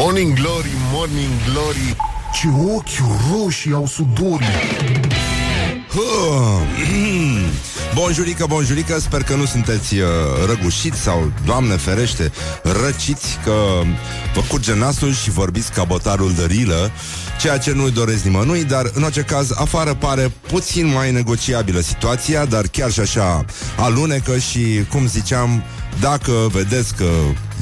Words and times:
Morning 0.00 0.32
Glory, 0.34 0.70
Morning 0.92 1.30
Glory. 1.50 1.96
Ce 2.32 2.48
ochi 2.74 3.18
roșii 3.30 3.72
au 3.72 3.86
sudorii. 3.86 4.46
Bonjurică, 7.94 8.46
bonjurică, 8.48 8.98
sper 8.98 9.22
că 9.22 9.34
nu 9.34 9.44
sunteți 9.44 9.94
uh, 9.94 10.08
răgușiți 10.46 10.98
sau, 11.00 11.32
doamne 11.44 11.76
ferește, 11.76 12.32
răciți 12.62 13.38
că 13.44 13.52
vă 14.34 14.40
curge 14.48 14.74
nasul 14.74 15.12
și 15.12 15.30
vorbiți 15.30 15.72
ca 15.72 15.84
botarul 15.84 16.32
de 16.32 16.44
rilă, 16.44 16.90
ceea 17.40 17.58
ce 17.58 17.72
nu-i 17.72 17.90
doresc 17.90 18.22
nimănui, 18.22 18.64
dar 18.64 18.90
în 18.94 19.02
orice 19.02 19.22
caz, 19.22 19.50
afară 19.54 19.94
pare 19.94 20.32
puțin 20.48 20.86
mai 20.86 21.12
negociabilă 21.12 21.80
situația, 21.80 22.44
dar 22.44 22.66
chiar 22.66 22.90
și 22.90 23.00
așa 23.00 23.44
alunecă 23.76 24.38
și, 24.38 24.84
cum 24.90 25.06
ziceam, 25.06 25.62
dacă 26.00 26.32
vedeți 26.52 26.94
că 26.94 27.08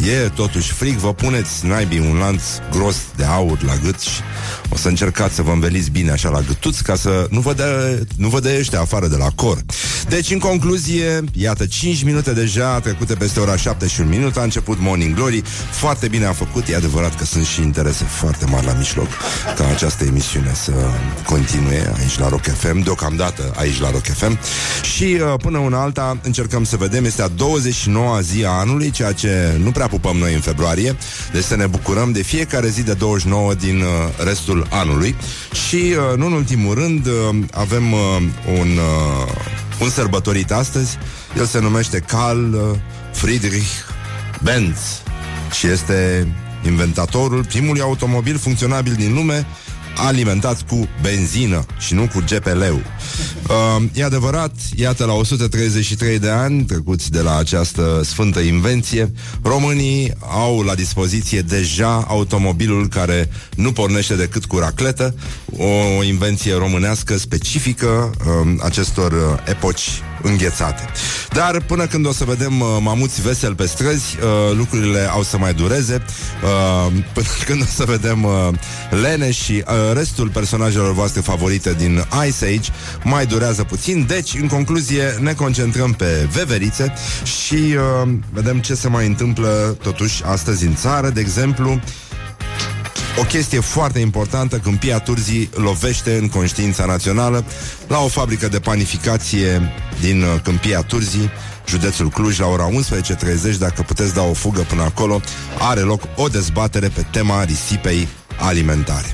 e 0.04 0.28
totuși 0.34 0.72
frig, 0.72 0.96
vă 0.96 1.14
puneți 1.14 1.66
naibii 1.66 1.98
un 1.98 2.16
lanț 2.16 2.42
gros 2.70 2.96
de 3.16 3.24
aur 3.24 3.62
la 3.62 3.74
gât 3.84 4.00
și 4.00 4.20
o 4.68 4.76
să 4.76 4.88
încercați 4.88 5.34
să 5.34 5.42
vă 5.42 5.50
înveliți 5.50 5.90
bine 5.90 6.10
așa 6.10 6.28
la 6.28 6.40
gâtuți 6.40 6.82
ca 6.82 6.94
să 6.96 7.26
nu 7.30 7.40
vă 7.40 7.52
dea, 7.52 7.66
nu 8.16 8.28
vă 8.28 8.40
dea 8.40 8.58
ăștia 8.58 8.80
afară 8.80 9.06
de 9.06 9.16
la 9.16 9.28
cor. 9.34 9.58
Deci, 10.08 10.30
în 10.30 10.38
concluzie, 10.38 11.24
iată, 11.32 11.66
5 11.66 12.02
minute 12.04 12.32
deja 12.32 12.80
trecute 12.80 13.14
peste 13.14 13.40
ora 13.40 13.56
7 13.56 13.86
și 13.86 14.00
un 14.00 14.08
minut, 14.08 14.36
a 14.36 14.42
început 14.42 14.78
Morning 14.80 15.14
Glory. 15.14 15.42
Foarte 15.70 16.08
bine 16.08 16.24
a 16.24 16.32
făcut, 16.32 16.68
e 16.68 16.76
adevărat 16.76 17.16
că 17.16 17.24
sunt 17.24 17.46
și 17.46 17.60
interese 17.60 18.04
foarte 18.04 18.44
mari 18.44 18.66
la 18.66 18.72
mijloc 18.72 19.08
ca 19.56 19.68
această 19.68 20.04
emisiune 20.04 20.52
să 20.54 20.72
continue 21.26 21.92
aici 21.98 22.18
la 22.18 22.28
Rock 22.28 22.44
FM, 22.44 22.82
deocamdată 22.82 23.52
aici 23.56 23.80
la 23.80 23.90
Rock 23.90 24.04
FM. 24.04 24.38
Și 24.82 25.04
uh, 25.04 25.34
până 25.42 25.58
una 25.58 25.82
alta 25.82 26.18
încercăm 26.22 26.64
să 26.64 26.76
vedem, 26.76 27.04
este 27.04 27.22
a 27.22 27.28
29-a 27.28 28.20
zi 28.20 28.44
a 28.44 28.50
anului, 28.50 28.90
ceea 28.90 29.12
ce 29.12 29.58
nu 29.62 29.70
prea 29.70 29.85
pupăm 29.86 30.16
noi 30.16 30.34
în 30.34 30.40
februarie, 30.40 30.96
deci 31.32 31.44
să 31.44 31.56
ne 31.56 31.66
bucurăm 31.66 32.12
de 32.12 32.22
fiecare 32.22 32.68
zi 32.68 32.82
de 32.82 32.92
29 32.92 33.54
din 33.54 33.80
uh, 33.80 33.86
restul 34.24 34.66
anului. 34.70 35.16
Și, 35.68 35.76
uh, 35.76 36.16
nu 36.16 36.26
în 36.26 36.32
ultimul 36.32 36.74
rând, 36.74 37.06
uh, 37.06 37.36
avem 37.52 37.92
uh, 37.92 37.98
un, 38.58 38.68
uh, 38.68 39.32
un 39.80 39.88
sărbătorit 39.88 40.52
astăzi, 40.52 40.98
el 41.38 41.46
se 41.46 41.60
numește 41.60 41.98
Carl 41.98 42.54
uh, 42.54 42.60
Friedrich 43.12 43.70
Benz 44.42 44.78
și 45.58 45.66
este 45.66 46.26
inventatorul 46.66 47.44
primului 47.44 47.80
automobil 47.80 48.38
funcționabil 48.38 48.92
din 48.92 49.14
lume 49.14 49.46
alimentat 49.96 50.62
cu 50.62 50.88
benzină 51.02 51.64
și 51.78 51.94
nu 51.94 52.08
cu 52.12 52.24
GPL-ul. 52.30 52.82
Uh, 53.48 53.82
e 53.92 54.04
adevărat, 54.04 54.52
iată, 54.74 55.04
la 55.04 55.12
133 55.12 56.18
de 56.18 56.30
ani 56.30 56.64
trecuți 56.64 57.10
de 57.10 57.20
la 57.20 57.36
această 57.36 58.00
sfântă 58.04 58.40
invenție, 58.40 59.12
românii 59.42 60.12
au 60.20 60.60
la 60.60 60.74
dispoziție 60.74 61.40
deja 61.40 62.04
automobilul 62.08 62.88
care 62.88 63.28
nu 63.54 63.72
pornește 63.72 64.14
decât 64.14 64.44
cu 64.44 64.58
racletă, 64.58 65.14
o 65.98 66.02
invenție 66.02 66.54
românească 66.54 67.18
specifică 67.18 68.10
uh, 68.18 68.54
acestor 68.62 69.12
uh, 69.12 69.18
epoci 69.48 70.02
înghețate. 70.22 70.84
Dar 71.32 71.60
până 71.60 71.86
când 71.86 72.06
o 72.06 72.12
să 72.12 72.24
vedem 72.24 72.60
uh, 72.60 72.66
mamuți 72.80 73.22
vesel 73.22 73.54
pe 73.54 73.66
străzi, 73.66 74.16
uh, 74.20 74.56
lucrurile 74.56 75.08
au 75.10 75.22
să 75.22 75.38
mai 75.38 75.54
dureze. 75.54 76.02
Uh, 76.42 76.92
până 77.12 77.26
când 77.46 77.62
o 77.62 77.64
să 77.74 77.84
vedem 77.84 78.24
uh, 78.24 78.48
Lene 79.02 79.30
și 79.30 79.52
uh, 79.66 79.92
restul 79.94 80.28
personajelor 80.28 80.92
voastre 80.92 81.20
favorite 81.20 81.74
din 81.78 82.04
Ice 82.26 82.44
Age, 82.44 82.70
mai 83.02 83.26
durează 83.26 83.64
puțin. 83.64 84.04
Deci, 84.08 84.34
în 84.40 84.46
concluzie, 84.46 85.16
ne 85.20 85.32
concentrăm 85.32 85.92
pe 85.92 86.28
veverițe 86.32 86.92
și 87.24 87.54
uh, 87.54 88.08
vedem 88.32 88.58
ce 88.58 88.74
se 88.74 88.88
mai 88.88 89.06
întâmplă 89.06 89.76
totuși 89.82 90.22
astăzi 90.24 90.66
în 90.66 90.74
țară. 90.74 91.10
De 91.10 91.20
exemplu, 91.20 91.80
o 93.18 93.22
chestie 93.22 93.60
foarte 93.60 93.98
importantă, 93.98 94.56
Câmpia 94.58 94.98
Turzii 94.98 95.50
lovește 95.54 96.16
în 96.16 96.28
conștiința 96.28 96.84
națională 96.84 97.44
la 97.88 97.98
o 97.98 98.08
fabrică 98.08 98.48
de 98.48 98.60
panificație 98.60 99.72
din 100.00 100.22
uh, 100.22 100.40
Câmpia 100.42 100.82
Turzii, 100.82 101.30
județul 101.66 102.08
Cluj, 102.08 102.38
la 102.38 102.46
ora 102.46 102.68
11.30, 102.68 103.58
dacă 103.58 103.82
puteți 103.82 104.14
da 104.14 104.22
o 104.22 104.32
fugă 104.32 104.60
până 104.60 104.82
acolo, 104.82 105.20
are 105.58 105.80
loc 105.80 106.02
o 106.16 106.28
dezbatere 106.28 106.88
pe 106.88 107.06
tema 107.10 107.44
risipei 107.44 108.08
alimentare. 108.38 109.12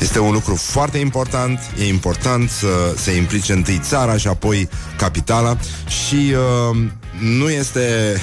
Este 0.00 0.18
un 0.18 0.32
lucru 0.32 0.54
foarte 0.54 0.98
important, 0.98 1.60
e 1.78 1.88
important 1.88 2.50
să 2.50 2.94
se 2.96 3.16
implice 3.16 3.52
întâi 3.52 3.80
țara 3.82 4.16
și 4.16 4.26
apoi 4.26 4.68
capitala 4.96 5.56
și 5.86 6.34
uh, 6.70 6.76
nu 7.20 7.50
este 7.50 8.16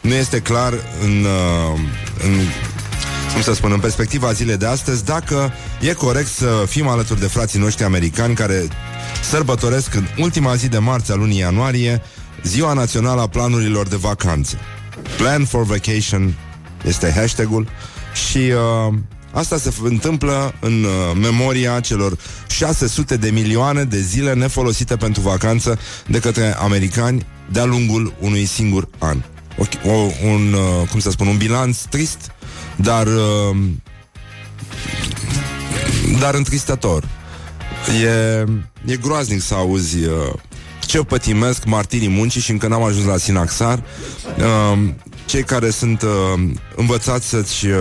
nu 0.00 0.14
este 0.14 0.40
clar 0.40 0.72
în, 1.02 1.24
uh, 1.24 1.80
în 2.24 2.40
cum 3.32 3.42
să 3.42 3.54
spun, 3.54 3.72
în 3.72 3.80
perspectiva 3.80 4.32
zilei 4.32 4.56
de 4.56 4.66
astăzi, 4.66 5.04
dacă 5.04 5.52
e 5.80 5.92
corect 5.92 6.28
să 6.28 6.64
fim 6.66 6.88
alături 6.88 7.20
de 7.20 7.26
frații 7.26 7.58
noștri 7.58 7.84
americani 7.84 8.34
care 8.34 8.68
sărbătoresc 9.22 9.94
în 9.94 10.06
ultima 10.18 10.54
zi 10.54 10.68
de 10.68 10.78
marți 10.78 11.12
a 11.12 11.14
lunii 11.14 11.38
ianuarie 11.38 12.02
Ziua 12.42 12.72
Națională 12.72 13.20
a 13.20 13.26
Planurilor 13.26 13.88
de 13.88 13.96
Vacanță. 13.96 14.58
Plan 15.16 15.44
for 15.44 15.64
Vacation 15.64 16.34
este 16.84 17.12
hashtagul 17.16 17.68
și 18.28 18.38
uh, 18.38 18.94
asta 19.32 19.58
se 19.58 19.72
întâmplă 19.82 20.54
în 20.60 20.84
uh, 20.84 21.18
memoria 21.20 21.80
celor 21.80 22.16
600 22.48 23.16
de 23.16 23.30
milioane 23.30 23.84
de 23.84 24.00
zile 24.00 24.34
nefolosite 24.34 24.96
pentru 24.96 25.20
vacanță 25.20 25.78
de 26.06 26.18
către 26.18 26.56
americani 26.58 27.26
de-a 27.52 27.64
lungul 27.64 28.14
unui 28.20 28.44
singur 28.44 28.88
an. 28.98 29.22
O, 29.58 29.90
o, 29.90 29.92
un, 30.24 30.52
uh, 30.52 30.88
cum 30.90 31.00
să 31.00 31.10
spun, 31.10 31.26
un 31.26 31.36
bilanț 31.36 31.78
trist 31.78 32.30
dar 32.76 33.06
uh, 33.06 33.56
dar 36.20 36.34
întristător. 36.34 37.04
E, 38.02 38.44
e 38.92 38.96
groaznic 38.96 39.42
să 39.42 39.54
auzi 39.54 40.04
uh, 40.04 40.12
ce 40.80 40.98
pătimesc 40.98 41.64
martirii 41.64 42.08
muncii 42.08 42.40
și 42.40 42.50
încă 42.50 42.68
n-am 42.68 42.82
ajuns 42.82 43.06
la 43.06 43.16
Sinaxar. 43.16 43.82
Uh, 44.38 44.78
cei 45.26 45.42
care 45.42 45.70
sunt 45.70 46.02
uh, 46.02 46.50
învățați 46.76 47.28
să-ți 47.28 47.66
uh, 47.66 47.76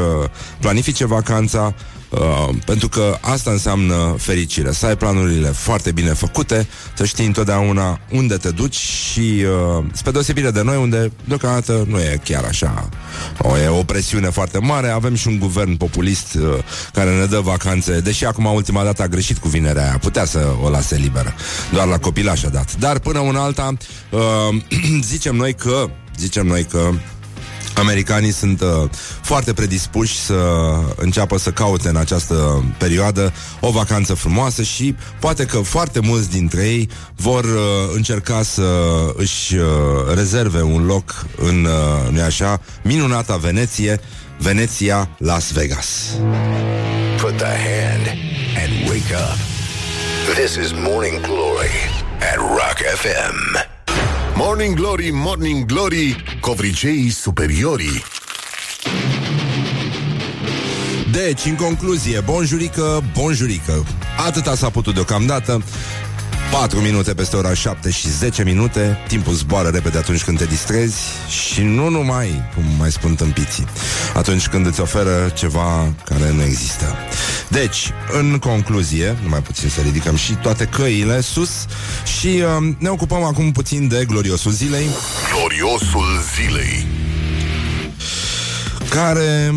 planifice 0.60 1.06
vacanța, 1.06 1.74
Uh, 2.20 2.56
pentru 2.66 2.90
că 2.90 3.18
asta 3.22 3.52
înseamnă 3.52 4.16
fericire. 4.18 4.72
Să 4.72 4.86
ai 4.86 4.98
planurile 4.98 5.48
foarte 5.48 5.92
bine 5.92 6.14
făcute 6.14 6.68
Să 6.94 7.06
știi 7.06 7.26
întotdeauna 7.26 8.00
unde 8.12 8.36
te 8.36 8.50
duci 8.50 8.76
Și 8.76 9.44
uh, 9.80 9.84
spre 9.94 10.12
deosebire 10.12 10.52
de 10.52 10.62
noi 10.62 10.78
Unde 10.78 11.12
deocamdată 11.24 11.86
nu 11.88 12.00
e 12.00 12.22
chiar 12.24 12.44
așa. 12.44 12.90
O, 13.40 13.58
E 13.58 13.68
o 13.68 13.84
presiune 13.84 14.30
foarte 14.30 14.60
mare. 14.60 14.90
Avem 14.90 15.16
și 15.16 15.28
un 15.28 15.40
guvern 15.40 15.76
populist 15.76 16.34
uh, 16.34 16.58
Care 16.94 17.18
ne 17.18 17.26
dă 17.26 17.40
vacanțe 17.40 18.00
Deși 18.00 18.26
acum 18.26 18.46
ultima 18.46 18.84
dată 18.84 19.02
a 19.02 19.08
greșit 19.08 19.38
cu 19.38 19.48
vinerea 19.48 19.84
aia. 19.84 19.98
Putea 20.02 20.26
să 20.26 20.48
o 20.64 20.70
lase 20.70 20.96
liberă 20.96 21.34
Doar 21.74 21.88
la 21.88 21.98
copilaș 21.98 22.44
a 22.44 22.50
dat. 22.50 22.76
Dar 22.76 23.00
până 23.00 23.20
una 23.20 23.44
alta 23.44 23.74
uh, 24.10 24.22
Zicem 25.12 25.36
noi 25.36 25.54
că 25.54 25.90
Zicem 26.18 26.46
noi 26.46 26.64
că 26.64 26.92
Americanii 27.78 28.32
sunt 28.32 28.62
uh, 28.62 28.68
foarte 29.22 29.54
predispuși 29.54 30.20
să 30.20 30.34
înceapă 30.96 31.38
să 31.38 31.52
caute 31.52 31.90
în 31.90 31.96
această 31.96 32.64
perioadă 32.78 33.34
o 33.60 33.72
vacanță 33.72 34.14
frumoasă 34.14 34.64
și 34.64 34.96
poate 35.20 35.46
că 35.46 35.58
foarte 35.58 36.00
mulți 36.00 36.30
dintre 36.30 36.62
ei 36.62 36.90
vor 37.16 37.44
uh, 37.44 37.52
încerca 37.94 38.42
să 38.44 38.64
își 39.16 39.56
uh, 39.56 39.66
rezerve 40.14 40.62
un 40.62 40.86
loc 40.86 41.26
în, 41.38 41.66
uh, 41.66 42.12
nu 42.12 42.22
așa, 42.22 42.62
minunata 42.84 43.36
Veneție, 43.36 44.00
Veneția 44.38 45.10
Las 45.18 45.52
Vegas. 45.52 45.88
Put 47.18 47.38
the 47.38 47.46
hand 47.46 48.08
and 48.64 48.90
wake 48.90 49.14
up. 49.14 49.38
This 50.36 50.56
is 50.56 50.72
Morning 50.72 51.22
Glory 51.22 51.76
at 52.20 52.38
Rock 52.38 52.78
FM. 52.96 53.75
Morning 54.38 54.76
Glory, 54.76 55.10
Morning 55.14 55.66
Glory 55.66 56.24
Covriceii 56.40 57.10
superiorii. 57.10 58.04
Deci, 61.12 61.46
în 61.46 61.56
concluzie, 61.56 62.20
bonjurică, 62.20 63.04
bonjurică. 63.14 63.84
Atâta 64.28 64.56
s-a 64.56 64.70
putut 64.70 64.94
deocamdată 64.94 65.64
4 66.52 66.80
minute 66.80 67.14
peste 67.14 67.36
ora 67.36 67.54
7 67.54 67.90
și 67.90 68.10
10 68.10 68.44
minute. 68.44 68.98
Timpul 69.08 69.34
zboară 69.34 69.70
repede 69.70 69.98
atunci 69.98 70.24
când 70.24 70.38
te 70.38 70.46
distrezi 70.46 71.02
Și 71.30 71.62
nu 71.62 71.90
numai, 71.90 72.50
cum 72.56 72.64
mai 72.78 72.92
spun 72.92 73.16
tâmpiții 73.16 73.66
Atunci 74.14 74.48
când 74.48 74.66
îți 74.66 74.82
oferă 74.82 75.32
ceva 75.36 75.94
care 76.06 76.32
nu 76.32 76.44
există. 76.44 76.96
Deci, 77.50 77.92
în 78.20 78.38
concluzie 78.40 79.18
Numai 79.24 79.42
puțin 79.42 79.70
să 79.70 79.82
ridicăm 79.82 80.16
și 80.16 80.34
toate 80.34 80.66
căile 80.66 81.22
sus 81.22 81.66
Și 82.20 82.28
uh, 82.28 82.74
ne 82.78 82.90
ocupăm 82.90 83.24
acum 83.24 83.52
puțin 83.52 83.88
de 83.88 84.06
gloriosul 84.08 84.52
zilei. 84.52 84.88
Gloriosul 85.34 86.06
zilei. 86.36 86.88
Care... 88.90 89.54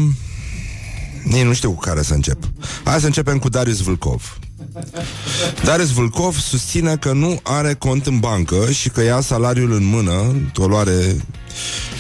Nici 1.23 1.45
nu 1.45 1.53
știu 1.53 1.73
cu 1.73 1.81
care 1.81 2.03
să 2.03 2.15
încep. 2.15 2.39
Hai 2.85 3.01
să 3.01 3.07
începem 3.07 3.39
cu 3.39 3.49
Darius 3.49 3.81
Vâlcov 3.81 4.39
Darius 5.65 5.91
Vâlcov 5.91 6.37
susține 6.39 6.97
că 6.97 7.13
nu 7.13 7.41
are 7.43 7.75
cont 7.75 8.07
în 8.07 8.19
bancă 8.19 8.71
și 8.71 8.89
că 8.89 9.03
ia 9.03 9.21
salariul 9.21 9.73
în 9.73 9.85
mână, 9.85 10.35
o 10.57 10.67
luare 10.67 11.17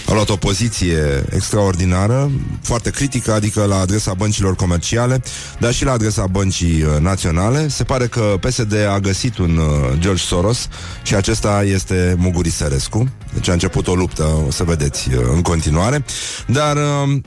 a 0.08 0.12
luat 0.12 0.28
o 0.28 0.36
poziție 0.36 1.24
extraordinară, 1.34 2.30
foarte 2.62 2.90
critică, 2.90 3.32
adică 3.32 3.64
la 3.64 3.78
adresa 3.78 4.14
băncilor 4.14 4.54
comerciale, 4.54 5.22
dar 5.58 5.72
și 5.72 5.84
la 5.84 5.92
adresa 5.92 6.26
băncii 6.26 6.82
uh, 6.82 7.00
naționale. 7.00 7.68
Se 7.68 7.84
pare 7.84 8.06
că 8.06 8.34
PSD 8.40 8.74
a 8.86 8.98
găsit 8.98 9.38
un 9.38 9.56
uh, 9.56 9.98
George 9.98 10.22
Soros 10.22 10.68
și 11.02 11.14
acesta 11.14 11.62
este 11.62 12.14
Muguri 12.18 12.50
Sărescu. 12.50 13.08
Deci 13.34 13.48
a 13.48 13.52
început 13.52 13.86
o 13.86 13.94
luptă, 13.94 14.42
o 14.46 14.50
să 14.50 14.64
vedeți 14.64 15.08
uh, 15.14 15.20
în 15.32 15.42
continuare. 15.42 16.04
Dar 16.46 16.76
uh, 16.76 17.20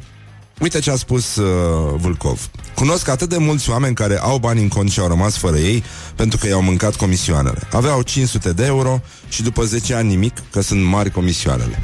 Uite 0.61 0.79
ce 0.79 0.91
a 0.91 0.95
spus 0.95 1.35
uh, 1.35 1.45
Vulcov. 1.95 2.49
Cunosc 2.75 3.07
atât 3.07 3.29
de 3.29 3.37
mulți 3.37 3.69
oameni 3.69 3.95
care 3.95 4.17
au 4.17 4.37
bani 4.37 4.61
în 4.61 4.67
cont 4.67 4.91
și 4.91 4.99
au 4.99 5.07
rămas 5.07 5.37
fără 5.37 5.57
ei 5.57 5.83
pentru 6.15 6.37
că 6.37 6.47
i-au 6.47 6.61
mâncat 6.61 6.95
comisioanele. 6.95 7.67
Aveau 7.71 8.01
500 8.01 8.53
de 8.53 8.65
euro 8.65 9.01
și 9.29 9.41
după 9.43 9.63
10 9.63 9.93
ani 9.93 10.07
nimic, 10.07 10.33
că 10.51 10.61
sunt 10.61 10.83
mari 10.83 11.11
comisioanele. 11.11 11.83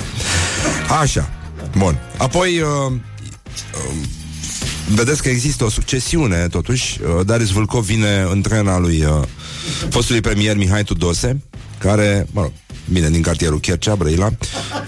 Așa. 1.00 1.30
Bun. 1.76 1.98
Apoi, 2.16 2.60
uh, 2.60 2.92
uh, 2.92 3.94
vedeți 4.94 5.22
că 5.22 5.28
există 5.28 5.64
o 5.64 5.68
succesiune, 5.68 6.48
totuși. 6.48 7.00
Uh, 7.00 7.26
Darius 7.26 7.50
Vulcov 7.50 7.84
vine 7.84 8.26
în 8.30 8.42
trena 8.42 8.78
lui 8.78 9.04
uh, 9.04 9.22
fostului 9.88 10.20
premier 10.20 10.56
Mihai 10.56 10.84
Tudose, 10.84 11.42
care, 11.78 12.26
mă 12.30 12.40
rog, 12.40 12.52
bine, 12.90 13.10
din 13.10 13.22
cartierul 13.22 13.60
Chercea, 13.60 13.94
Brăila, 13.94 14.30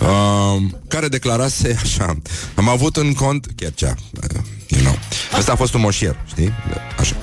uh, 0.00 0.62
care 0.88 1.08
declarase 1.08 1.78
așa, 1.82 2.16
am 2.54 2.68
avut 2.68 2.96
în 2.96 3.12
cont, 3.12 3.46
Chercea, 3.56 3.94
uh, 4.22 4.40
you 4.66 4.80
know, 4.80 4.98
ăsta 5.38 5.52
a 5.52 5.56
fost 5.56 5.74
un 5.74 5.80
moșier, 5.80 6.16
știi? 6.26 6.52
Așa. 6.98 7.16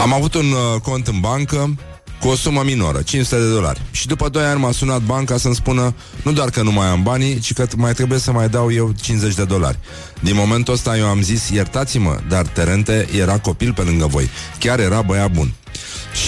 Am 0.00 0.12
avut 0.12 0.34
un 0.34 0.52
uh, 0.52 0.80
cont 0.80 1.06
în 1.06 1.20
bancă 1.20 1.76
cu 2.20 2.28
o 2.28 2.34
sumă 2.34 2.62
minoră, 2.64 3.02
500 3.02 3.42
de 3.42 3.50
dolari. 3.50 3.82
Și 3.90 4.06
după 4.06 4.28
2 4.28 4.44
ani 4.44 4.60
m-a 4.60 4.72
sunat 4.72 5.00
banca 5.02 5.36
să-mi 5.36 5.54
spună 5.54 5.94
nu 6.22 6.32
doar 6.32 6.50
că 6.50 6.62
nu 6.62 6.72
mai 6.72 6.86
am 6.86 7.02
banii, 7.02 7.38
ci 7.38 7.52
că 7.52 7.66
mai 7.76 7.92
trebuie 7.92 8.18
să 8.18 8.32
mai 8.32 8.48
dau 8.48 8.72
eu 8.72 8.92
50 9.00 9.34
de 9.34 9.44
dolari. 9.44 9.78
Din 10.20 10.34
momentul 10.34 10.74
ăsta 10.74 10.96
eu 10.96 11.06
am 11.06 11.22
zis, 11.22 11.48
iertați-mă, 11.48 12.18
dar 12.28 12.46
Terente 12.46 13.08
era 13.18 13.38
copil 13.38 13.72
pe 13.72 13.82
lângă 13.82 14.06
voi. 14.06 14.28
Chiar 14.58 14.78
era 14.78 15.02
băiat 15.02 15.30
bun. 15.30 15.52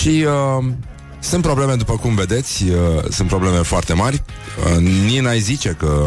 Și 0.00 0.24
uh, 0.58 0.64
sunt 1.20 1.42
probleme, 1.42 1.74
după 1.74 1.96
cum 1.96 2.14
vedeți, 2.14 2.64
uh, 2.64 3.04
sunt 3.10 3.28
probleme 3.28 3.56
foarte 3.56 3.92
mari. 3.92 4.22
Uh, 4.72 4.76
nici 5.06 5.20
n-ai 5.20 5.40
zice 5.40 5.76
că 5.78 6.06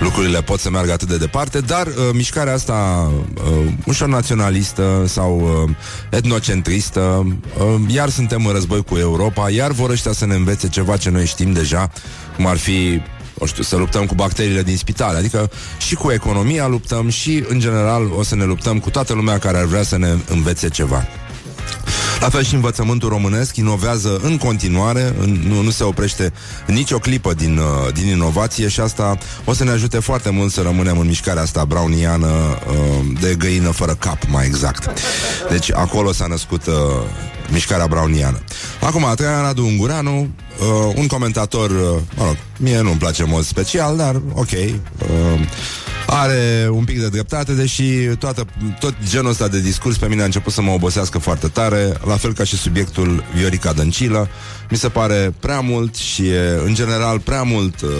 lucrurile 0.00 0.42
pot 0.42 0.60
să 0.60 0.70
meargă 0.70 0.92
atât 0.92 1.08
de 1.08 1.16
departe, 1.16 1.60
dar 1.60 1.86
uh, 1.86 1.92
mișcarea 2.12 2.52
asta 2.52 3.10
uh, 3.34 3.72
ușor 3.86 4.08
naționalistă 4.08 5.04
sau 5.06 5.62
uh, 5.64 5.70
etnocentristă, 6.10 7.26
uh, 7.58 7.80
iar 7.88 8.08
suntem 8.08 8.46
în 8.46 8.52
război 8.52 8.84
cu 8.84 8.96
Europa, 8.96 9.50
iar 9.50 9.70
vor 9.70 9.90
ăștia 9.90 10.12
să 10.12 10.26
ne 10.26 10.34
învețe 10.34 10.68
ceva 10.68 10.96
ce 10.96 11.10
noi 11.10 11.26
știm 11.26 11.52
deja, 11.52 11.90
cum 12.36 12.46
ar 12.46 12.56
fi 12.56 13.02
o 13.38 13.46
știu, 13.46 13.62
să 13.62 13.76
luptăm 13.76 14.06
cu 14.06 14.14
bacteriile 14.14 14.62
din 14.62 14.76
spitale, 14.76 15.18
adică 15.18 15.50
și 15.78 15.94
cu 15.94 16.10
economia 16.10 16.66
luptăm 16.66 17.08
și, 17.08 17.44
în 17.48 17.58
general, 17.58 18.10
o 18.16 18.22
să 18.22 18.34
ne 18.34 18.44
luptăm 18.44 18.78
cu 18.78 18.90
toată 18.90 19.12
lumea 19.12 19.38
care 19.38 19.58
ar 19.58 19.64
vrea 19.64 19.82
să 19.82 19.98
ne 19.98 20.14
învețe 20.28 20.68
ceva. 20.68 21.06
La 22.20 22.28
fel 22.28 22.44
și 22.44 22.54
învățământul 22.54 23.08
românesc 23.08 23.56
inovează 23.56 24.20
în 24.22 24.36
continuare, 24.36 25.14
în, 25.18 25.42
nu, 25.48 25.62
nu 25.62 25.70
se 25.70 25.84
oprește 25.84 26.32
nicio 26.66 26.98
clipă 26.98 27.34
din, 27.34 27.58
uh, 27.58 27.92
din 27.92 28.06
inovație 28.06 28.68
și 28.68 28.80
asta 28.80 29.18
o 29.44 29.52
să 29.52 29.64
ne 29.64 29.70
ajute 29.70 29.98
foarte 29.98 30.30
mult 30.30 30.52
să 30.52 30.60
rămânem 30.60 30.98
în 30.98 31.06
mișcarea 31.06 31.42
asta 31.42 31.64
browniană 31.64 32.26
uh, 32.26 33.18
de 33.20 33.34
găină 33.38 33.70
fără 33.70 33.94
cap, 33.94 34.18
mai 34.28 34.46
exact. 34.46 35.00
Deci 35.50 35.72
acolo 35.72 36.12
s-a 36.12 36.26
născut 36.26 36.66
uh, 36.66 36.74
mișcarea 37.52 37.86
browniană. 37.86 38.38
Acum, 38.80 39.12
Traian 39.16 39.42
Radu 39.42 39.64
Ungureanu, 39.64 40.20
uh, 40.20 40.92
un 40.94 41.06
comentator, 41.06 41.70
uh, 41.70 42.00
mă 42.16 42.24
rog, 42.24 42.36
mie 42.58 42.80
nu-mi 42.80 42.98
place 42.98 43.22
în 43.22 43.28
mod 43.30 43.44
special, 43.44 43.96
dar 43.96 44.20
ok, 44.34 44.50
uh, 44.52 45.40
are 46.10 46.68
un 46.70 46.84
pic 46.84 47.00
de 47.00 47.08
dreptate, 47.08 47.52
deși 47.52 47.84
toată, 48.18 48.46
tot 48.80 48.94
genul 49.08 49.30
ăsta 49.30 49.48
de 49.48 49.60
discurs 49.60 49.96
pe 49.96 50.06
mine 50.06 50.22
a 50.22 50.24
început 50.24 50.52
să 50.52 50.62
mă 50.62 50.70
obosească 50.70 51.18
foarte 51.18 51.48
tare, 51.48 51.92
la 52.06 52.16
fel 52.16 52.32
ca 52.32 52.44
și 52.44 52.56
subiectul 52.56 53.24
Viorica 53.34 53.72
Dăncilă. 53.72 54.28
Mi 54.70 54.76
se 54.76 54.88
pare 54.88 55.34
prea 55.40 55.60
mult 55.60 55.94
și 55.94 56.26
e, 56.26 56.60
în 56.64 56.74
general, 56.74 57.20
prea 57.20 57.42
mult 57.42 57.80
uh, 57.80 57.90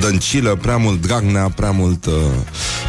Dăncilă, 0.00 0.58
prea 0.62 0.76
mult 0.76 1.00
Dragnea, 1.00 1.48
prea 1.48 1.70
mult 1.70 2.06
uh, 2.06 2.12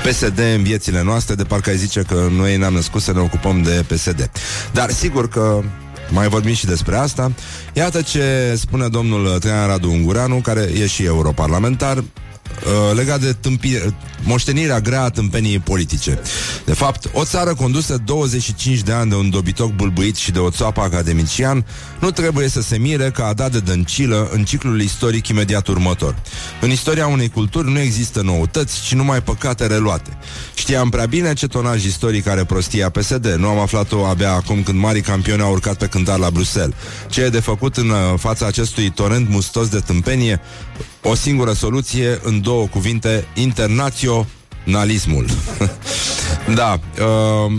PSD 0.06 0.40
în 0.56 0.64
viețile 0.64 1.04
noastre, 1.04 1.36
de 1.36 1.44
parcă 1.44 1.70
ai 1.70 1.78
zice 1.78 2.02
că 2.02 2.28
noi 2.32 2.58
ne-am 2.58 2.74
născut 2.74 3.02
să 3.02 3.14
ne 3.14 3.20
ocupăm 3.20 3.62
de 3.62 3.86
PSD. 3.88 4.32
Dar 4.72 4.90
sigur 4.90 5.30
că 5.30 5.62
mai 6.10 6.28
vorbim 6.28 6.54
și 6.54 6.66
despre 6.66 6.96
asta. 6.96 7.32
Iată 7.74 8.02
ce 8.02 8.54
spune 8.56 8.88
domnul 8.88 9.40
Traian 9.40 9.68
Radu 9.68 9.92
Ungureanu, 9.92 10.36
care 10.36 10.70
e 10.80 10.88
și 10.88 11.04
europarlamentar, 11.04 12.04
Uh, 12.66 12.96
legat 12.96 13.20
de 13.20 13.34
tâmpi- 13.34 13.94
moștenirea 14.24 14.80
grea 14.80 15.04
a 15.04 15.10
tâmpeniei 15.10 15.60
politice. 15.60 16.20
De 16.66 16.74
fapt, 16.74 17.10
o 17.14 17.24
țară 17.24 17.54
condusă 17.54 17.98
25 18.06 18.80
de 18.80 18.92
ani 18.92 19.10
de 19.10 19.16
un 19.16 19.30
dobitoc 19.30 19.72
bulbuit 19.72 20.16
și 20.16 20.32
de 20.32 20.40
o 20.40 20.50
țoapă 20.50 20.82
academician 20.82 21.66
nu 22.00 22.12
trebuie 22.12 22.48
să 22.48 22.62
se 22.62 22.78
mire 22.78 23.12
că 23.12 23.22
a 23.22 23.34
dat 23.34 23.52
de 23.52 23.60
dăncilă 23.60 24.30
în 24.32 24.44
ciclul 24.44 24.82
istoric 24.82 25.28
imediat 25.28 25.68
următor. 25.68 26.16
În 26.62 26.72
istoria 26.72 27.08
unei 27.08 27.30
culturi 27.30 27.72
nu 27.72 27.80
există 27.80 28.22
noutăți, 28.22 28.82
ci 28.82 28.94
numai 28.94 29.22
păcate 29.22 29.68
reluate. 29.68 30.18
Știam 30.54 30.90
prea 30.90 31.06
bine 31.06 31.34
ce 31.34 31.48
tonaj 31.48 31.86
istoric 31.86 32.28
are 32.28 32.44
prostia 32.44 32.90
PSD. 32.90 33.36
Nu 33.38 33.48
am 33.48 33.60
aflat-o 33.60 34.06
abia 34.06 34.32
acum 34.32 34.64
când 34.64 34.80
mari 34.80 35.02
campioni 35.02 35.42
au 35.42 35.52
urcat 35.52 35.78
pe 35.78 35.86
cântar 35.86 36.18
la 36.18 36.30
Bruxelles. 36.30 36.76
Ce 37.10 37.22
e 37.22 37.30
de 37.30 37.40
făcut 37.40 37.78
în 37.78 37.90
uh, 37.90 37.98
fața 38.18 38.46
acestui 38.46 38.90
torent 38.90 39.30
mustos 39.30 39.68
de 39.68 39.80
tâmpenie? 39.80 40.42
O 41.04 41.16
singură 41.16 41.54
soluție 41.54 42.20
în 42.24 42.42
două 42.42 42.68
cuvinte, 42.68 43.28
internaționalismul. 43.34 45.26
da, 46.56 46.80
uh, 47.00 47.52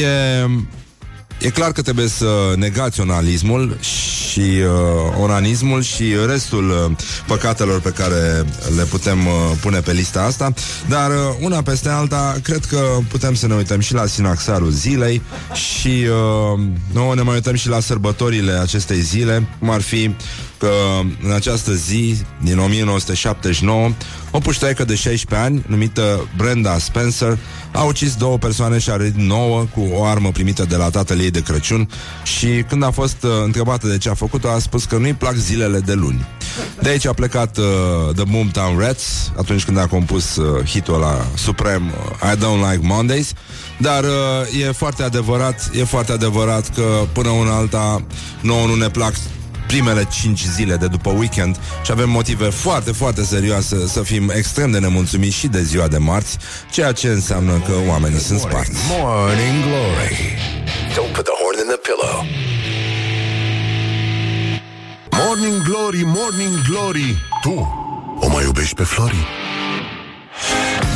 e, 0.00 0.46
e 1.42 1.50
clar 1.50 1.72
că 1.72 1.82
trebuie 1.82 2.08
să 2.08 2.54
negați 2.56 3.00
onalismul 3.00 3.76
și 3.80 4.40
uh, 4.40 5.20
onanismul 5.20 5.82
și 5.82 6.04
restul 6.26 6.70
uh, 6.70 6.96
păcatelor 7.26 7.80
pe 7.80 7.90
care 7.90 8.44
le 8.76 8.82
putem 8.82 9.26
uh, 9.26 9.32
pune 9.60 9.80
pe 9.80 9.92
lista 9.92 10.22
asta, 10.22 10.52
dar 10.88 11.10
uh, 11.10 11.36
una 11.40 11.62
peste 11.62 11.88
alta, 11.88 12.36
cred 12.42 12.64
că 12.64 12.78
putem 13.08 13.34
să 13.34 13.46
ne 13.46 13.54
uităm 13.54 13.80
și 13.80 13.94
la 13.94 14.06
sinaxarul 14.06 14.70
zilei 14.70 15.22
și 15.54 15.88
uh, 15.88 16.60
nouă 16.92 17.14
ne 17.14 17.22
mai 17.22 17.34
uităm 17.34 17.54
și 17.54 17.68
la 17.68 17.80
sărbătorile 17.80 18.52
acestei 18.52 19.00
zile, 19.00 19.48
cum 19.58 19.70
ar 19.70 19.80
fi 19.80 20.14
că 20.58 20.72
în 21.22 21.32
această 21.32 21.74
zi 21.74 22.16
din 22.42 22.58
1979 22.58 23.90
o 24.30 24.38
puștoaică 24.38 24.84
de 24.84 24.94
16 24.94 25.48
ani 25.48 25.64
numită 25.66 26.28
Brenda 26.36 26.78
Spencer 26.78 27.38
a 27.72 27.82
ucis 27.82 28.14
două 28.14 28.38
persoane 28.38 28.78
și 28.78 28.90
a 28.90 28.96
rănit 28.96 29.16
nouă 29.16 29.66
cu 29.74 29.88
o 29.92 30.04
armă 30.04 30.30
primită 30.30 30.64
de 30.64 30.76
la 30.76 30.90
tatăl 30.90 31.20
ei 31.20 31.30
de 31.30 31.40
Crăciun 31.40 31.88
și 32.22 32.64
când 32.68 32.82
a 32.82 32.90
fost 32.90 33.22
uh, 33.22 33.30
întrebată 33.44 33.86
de 33.86 33.98
ce 33.98 34.08
a 34.08 34.14
făcut-o 34.14 34.48
a 34.48 34.58
spus 34.58 34.84
că 34.84 34.96
nu-i 34.96 35.14
plac 35.14 35.34
zilele 35.34 35.78
de 35.78 35.92
luni. 35.92 36.26
De 36.80 36.88
aici 36.88 37.06
a 37.06 37.12
plecat 37.12 37.56
uh, 37.56 37.64
The 38.14 38.24
Boomtown 38.30 38.78
Rats 38.78 39.32
atunci 39.36 39.64
când 39.64 39.78
a 39.78 39.86
compus 39.86 40.36
uh, 40.36 40.64
hitul 40.68 40.98
la 40.98 41.26
Supreme 41.34 41.92
uh, 42.22 42.32
I 42.32 42.36
Don't 42.36 42.70
Like 42.70 42.86
Mondays 42.86 43.32
dar 43.78 44.04
uh, 44.04 44.60
e 44.60 44.72
foarte 44.72 45.02
adevărat 45.02 45.70
e 45.74 45.84
foarte 45.84 46.12
adevărat 46.12 46.74
că 46.74 46.82
până 47.12 47.28
una 47.28 47.56
alta 47.56 48.04
nouă 48.40 48.66
nu 48.66 48.74
ne 48.74 48.88
plac 48.88 49.12
primele 49.72 50.06
5 50.10 50.44
zile 50.44 50.76
de 50.76 50.86
după 50.86 51.10
weekend 51.10 51.56
și 51.84 51.90
avem 51.90 52.10
motive 52.10 52.44
foarte, 52.50 52.92
foarte 52.92 53.24
serioase 53.24 53.86
să 53.86 54.02
fim 54.02 54.30
extrem 54.30 54.70
de 54.70 54.78
nemulțumiți 54.78 55.36
și 55.36 55.46
de 55.46 55.62
ziua 55.62 55.88
de 55.88 55.98
marți, 55.98 56.38
ceea 56.70 56.92
ce 56.92 57.08
înseamnă 57.08 57.62
că 57.66 57.72
oamenii 57.88 58.18
sunt 58.18 58.40
sparți. 58.40 58.80
Morning 58.88 59.62
Glory. 59.62 60.36
Don't 60.94 61.12
put 61.14 61.24
the 61.24 61.36
horn 61.42 61.58
in 61.58 61.68
the 61.74 61.80
pillow. 61.88 62.24
Morning 65.10 65.62
Glory, 65.62 66.02
Morning 66.04 66.54
Glory 66.68 67.16
Tu 67.42 67.80
o 68.20 68.28
mai 68.28 68.44
iubești 68.44 68.74
pe 68.74 68.82
Flori? 68.82 69.26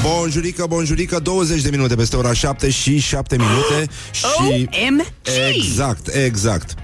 Bonjurică, 0.02 0.66
bonjurică, 0.68 1.18
20 1.18 1.62
de 1.62 1.70
minute 1.70 1.94
peste 1.94 2.16
ora 2.16 2.32
7 2.32 2.70
și 2.70 2.98
7 2.98 3.36
minute 3.36 3.92
și... 4.10 4.24
OMG! 4.38 5.06
Exact, 5.54 6.14
exact. 6.14 6.74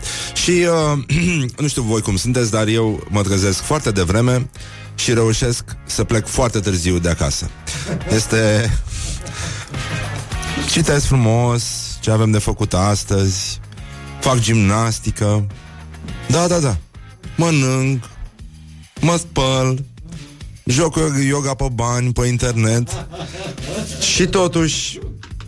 Și 0.42 0.50
uh, 0.50 0.98
nu 1.60 1.68
știu 1.68 1.82
voi 1.82 2.00
cum 2.00 2.16
sunteți, 2.16 2.50
dar 2.50 2.66
eu 2.66 3.06
mă 3.08 3.22
trezesc 3.22 3.62
foarte 3.62 3.90
devreme 3.90 4.50
și 4.94 5.14
reușesc 5.14 5.64
să 5.86 6.04
plec 6.04 6.26
foarte 6.26 6.60
târziu 6.60 6.98
de 6.98 7.08
acasă. 7.08 7.50
Este... 8.14 8.72
Citesc 10.70 11.06
frumos 11.06 11.64
ce 12.00 12.10
avem 12.10 12.30
de 12.30 12.38
făcut 12.38 12.74
astăzi, 12.74 13.60
fac 14.20 14.38
gimnastică, 14.38 15.46
da, 16.28 16.46
da, 16.46 16.58
da, 16.58 16.76
mănânc, 17.36 18.04
mă 19.00 19.16
spăl, 19.16 19.84
joc 20.64 20.96
yoga 21.28 21.54
pe 21.54 21.66
bani, 21.72 22.12
pe 22.12 22.26
internet. 22.26 23.06
Și 24.14 24.26
totuși 24.26 24.98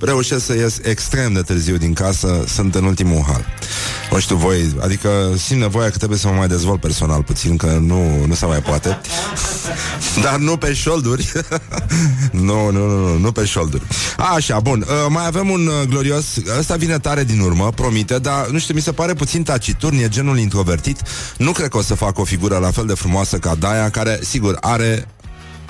reușesc 0.05 0.45
să 0.45 0.55
ies 0.55 0.79
extrem 0.83 1.33
de 1.33 1.41
târziu 1.41 1.77
din 1.77 1.93
casă, 1.93 2.45
sunt 2.47 2.75
în 2.75 2.85
ultimul 2.85 3.25
hal. 3.27 3.45
Nu 4.11 4.19
știu 4.19 4.37
voi, 4.37 4.77
adică 4.81 5.09
simt 5.37 5.61
nevoia 5.61 5.91
că 5.91 5.97
trebuie 5.97 6.19
să 6.19 6.29
mă 6.29 6.35
mai 6.35 6.49
dezvolt 6.49 6.81
personal 6.81 7.23
puțin, 7.23 7.57
că 7.57 7.67
nu, 7.67 8.27
nu 8.27 8.35
se 8.35 8.47
mai 8.47 8.63
poate. 8.63 9.01
Dar 10.25 10.37
nu 10.37 10.57
pe 10.57 10.73
șolduri. 10.73 11.33
nu, 12.31 12.71
nu, 12.71 12.87
nu, 12.87 13.09
nu, 13.09 13.19
nu 13.19 13.33
pe 13.33 13.45
șolduri. 13.45 13.83
Așa, 14.35 14.61
bun, 14.61 14.87
uh, 14.89 15.07
mai 15.09 15.27
avem 15.27 15.51
un 15.51 15.67
uh, 15.67 15.89
glorios, 15.89 16.25
ăsta 16.59 16.77
vine 16.77 16.99
tare 16.99 17.25
din 17.25 17.41
urmă, 17.41 17.71
promite, 17.75 18.19
dar 18.19 18.47
nu 18.49 18.59
știu, 18.59 18.75
mi 18.75 18.81
se 18.81 18.93
pare 18.93 19.15
puțin 19.15 19.43
taciturn, 19.43 19.97
e 19.97 20.09
genul 20.09 20.39
introvertit. 20.39 21.01
Nu 21.37 21.53
cred 21.53 21.69
că 21.69 21.77
o 21.77 21.83
să 21.83 21.95
facă 21.95 22.21
o 22.21 22.25
figură 22.25 22.59
la 22.59 22.71
fel 22.71 22.87
de 22.87 22.95
frumoasă 22.95 23.39
ca 23.39 23.55
Daia, 23.55 23.91
care, 23.91 24.19
sigur, 24.23 24.57
are 24.61 25.09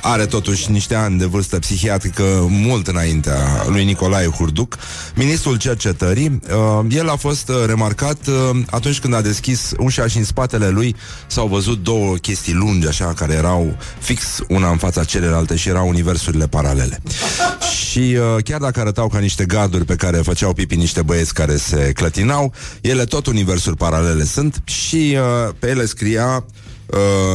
are 0.07 0.27
totuși 0.27 0.71
niște 0.71 0.95
ani 0.95 1.19
de 1.19 1.25
vârstă 1.25 1.59
psihiatrică 1.59 2.47
mult 2.49 2.87
înaintea 2.87 3.65
lui 3.69 3.85
Nicolae 3.85 4.27
Hurduc, 4.27 4.77
ministrul 5.15 5.57
cercetării. 5.57 6.41
Uh, 6.51 6.87
el 6.89 7.09
a 7.09 7.17
fost 7.17 7.49
uh, 7.49 7.57
remarcat 7.67 8.27
uh, 8.27 8.61
atunci 8.71 9.01
când 9.01 9.15
a 9.15 9.21
deschis 9.21 9.73
ușa 9.79 10.07
și 10.07 10.17
în 10.17 10.25
spatele 10.25 10.69
lui 10.69 10.97
s-au 11.27 11.47
văzut 11.47 11.83
două 11.83 12.15
chestii 12.15 12.53
lungi, 12.53 12.87
așa, 12.87 13.13
care 13.17 13.33
erau 13.33 13.77
fix 13.99 14.39
una 14.49 14.71
în 14.71 14.77
fața 14.77 15.05
celelalte 15.05 15.57
și 15.57 15.69
erau 15.69 15.89
universurile 15.89 16.47
paralele. 16.47 17.03
și 17.91 18.19
chiar 18.45 18.61
dacă 18.61 18.81
arătau 18.81 19.09
ca 19.09 19.19
niște 19.19 19.45
garduri 19.45 19.85
pe 19.85 19.95
care 19.95 20.17
făceau 20.17 20.53
pipi 20.53 20.77
niște 20.77 21.03
băieți 21.03 21.35
care 21.35 21.57
se 21.57 21.93
clătinau, 21.95 22.53
ele 22.81 23.05
tot 23.05 23.27
universuri 23.27 23.77
paralele 23.77 24.25
sunt 24.25 24.63
și 24.65 25.17
pe 25.59 25.69
ele 25.69 25.87
scria 25.87 26.45
Uh, 26.45 26.65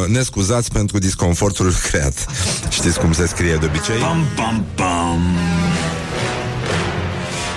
ne 0.07 0.21
scuzați 0.21 0.71
pentru 0.71 0.97
disconfortul 0.97 1.73
creat. 1.89 2.25
Știți 2.69 2.99
cum 2.99 3.13
se 3.13 3.27
scrie 3.27 3.55
de 3.55 3.65
obicei? 3.65 3.97
Pam, 3.97 4.25
pam, 4.35 4.65
pam. 4.75 5.21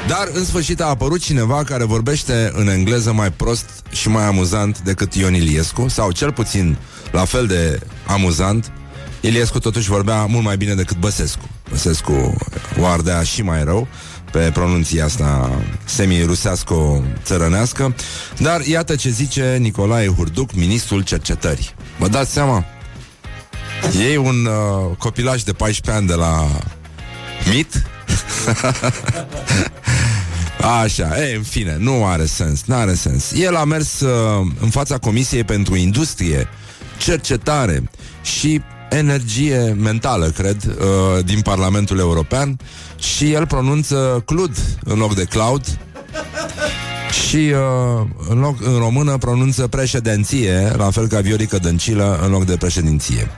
Dar 0.07 0.31
în 0.33 0.45
sfârșit 0.45 0.81
a 0.81 0.87
apărut 0.87 1.21
cineva 1.21 1.65
care 1.65 1.85
vorbește 1.85 2.53
în 2.55 2.69
engleză 2.69 3.13
mai 3.13 3.33
prost 3.33 3.65
și 3.91 4.09
mai 4.09 4.25
amuzant 4.25 4.81
decât 4.81 5.15
Ion 5.15 5.35
Iliescu, 5.35 5.89
sau 5.89 6.11
cel 6.11 6.33
puțin 6.33 6.77
la 7.11 7.25
fel 7.25 7.47
de 7.47 7.79
amuzant. 8.07 8.73
Iliescu 9.21 9.59
totuși 9.59 9.89
vorbea 9.89 10.25
mult 10.25 10.45
mai 10.45 10.57
bine 10.57 10.75
decât 10.75 10.97
Băsescu. 10.97 11.49
Băsescu 11.71 12.37
o 12.81 12.87
ardea 12.87 13.23
și 13.23 13.43
mai 13.43 13.65
rău 13.65 13.89
pe 14.33 14.51
pronunția 14.53 15.05
asta 15.05 15.51
semi-rusească-țărănească. 15.85 17.95
Dar 18.39 18.61
iată 18.61 18.97
ce 18.97 19.11
zice 19.11 19.57
Nicolae 19.61 20.09
Hurduc, 20.09 20.55
ministrul 20.55 21.03
cercetării. 21.03 21.71
Vă 21.99 22.09
dați 22.09 22.33
seama? 22.33 22.65
Ei 23.99 24.17
un 24.17 24.45
uh, 24.45 24.97
copilaj 24.99 25.43
de 25.43 25.53
14 25.53 26.03
ani 26.03 26.07
de 26.07 26.15
la 26.15 26.49
MIT 27.53 27.83
Așa, 30.83 31.29
e, 31.29 31.37
în 31.37 31.43
fine, 31.43 31.77
nu 31.79 32.07
are 32.07 32.27
sens, 32.27 32.63
nu 32.65 32.75
are 32.75 32.95
sens. 32.95 33.33
El 33.33 33.57
a 33.57 33.65
mers 33.65 34.01
uh, 34.01 34.47
în 34.61 34.71
fața 34.71 34.99
Comisiei 34.99 35.45
pentru 35.45 35.77
Industrie, 35.77 36.49
Cercetare 36.99 37.91
și 38.23 38.63
Energie 38.93 39.77
Mentală, 39.79 40.27
cred, 40.27 40.57
uh, 40.65 41.25
din 41.25 41.41
Parlamentul 41.41 41.99
European 41.99 42.57
și 42.99 43.33
el 43.33 43.47
pronunță 43.47 44.23
clud 44.25 44.57
în 44.85 44.99
loc 44.99 45.15
de 45.15 45.25
cloud 45.25 45.79
și 47.27 47.37
uh, 47.37 48.07
în, 48.29 48.39
loc, 48.41 48.57
în 48.61 48.79
română 48.79 49.17
pronunță 49.17 49.67
președinție, 49.67 50.73
la 50.77 50.91
fel 50.91 51.07
ca 51.07 51.21
Viorică 51.21 51.59
Dăncilă 51.59 52.21
în 52.25 52.31
loc 52.31 52.45
de 52.45 52.57
președinție. 52.57 53.31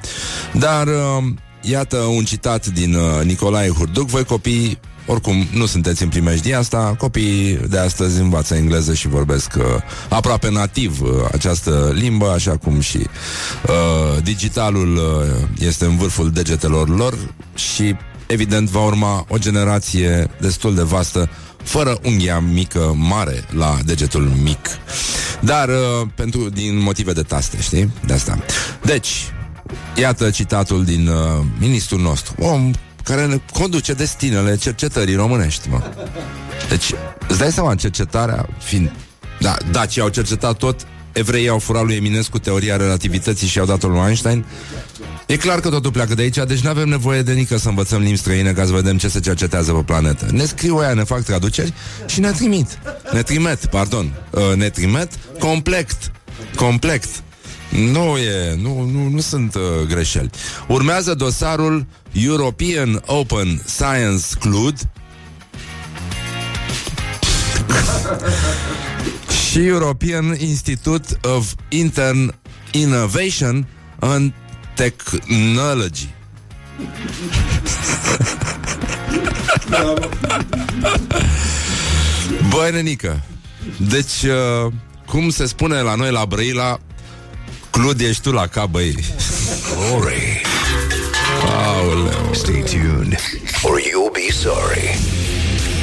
Dar 0.52 0.86
uh, 0.86 1.24
iată 1.60 1.96
un 1.96 2.24
citat 2.24 2.66
din 2.66 2.94
uh, 2.94 3.24
Nicolae 3.24 3.68
Hurduc, 3.68 4.08
voi 4.08 4.24
copii 4.24 4.78
oricum, 5.06 5.46
nu 5.52 5.66
sunteți 5.66 6.02
în 6.02 6.08
primejdia 6.08 6.58
asta 6.58 6.94
Copiii 6.98 7.58
de 7.68 7.78
astăzi 7.78 8.20
învață 8.20 8.54
engleză 8.54 8.94
și 8.94 9.08
vorbesc 9.08 9.52
uh, 9.58 9.64
aproape 10.08 10.50
nativ 10.50 11.00
uh, 11.00 11.08
această 11.32 11.92
limbă, 11.94 12.30
așa 12.30 12.56
cum 12.56 12.80
și 12.80 12.98
uh, 12.98 14.22
digitalul 14.22 14.96
uh, 14.96 15.48
este 15.58 15.84
în 15.84 15.96
vârful 15.96 16.30
degetelor 16.30 16.88
lor 16.88 17.14
și 17.54 17.96
evident 18.26 18.68
va 18.68 18.84
urma 18.84 19.26
o 19.28 19.38
generație 19.38 20.30
destul 20.40 20.74
de 20.74 20.82
vastă 20.82 21.28
fără 21.64 21.98
unghia 22.02 22.38
mică 22.40 22.94
mare 22.96 23.44
la 23.50 23.76
degetul 23.84 24.32
mic. 24.42 24.58
Dar 25.40 25.68
uh, 25.68 26.08
pentru 26.14 26.48
din 26.48 26.82
motive 26.82 27.12
de 27.12 27.22
taste, 27.22 27.60
știi? 27.60 27.92
De 28.06 28.12
asta. 28.12 28.38
Deci, 28.82 29.32
iată 29.96 30.30
citatul 30.30 30.84
din 30.84 31.06
uh, 31.06 31.44
ministrul 31.58 32.00
nostru, 32.00 32.34
om 32.38 32.70
care 33.04 33.26
ne 33.26 33.40
conduce 33.52 33.92
destinele 33.92 34.56
cercetării 34.56 35.14
românești, 35.14 35.68
mă. 35.68 35.82
Deci, 36.68 36.92
îți 37.28 37.38
dai 37.38 37.52
seama, 37.52 37.74
cercetarea 37.74 38.48
fiind... 38.58 38.92
Da, 39.40 39.56
dacii 39.70 40.00
au 40.00 40.08
cercetat 40.08 40.56
tot, 40.56 40.86
evreii 41.12 41.48
au 41.48 41.58
furat 41.58 41.84
lui 41.84 41.94
Eminescu 41.94 42.38
teoria 42.38 42.76
relativității 42.76 43.46
și 43.46 43.58
au 43.58 43.66
dat-o 43.66 43.88
lui 43.88 44.00
Einstein. 44.06 44.44
E 45.26 45.36
clar 45.36 45.60
că 45.60 45.68
totul 45.68 45.90
pleacă 45.90 46.14
de 46.14 46.22
aici, 46.22 46.38
deci 46.46 46.60
nu 46.60 46.68
avem 46.68 46.88
nevoie 46.88 47.22
de 47.22 47.32
nică 47.32 47.56
să 47.56 47.68
învățăm 47.68 48.00
limbi 48.00 48.18
străine 48.18 48.52
ca 48.52 48.64
să 48.64 48.72
vedem 48.72 48.98
ce 48.98 49.08
se 49.08 49.20
cercetează 49.20 49.72
pe 49.72 49.82
planetă. 49.82 50.26
Ne 50.30 50.44
scriu 50.44 50.76
aia, 50.76 50.94
ne 50.94 51.04
fac 51.04 51.22
traduceri 51.22 51.72
și 52.06 52.20
ne 52.20 52.30
trimit. 52.30 52.78
Ne 53.12 53.22
trimet, 53.22 53.66
pardon. 53.66 54.12
Uh, 54.30 54.54
ne 54.56 54.68
trimet 54.68 55.08
complet. 55.38 55.96
Complet. 56.56 57.04
Nu 57.70 58.16
e, 58.16 58.54
nu, 58.62 58.90
nu, 58.92 59.08
nu 59.08 59.20
sunt 59.20 59.54
uh, 59.54 59.62
greșeli. 59.88 60.30
Urmează 60.68 61.14
dosarul 61.14 61.86
European 62.14 63.02
Open 63.06 63.62
Science 63.66 64.26
Club 64.40 64.76
și 69.50 69.66
European 69.66 70.36
Institute 70.38 71.18
of 71.22 71.52
Intern 71.68 72.34
Innovation 72.70 73.66
and 73.98 74.32
Technology. 74.74 76.08
Băi, 82.48 82.70
nenică, 82.72 83.22
deci, 83.78 84.22
uh, 84.22 84.72
cum 85.06 85.30
se 85.30 85.46
spune 85.46 85.80
la 85.80 85.94
noi 85.94 86.10
la 86.10 86.26
Brăila, 86.26 86.78
Clud 87.70 88.00
ești 88.00 88.22
tu 88.22 88.32
la 88.32 88.46
cap, 88.46 88.68
băi. 88.68 89.04
Glory. 89.74 90.42
Aoleu. 91.42 92.32
Stay 92.32 92.62
tuned 92.62 93.16
or 93.64 93.80
you'll 93.80 94.12
be 94.12 94.28
sorry 94.30 94.88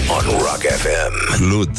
on 0.09 0.23
Rock 0.39 0.61
FM. 0.83 1.35
Clud. 1.35 1.69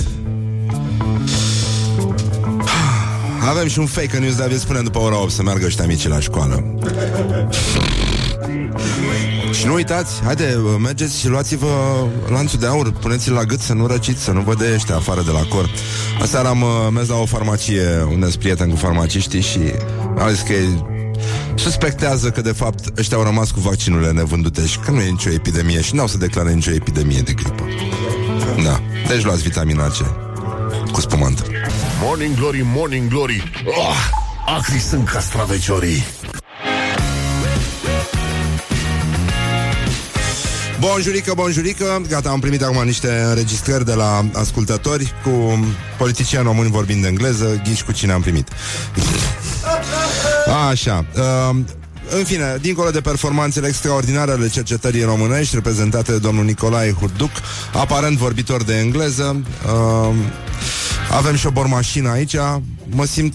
Avem 3.49 3.69
și 3.69 3.79
un 3.79 3.87
fake 3.87 4.19
news, 4.19 4.37
dar 4.37 4.49
vi 4.49 4.59
spunem 4.59 4.85
după 4.85 4.99
ora 4.99 5.21
8 5.21 5.31
să 5.31 5.43
meargă 5.43 5.67
ăștia 5.67 5.87
mici 5.87 6.09
la 6.09 6.21
școală. 6.21 6.65
și 9.53 9.67
nu 9.67 9.75
uitați, 9.75 10.23
haide, 10.25 10.59
mergeți 10.83 11.19
și 11.19 11.29
luați-vă 11.29 11.69
lanțul 12.29 12.59
de 12.59 12.67
aur, 12.67 12.93
puneți-l 12.93 13.33
la 13.33 13.45
gât 13.45 13.61
să 13.61 13.73
nu 13.73 13.87
răciți, 13.87 14.23
să 14.23 14.31
nu 14.31 14.41
vă 14.41 14.55
de 14.55 14.73
ăștia 14.75 14.97
afară 14.97 15.23
de 15.23 15.31
la 15.31 15.43
cor. 15.49 15.71
Aseară 16.21 16.49
am 16.49 16.63
uh, 16.63 16.69
mers 16.93 17.09
la 17.09 17.17
o 17.17 17.25
farmacie 17.25 18.07
unde 18.11 18.27
sunt 18.27 18.39
prieten 18.39 18.71
cu 18.71 18.77
farmaciștii 18.77 19.41
și 19.41 19.61
au 20.19 20.29
zis 20.29 20.41
că 20.41 20.53
suspectează 21.55 22.31
că 22.31 22.41
de 22.41 22.53
fapt 22.53 22.99
ăștia 22.99 23.17
au 23.17 23.23
rămas 23.23 23.51
cu 23.51 23.61
vaccinurile 23.61 24.11
nevândute 24.11 24.67
și 24.67 24.79
că 24.79 24.91
nu 24.91 25.01
e 25.01 25.09
nicio 25.11 25.31
epidemie 25.31 25.81
și 25.81 25.95
n-au 25.95 26.07
să 26.07 26.19
declare 26.19 26.53
nicio 26.53 26.71
epidemie 26.71 27.21
de 27.21 27.33
gripă. 27.33 27.65
Da, 28.65 28.81
deci 29.09 29.25
luați 29.25 29.43
vitamina 29.43 29.87
C 29.87 29.97
cu 30.93 31.01
spumant. 31.01 31.43
Morning 32.03 32.35
Glory, 32.35 32.63
Morning 32.75 33.09
Glory. 33.09 33.53
Oh, 33.67 33.97
Acri 34.47 34.79
sunt 34.79 35.09
castraveciorii. 35.09 36.05
Bonjurică, 40.81 41.33
bonjurică. 41.35 42.03
Gata, 42.09 42.31
am 42.31 42.41
primit 42.41 42.63
acum 42.63 42.85
niște 42.85 43.25
înregistrări 43.29 43.85
de 43.85 43.95
la 43.95 44.25
ascultători 44.33 45.15
Cu 45.25 45.65
politicieni 45.99 46.45
români 46.45 46.71
vorbind 46.71 47.05
engleză. 47.05 47.61
Ghiși 47.65 47.85
cu 47.85 47.93
cine 47.93 48.13
am 48.13 48.21
primit 48.21 48.49
Așa 50.71 51.07
uh, 51.17 51.57
în 52.19 52.25
fine, 52.25 52.59
dincolo 52.61 52.91
de 52.91 53.01
performanțele 53.01 53.67
extraordinare 53.67 54.31
ale 54.31 54.49
cercetării 54.49 55.03
românești, 55.03 55.55
reprezentate 55.55 56.13
de 56.13 56.19
domnul 56.19 56.45
Nicolae 56.45 56.93
Hurduc, 56.93 57.31
aparent 57.73 58.17
vorbitor 58.17 58.63
de 58.63 58.79
engleză, 58.79 59.43
uh, 59.67 60.15
avem 61.11 61.37
și 61.37 61.47
o 61.47 61.51
bormașină 61.51 62.11
aici, 62.11 62.37
mă 62.89 63.05
simt 63.05 63.35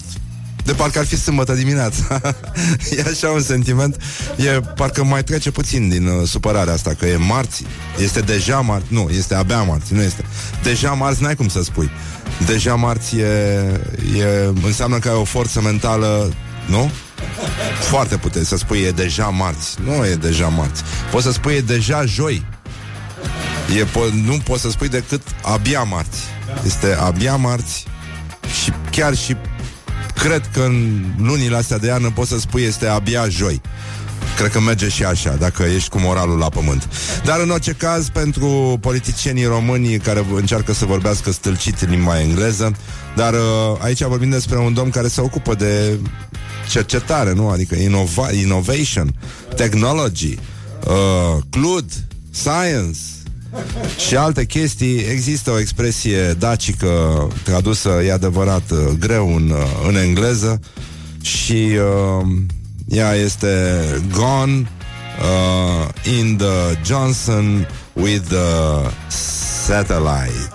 de 0.64 0.74
parcă 0.74 0.98
ar 0.98 1.06
fi 1.06 1.16
sâmbătă 1.16 1.54
dimineața. 1.54 2.20
e 2.96 3.04
așa 3.10 3.28
un 3.28 3.42
sentiment. 3.42 4.02
E 4.36 4.60
parcă 4.60 5.04
mai 5.04 5.24
trece 5.24 5.50
puțin 5.50 5.88
din 5.88 6.06
uh, 6.06 6.28
supărarea 6.28 6.72
asta, 6.72 6.94
că 6.98 7.06
e 7.06 7.16
marți. 7.16 7.64
Este 7.98 8.20
deja 8.20 8.60
marți. 8.60 8.86
Nu, 8.88 9.08
este 9.10 9.34
abia 9.34 9.62
marți. 9.62 9.92
Nu 9.92 10.02
este. 10.02 10.24
Deja 10.62 10.90
marți 10.90 11.22
n-ai 11.22 11.34
cum 11.34 11.48
să 11.48 11.62
spui. 11.62 11.90
Deja 12.46 12.74
marți 12.74 13.16
e, 13.16 13.24
e, 14.18 14.52
înseamnă 14.64 14.98
că 14.98 15.08
ai 15.08 15.14
o 15.14 15.24
forță 15.24 15.60
mentală, 15.60 16.32
nu? 16.66 16.90
Foarte 17.80 18.16
puteți 18.16 18.48
să 18.48 18.56
spui 18.56 18.78
e 18.78 18.90
deja 18.90 19.26
marți. 19.26 19.76
Nu 19.84 20.06
e 20.06 20.14
deja 20.14 20.48
marți. 20.48 20.82
Poți 21.10 21.24
să 21.24 21.32
spui 21.32 21.54
e 21.54 21.60
deja 21.60 22.04
joi. 22.04 22.46
E, 23.78 23.84
po- 23.84 24.24
nu 24.24 24.38
poți 24.44 24.62
să 24.62 24.70
spui 24.70 24.88
decât 24.88 25.22
abia 25.42 25.82
marți. 25.82 26.18
Este 26.64 26.96
abia 27.00 27.36
marți 27.36 27.86
și 28.62 28.72
chiar 28.90 29.14
și 29.16 29.36
cred 30.14 30.50
că 30.52 30.62
în 30.62 31.04
lunile 31.18 31.56
astea 31.56 31.78
de 31.78 31.86
iarnă 31.86 32.10
poți 32.10 32.28
să 32.28 32.38
spui 32.38 32.62
este 32.62 32.86
abia 32.86 33.28
joi. 33.28 33.60
Cred 34.36 34.50
că 34.50 34.60
merge 34.60 34.88
și 34.88 35.04
așa, 35.04 35.34
dacă 35.38 35.62
ești 35.62 35.88
cu 35.88 35.98
moralul 35.98 36.38
la 36.38 36.48
pământ. 36.48 36.88
Dar 37.24 37.40
în 37.40 37.50
orice 37.50 37.72
caz, 37.72 38.08
pentru 38.08 38.78
politicienii 38.80 39.44
români 39.44 39.98
care 39.98 40.26
încearcă 40.34 40.72
să 40.72 40.84
vorbească 40.84 41.30
stâlcit 41.30 41.80
în 41.80 41.90
limba 41.90 42.20
engleză, 42.20 42.72
dar 43.18 43.34
uh, 43.34 43.78
aici 43.78 44.02
vorbim 44.02 44.30
despre 44.30 44.58
un 44.58 44.74
domn 44.74 44.90
care 44.90 45.08
se 45.08 45.20
ocupă 45.20 45.54
de 45.54 45.98
cercetare, 46.70 47.32
nu? 47.32 47.48
Adică 47.48 47.74
inova- 47.74 48.32
innovation, 48.32 49.14
technology, 49.56 50.38
uh, 50.86 51.42
clud, 51.50 51.84
science, 52.30 52.98
și 54.06 54.16
alte 54.16 54.44
chestii. 54.44 54.98
Există 55.10 55.50
o 55.50 55.58
expresie 55.58 56.32
dacică 56.32 56.88
tradusă, 57.42 57.88
e 57.88 58.12
adevărat, 58.12 58.70
uh, 58.70 58.78
greu 58.98 59.34
în, 59.36 59.50
uh, 59.50 59.88
în 59.88 59.96
engleză 59.96 60.60
și 61.20 61.70
uh, 62.22 62.26
ea 62.88 63.14
este 63.14 63.82
Gone 64.12 64.70
uh, 65.20 66.18
in 66.18 66.36
the 66.36 66.80
Johnson 66.84 67.68
with 67.98 68.28
the 68.28 68.90
satellite. 69.08 70.48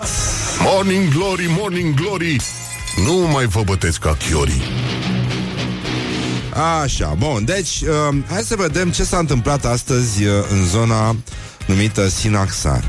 Morning 0.62 1.12
Glory, 1.12 1.46
Morning 1.50 1.94
Glory 1.96 2.42
Nu 3.06 3.14
mai 3.14 3.46
vă 3.46 3.62
bătesc 3.64 4.00
ca 4.00 4.18
chiorii 4.28 4.62
Așa, 6.84 7.16
bun, 7.18 7.46
deci 7.46 7.82
uh, 7.82 8.16
hai 8.30 8.42
să 8.42 8.56
vedem 8.56 8.92
ce 8.92 9.04
s-a 9.04 9.18
întâmplat 9.18 9.66
astăzi 9.66 10.24
uh, 10.24 10.32
în 10.52 10.66
zona 10.66 11.16
numită 11.66 12.08
Sinaxar. 12.08 12.84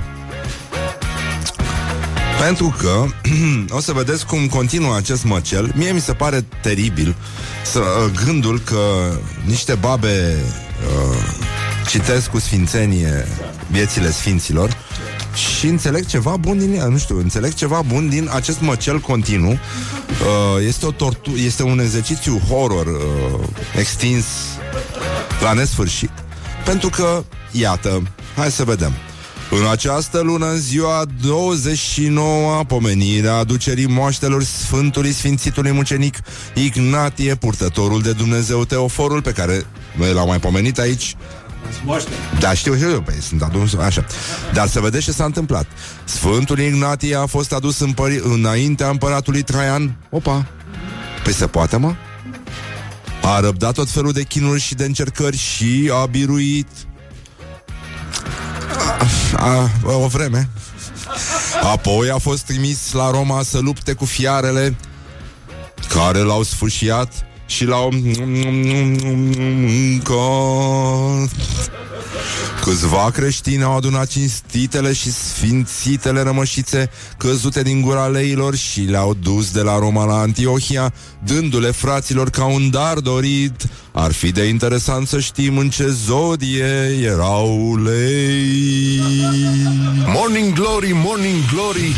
Pentru 2.41 2.75
că 2.79 3.05
o 3.77 3.81
să 3.81 3.93
vedeți 3.93 4.27
cum 4.27 4.47
continuă 4.47 4.97
acest 4.97 5.25
măcel. 5.25 5.73
Mie 5.75 5.93
mi 5.93 6.01
se 6.01 6.13
pare 6.13 6.45
teribil 6.63 7.17
să, 7.65 7.79
uh, 7.79 8.25
gândul 8.25 8.61
că 8.61 9.13
niște 9.45 9.75
babe 9.75 10.35
uh, 10.87 11.17
citesc 11.89 12.31
cu 12.31 12.39
sfințenie 12.39 13.27
viețile 13.71 14.11
sfinților 14.11 14.77
și 15.35 15.67
înțeleg 15.67 16.07
ceva 16.07 16.37
bun 16.37 16.59
din 16.59 16.75
ea, 16.75 16.87
nu 16.87 16.99
știu, 16.99 17.19
înțeleg 17.19 17.55
ceva 17.55 17.83
bun 17.83 18.09
din 18.09 18.31
acest 18.33 18.61
măcel 18.61 18.99
continuu. 18.99 19.51
Uh, 19.51 20.67
este, 20.67 20.87
o 20.87 20.91
tortu- 20.91 21.37
este 21.37 21.63
un 21.63 21.79
exercițiu 21.79 22.41
horror 22.49 22.87
uh, 22.87 23.47
extins 23.79 24.25
la 25.43 25.53
nesfârșit. 25.53 26.11
Pentru 26.65 26.89
că, 26.89 27.25
iată, 27.51 28.03
hai 28.37 28.51
să 28.51 28.65
vedem. 28.65 28.93
În 29.51 29.67
această 29.71 30.21
lună, 30.21 30.47
în 30.47 30.59
ziua 30.59 31.05
29 31.23 32.65
pomenirea 32.65 33.35
aducerii 33.35 33.87
moaștelor 33.87 34.43
Sfântului 34.43 35.13
Sfințitului 35.13 35.73
Mucenic 35.73 36.19
Ignatie, 36.55 37.35
purtătorul 37.35 38.03
de 38.03 38.13
Dumnezeu 38.13 38.65
Teoforul, 38.65 39.23
pe 39.23 39.33
care 39.33 39.67
noi 39.97 40.13
l-am 40.13 40.27
mai 40.27 40.41
pomenit 40.41 40.79
aici, 40.79 41.17
da, 42.39 42.55
știu 42.55 42.77
și 42.77 42.83
eu, 42.83 43.01
păi 43.01 43.15
sunt 43.21 43.43
adus, 43.43 43.75
așa. 43.75 44.05
Dar 44.53 44.69
să 44.69 44.81
vedeți 44.81 45.05
ce 45.05 45.13
s-a 45.13 45.25
întâmplat. 45.25 45.67
Sfântul 46.05 46.59
Ignatie 46.59 47.17
a 47.17 47.27
fost 47.27 47.53
adus 47.53 47.79
în 47.79 47.93
pări- 47.93 48.23
înaintea 48.23 48.89
împăratului 48.89 49.43
Traian. 49.43 49.97
Opa! 50.11 50.47
Păi 51.25 51.33
se 51.33 51.47
poate, 51.47 51.77
mă? 51.77 51.95
A 53.23 53.41
răbdat 53.41 53.75
tot 53.75 53.91
felul 53.91 54.13
de 54.13 54.23
chinuri 54.23 54.61
și 54.61 54.75
de 54.75 54.85
încercări 54.85 55.37
și 55.37 55.91
a 55.93 56.07
biruit 56.07 56.69
a, 59.37 59.47
a, 59.47 59.71
o 59.83 60.07
vreme. 60.07 60.49
Apoi 61.63 62.11
a 62.11 62.19
fost 62.19 62.43
trimis 62.43 62.93
la 62.93 63.11
Roma 63.11 63.43
să 63.43 63.59
lupte 63.59 63.93
cu 63.93 64.05
fiarele 64.05 64.77
care 65.89 66.19
l-au 66.19 66.43
sfâșiat 66.43 67.27
și 67.47 67.65
l-au 67.65 67.93
mâncat. 69.53 70.15
Câțiva 72.65 73.11
creștini 73.13 73.63
au 73.63 73.77
adunat 73.77 74.07
cinstitele 74.07 74.93
și 74.93 75.13
sfințitele 75.13 76.23
rămășițe 76.23 76.91
căzute 77.19 77.63
din 77.63 77.81
gura 77.81 78.07
leilor 78.07 78.55
și 78.55 78.81
le-au 78.81 79.15
dus 79.15 79.51
de 79.51 79.61
la 79.61 79.79
Roma 79.79 80.05
la 80.05 80.19
Antiohia, 80.19 80.93
dându-le 81.25 81.71
fraților 81.71 82.31
ca 82.31 82.45
un 82.45 82.71
dar 82.71 82.99
dorit. 82.99 83.69
Ar 83.93 84.13
fi 84.13 84.33
de 84.33 84.45
interesant 84.45 85.09
să 85.09 85.21
știm 85.21 85.59
în 85.59 85.71
ce 85.71 85.89
zodie 85.89 86.99
erau 87.03 87.77
lei. 87.77 89.01
Morning 90.07 90.53
Glory, 90.53 90.93
Morning 90.93 91.51
Glory 91.53 91.97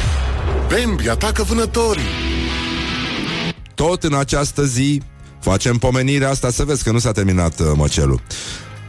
Bambi 0.68 1.08
atacă 1.08 1.42
vânătorii 1.42 2.02
Tot 3.74 4.02
în 4.02 4.14
această 4.14 4.64
zi 4.64 5.02
facem 5.50 5.78
pomenirea 5.78 6.30
asta, 6.30 6.50
să 6.50 6.64
vezi 6.64 6.82
că 6.82 6.90
nu 6.90 6.98
s-a 6.98 7.12
terminat 7.12 7.60
uh, 7.60 7.66
măcelul. 7.74 8.20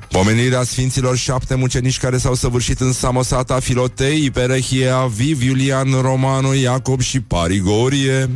Pomenirea 0.09 0.63
Sfinților 0.63 1.17
șapte 1.17 1.55
mucenici 1.55 1.97
care 1.99 2.17
s-au 2.17 2.33
săvârșit 2.33 2.79
în 2.79 2.93
Samosata, 2.93 3.59
Filotei, 3.59 4.31
Perehie, 4.31 4.89
Aviv, 4.89 5.41
Iulian, 5.41 6.01
Romano, 6.01 6.53
Iacob 6.53 7.01
și 7.01 7.19
Parigorie. 7.19 8.29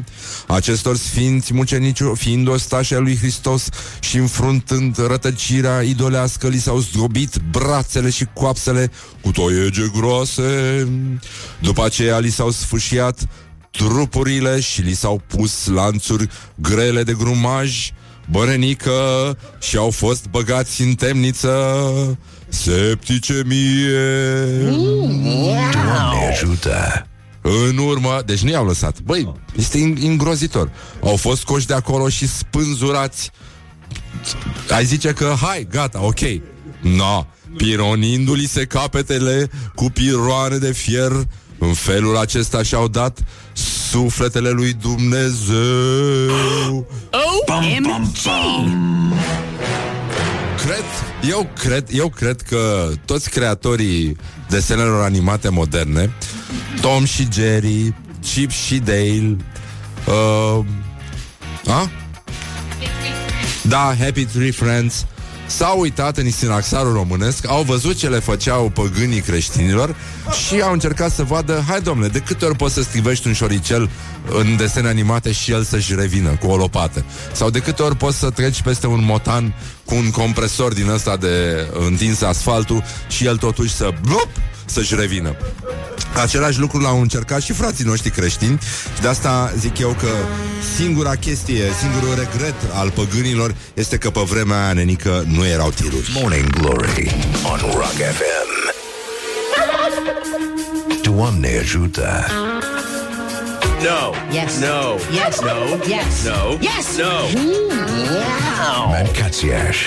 Acestor 0.47 0.97
sfinți 0.97 1.53
mucenici, 1.53 2.01
fiind 2.13 2.47
ostașii 2.47 2.95
lui 2.95 3.17
Hristos 3.17 3.69
și 3.99 4.17
înfruntând 4.17 4.97
rătăcirea 5.07 5.81
idolească, 5.81 6.47
li 6.47 6.59
s-au 6.59 6.79
zdrobit 6.79 7.35
brațele 7.51 8.09
și 8.09 8.27
coapsele 8.33 8.91
cu 9.21 9.31
toiege 9.31 9.83
groase. 9.95 10.87
După 11.59 11.85
aceea 11.85 12.19
li 12.19 12.29
s-au 12.29 12.51
sfâșiat 12.51 13.27
trupurile 13.71 14.59
și 14.59 14.81
li 14.81 14.93
s-au 14.93 15.21
pus 15.27 15.67
lanțuri 15.67 16.29
grele 16.55 17.03
de 17.03 17.13
grumaj, 17.13 17.91
bărănică 18.29 19.37
și 19.59 19.77
au 19.77 19.89
fost 19.89 20.25
băgați 20.29 20.81
în 20.81 20.93
temniță 20.93 21.83
septice 22.49 23.43
mie. 23.45 24.69
Doamne 25.71 26.27
ajută! 26.31 27.05
În 27.41 27.77
urmă, 27.77 28.21
deci 28.25 28.41
nu 28.41 28.49
i-au 28.49 28.65
lăsat. 28.65 28.99
Băi, 28.99 29.33
este 29.55 29.77
in- 29.77 29.97
îngrozitor. 30.03 30.71
Au 31.03 31.15
fost 31.15 31.43
coși 31.43 31.67
de 31.67 31.73
acolo 31.73 32.09
și 32.09 32.27
spânzurați. 32.27 33.31
Ai 34.69 34.85
zice 34.85 35.11
că, 35.11 35.33
hai, 35.41 35.67
gata, 35.71 36.03
ok. 36.03 36.19
No, 36.81 37.25
pironindu-li 37.57 38.45
se 38.45 38.65
capetele 38.65 39.49
cu 39.75 39.89
piroane 39.89 40.57
de 40.57 40.71
fier, 40.71 41.11
în 41.59 41.73
felul 41.73 42.17
acesta 42.17 42.63
și-au 42.63 42.87
dat 42.87 43.19
sufletele 43.91 44.49
lui 44.49 44.73
Dumnezeu. 44.73 45.55
OMG! 47.47 48.17
Cred, 50.57 50.83
eu 51.29 51.49
cred, 51.57 51.87
eu 51.91 52.09
cred 52.09 52.41
că 52.41 52.89
toți 53.05 53.29
creatorii 53.29 54.15
desenelor 54.49 55.03
animate 55.03 55.49
moderne, 55.49 56.13
Tom 56.81 57.05
și 57.05 57.27
Jerry, 57.33 57.93
Chip 58.21 58.51
și 58.51 58.77
Dale, 58.77 59.37
uh, 60.05 60.65
a? 61.67 61.89
Da, 63.61 63.95
Happy 63.99 64.25
Tree 64.25 64.51
Friends, 64.51 65.05
s-au 65.45 65.79
uitat 65.79 66.17
în 66.17 66.31
sinaxarul 66.31 66.93
românesc, 66.93 67.47
au 67.47 67.63
văzut 67.63 67.97
ce 67.97 68.09
le 68.09 68.19
făceau 68.19 68.69
păgânii 68.69 69.21
creștinilor 69.21 69.95
și 70.47 70.61
au 70.61 70.71
încercat 70.71 71.11
să 71.11 71.23
vadă, 71.23 71.63
hai 71.67 71.81
domnule, 71.81 72.07
de 72.07 72.19
câte 72.19 72.45
ori 72.45 72.55
poți 72.55 72.73
să 72.73 72.81
strivești 72.81 73.27
un 73.27 73.33
șoricel 73.33 73.89
în 74.29 74.55
desene 74.57 74.87
animate 74.87 75.31
și 75.31 75.51
el 75.51 75.63
să-și 75.63 75.95
revină 75.95 76.29
cu 76.29 76.47
o 76.47 76.55
lopată? 76.55 77.05
Sau 77.31 77.49
de 77.49 77.59
câte 77.59 77.81
ori 77.81 77.95
poți 77.95 78.17
să 78.17 78.29
treci 78.29 78.61
peste 78.61 78.87
un 78.87 79.03
motan 79.03 79.53
cu 79.85 79.95
un 79.95 80.11
compresor 80.11 80.73
din 80.73 80.89
ăsta 80.89 81.17
de 81.17 81.67
întins 81.87 82.21
asfaltul 82.21 82.83
și 83.07 83.25
el 83.25 83.37
totuși 83.37 83.73
să 83.73 83.93
blup, 84.01 84.29
să-și 84.65 84.95
revină. 84.95 85.35
Același 86.21 86.59
lucru 86.59 86.79
l-au 86.79 87.01
încercat 87.01 87.41
și 87.41 87.53
frații 87.53 87.85
noștri 87.85 88.09
creștini 88.09 88.59
și 88.95 89.01
de 89.01 89.07
asta 89.07 89.53
zic 89.57 89.77
eu 89.77 89.95
că 89.99 90.09
singura 90.77 91.15
chestie, 91.15 91.63
singurul 91.79 92.15
regret 92.15 92.55
al 92.73 92.91
păgânilor 92.91 93.55
este 93.73 93.97
că 93.97 94.09
pe 94.09 94.19
vremea 94.19 94.63
aia, 94.63 94.73
nenică, 94.73 95.23
nu 95.27 95.45
erau 95.45 95.69
tiruri. 95.69 96.11
Morning 96.13 96.49
Glory 96.49 97.15
on 97.51 97.59
Rock 97.59 97.95
FM. 97.95 98.40
Doamne 101.15 101.57
ajută! 101.59 102.25
No. 103.81 104.13
Yes. 104.31 104.59
No. 104.59 104.97
Yes. 105.11 105.39
No. 105.39 105.77
Yes. 105.87 106.25
No. 106.25 106.57
Yes. 106.59 106.97
No. 106.97 107.27
Mancațiaș. 108.89 109.77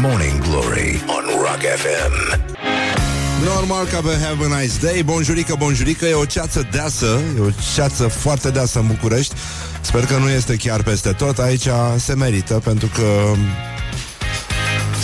Morning 0.00 0.42
Glory 0.42 1.04
on 1.06 1.24
Rock 1.38 1.60
FM. 1.76 2.40
Normal 3.44 3.86
ca 3.86 4.00
pe 4.00 4.18
Have 4.24 4.54
a 4.54 4.60
Nice 4.60 4.74
Day 4.80 5.02
Bonjurică, 5.02 5.54
bonjurică, 5.58 6.06
e 6.06 6.14
o 6.14 6.24
ceață 6.24 6.68
deasă 6.70 7.20
E 7.36 7.40
o 7.40 7.50
ceață 7.74 8.08
foarte 8.08 8.50
deasă 8.50 8.78
în 8.78 8.86
București 8.86 9.34
Sper 9.80 10.04
că 10.04 10.16
nu 10.16 10.30
este 10.30 10.56
chiar 10.56 10.82
peste 10.82 11.12
tot 11.12 11.38
Aici 11.38 11.68
se 11.96 12.14
merită 12.14 12.54
pentru 12.54 12.90
că 12.94 13.32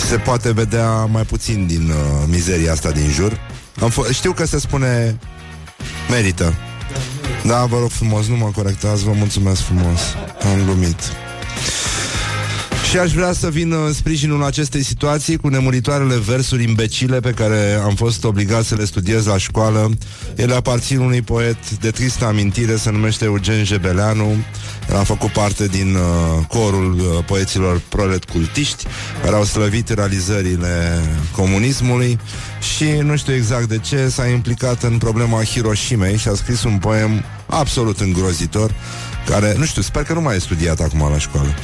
se 0.09 0.17
poate 0.17 0.53
vedea 0.53 1.05
mai 1.05 1.23
puțin 1.23 1.67
din 1.67 1.91
uh, 1.91 1.97
mizeria 2.27 2.73
asta 2.73 2.91
din 2.91 3.11
jur. 3.11 3.41
Am 3.81 3.91
f- 3.91 4.13
știu 4.13 4.33
că 4.33 4.45
se 4.47 4.59
spune 4.59 5.19
merită. 6.11 6.55
Da, 7.45 7.65
vă 7.65 7.79
rog 7.79 7.91
frumos, 7.91 8.27
nu 8.27 8.37
mă 8.37 8.51
corectați, 8.55 9.05
vă 9.05 9.13
mulțumesc 9.13 9.61
frumos. 9.61 10.01
Am 10.53 10.63
glumit. 10.65 10.97
Și 12.91 12.99
aș 12.99 13.13
vrea 13.13 13.33
să 13.33 13.51
vin 13.51 13.73
în 13.73 13.93
sprijinul 13.93 14.45
acestei 14.45 14.83
situații 14.83 15.37
cu 15.37 15.49
nemuritoarele 15.49 16.19
versuri 16.19 16.63
imbecile 16.63 17.21
pe 17.21 17.31
care 17.31 17.81
am 17.85 17.95
fost 17.95 18.25
obligat 18.25 18.65
să 18.65 18.75
le 18.75 18.85
studiez 18.85 19.27
la 19.27 19.39
școală. 19.39 19.91
Ele 20.37 20.55
aparțin 20.55 20.99
unui 20.99 21.23
poet 21.23 21.71
de 21.71 21.91
tristă 21.91 22.25
amintire, 22.25 22.77
se 22.77 22.91
numește 22.91 23.25
Eugen 23.25 23.65
Jebeleanu. 23.65 24.37
El 24.91 24.97
a 24.97 25.03
făcut 25.03 25.31
parte 25.31 25.67
din 25.67 25.95
uh, 25.95 26.47
corul 26.47 26.95
uh, 26.95 27.25
poeților 27.27 27.81
prolet 27.89 28.25
cultiști 28.25 28.87
care 29.23 29.35
au 29.35 29.45
slăvit 29.45 29.89
realizările 29.89 31.01
comunismului 31.33 32.19
și 32.75 32.85
nu 32.85 33.17
știu 33.17 33.35
exact 33.35 33.69
de 33.69 33.79
ce 33.79 34.09
s-a 34.09 34.27
implicat 34.27 34.83
în 34.83 34.99
problema 34.99 35.45
Hiroshimei 35.45 36.17
și 36.17 36.29
a 36.29 36.35
scris 36.35 36.63
un 36.63 36.79
poem 36.79 37.25
absolut 37.47 38.01
îngrozitor 38.01 38.75
care, 39.27 39.55
nu 39.59 39.65
știu, 39.65 39.83
sper 39.83 40.03
că 40.03 40.13
nu 40.13 40.21
mai 40.21 40.37
e 40.37 40.39
studiat 40.39 40.81
acum 40.81 41.11
la 41.11 41.19
școală. 41.19 41.55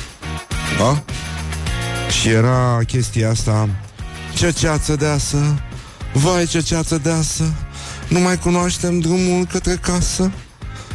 Da? 0.79 1.05
Și 2.21 2.29
era 2.29 2.81
chestia 2.87 3.31
asta 3.31 3.69
Ce 4.37 4.51
ceață 4.51 4.97
deasă 4.97 5.63
Vai 6.13 6.47
ce 6.47 6.61
ceață 6.61 6.99
deasă 7.03 7.53
Nu 8.09 8.19
mai 8.21 8.39
cunoaștem 8.39 8.99
drumul 8.99 9.47
către 9.47 9.75
casă 9.75 10.31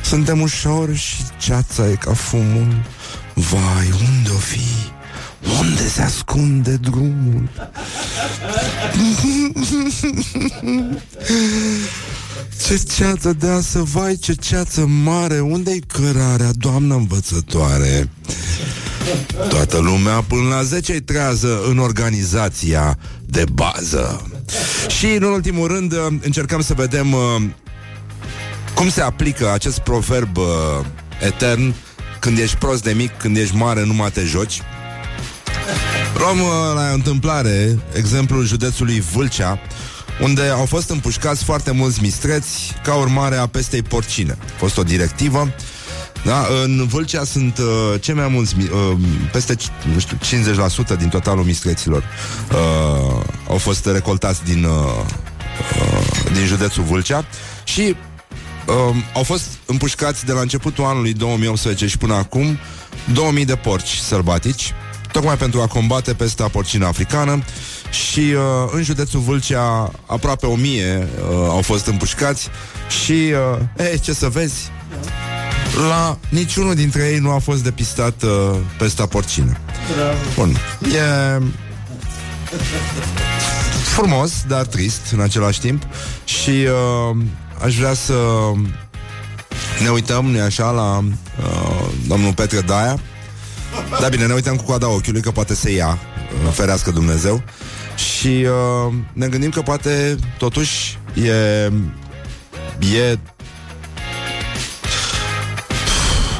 Suntem 0.04 0.42
ușor 0.42 0.96
și 0.96 1.16
ceața 1.38 1.90
e 1.90 1.96
ca 1.96 2.14
fumul 2.14 2.84
Vai, 3.34 3.90
unde 3.92 4.30
o 4.30 4.38
fi? 4.38 4.62
Unde 5.60 5.88
se 5.88 6.02
ascunde 6.02 6.76
drumul? 6.76 7.50
Ce 12.66 12.78
ceață 12.96 13.34
deasă, 13.34 13.80
vai 13.80 14.16
ce 14.16 14.34
ceață 14.34 14.86
mare 14.86 15.40
Unde-i 15.40 15.80
cărarea, 15.80 16.52
doamnă 16.52 16.96
învățătoare? 16.96 18.10
Toată 19.50 19.78
lumea 19.78 20.22
până 20.28 20.48
la 20.50 20.64
10 20.64 20.94
îi 20.94 21.02
trează 21.02 21.62
în 21.70 21.78
organizația 21.78 22.98
de 23.26 23.44
bază. 23.54 24.28
Și 24.88 25.06
în 25.06 25.24
ultimul 25.24 25.68
rând 25.68 25.94
încercăm 26.22 26.62
să 26.62 26.74
vedem 26.74 27.14
uh, 27.14 27.20
cum 28.74 28.90
se 28.90 29.02
aplică 29.02 29.52
acest 29.52 29.80
proverb 29.80 30.38
uh, 30.38 30.46
etern 31.22 31.74
când 32.20 32.38
ești 32.38 32.58
prost 32.58 32.84
de 32.84 32.92
mic, 32.92 33.18
când 33.18 33.38
ești 33.38 33.56
mare, 33.56 33.86
nu 33.86 33.94
mai 33.94 34.12
te 34.12 34.24
joci. 34.24 34.62
Luăm 36.18 36.40
uh, 36.40 36.48
la 36.76 36.90
întâmplare 36.94 37.80
exemplul 37.94 38.46
județului 38.46 39.04
Vâlcea, 39.14 39.60
unde 40.22 40.42
au 40.42 40.66
fost 40.66 40.90
împușcați 40.90 41.44
foarte 41.44 41.72
mulți 41.72 42.02
mistreți 42.02 42.76
ca 42.84 42.96
urmare 42.96 43.36
a 43.36 43.48
pestei 43.48 43.82
porcine. 43.82 44.38
A 44.42 44.58
fost 44.58 44.78
o 44.78 44.84
directivă 44.84 45.54
da? 46.26 46.48
În 46.64 46.88
Vâlcea 46.88 47.24
sunt 47.24 47.58
uh, 47.58 48.02
cei 48.02 48.14
mai 48.14 48.28
mulți, 48.28 48.56
uh, 48.60 48.98
peste 49.32 49.56
nu 49.94 50.00
știu, 50.00 50.18
50% 50.96 50.98
din 50.98 51.10
totalul 51.10 51.44
mistreților 51.44 52.04
uh, 52.52 53.24
au 53.48 53.58
fost 53.58 53.86
recoltați 53.86 54.44
din, 54.44 54.64
uh, 54.64 55.06
uh, 55.82 56.32
din 56.34 56.46
județul 56.46 56.84
Vâlcea 56.84 57.26
și 57.64 57.96
uh, 58.68 58.96
au 59.14 59.24
fost 59.24 59.46
împușcați 59.66 60.26
de 60.26 60.32
la 60.32 60.40
începutul 60.40 60.84
anului 60.84 61.14
2018 61.14 61.88
și 61.88 61.98
până 61.98 62.14
acum 62.14 62.58
2000 63.14 63.46
de 63.46 63.56
porci 63.56 63.96
sălbatici, 63.96 64.74
tocmai 65.12 65.38
pentru 65.38 65.62
a 65.62 65.68
combate 65.68 66.14
pesta 66.14 66.48
porcină 66.48 66.86
africană 66.86 67.44
și 67.92 68.20
uh, 68.20 68.70
în 68.72 68.84
județul 68.84 69.20
Vâlcea 69.20 69.92
aproape 70.06 70.46
1000 70.46 71.08
uh, 71.18 71.36
au 71.50 71.62
fost 71.62 71.86
împușcați 71.86 72.50
și, 73.04 73.12
uh, 73.12 73.60
ei, 73.92 74.00
ce 74.00 74.14
să 74.14 74.28
vezi, 74.28 74.72
la 75.78 76.18
niciunul 76.30 76.76
dintre 76.76 77.10
ei 77.12 77.20
nu 77.20 77.32
a 77.32 77.38
fost 77.38 77.64
depistat 77.64 78.24
uh, 78.24 78.58
pesta 78.78 79.06
porcină. 79.06 79.58
Bun. 80.36 80.56
E 80.82 81.42
frumos, 83.84 84.32
dar 84.48 84.66
trist 84.66 85.02
în 85.12 85.20
același 85.20 85.60
timp 85.60 85.84
și 86.24 86.50
uh, 86.50 87.18
aș 87.64 87.76
vrea 87.76 87.94
să 87.94 88.14
ne 89.84 89.90
uităm, 89.90 90.26
nu 90.26 90.42
așa, 90.42 90.72
la 90.72 90.98
uh, 90.98 91.88
domnul 92.08 92.34
Petre 92.34 92.62
Daia. 92.62 93.00
Da, 94.02 94.08
bine, 94.08 94.26
ne 94.26 94.34
uităm 94.34 94.56
cu 94.56 94.64
coada 94.64 94.90
ochiului, 94.90 95.22
că 95.22 95.32
poate 95.32 95.56
se 95.56 95.72
ia, 95.72 95.98
uh, 96.46 96.52
ferească 96.52 96.92
Dumnezeu. 96.92 97.44
Și 97.96 98.28
uh, 98.28 98.94
ne 99.14 99.28
gândim 99.28 99.50
că 99.50 99.62
poate, 99.62 100.16
totuși, 100.38 100.98
e, 101.14 101.32
e 102.98 103.18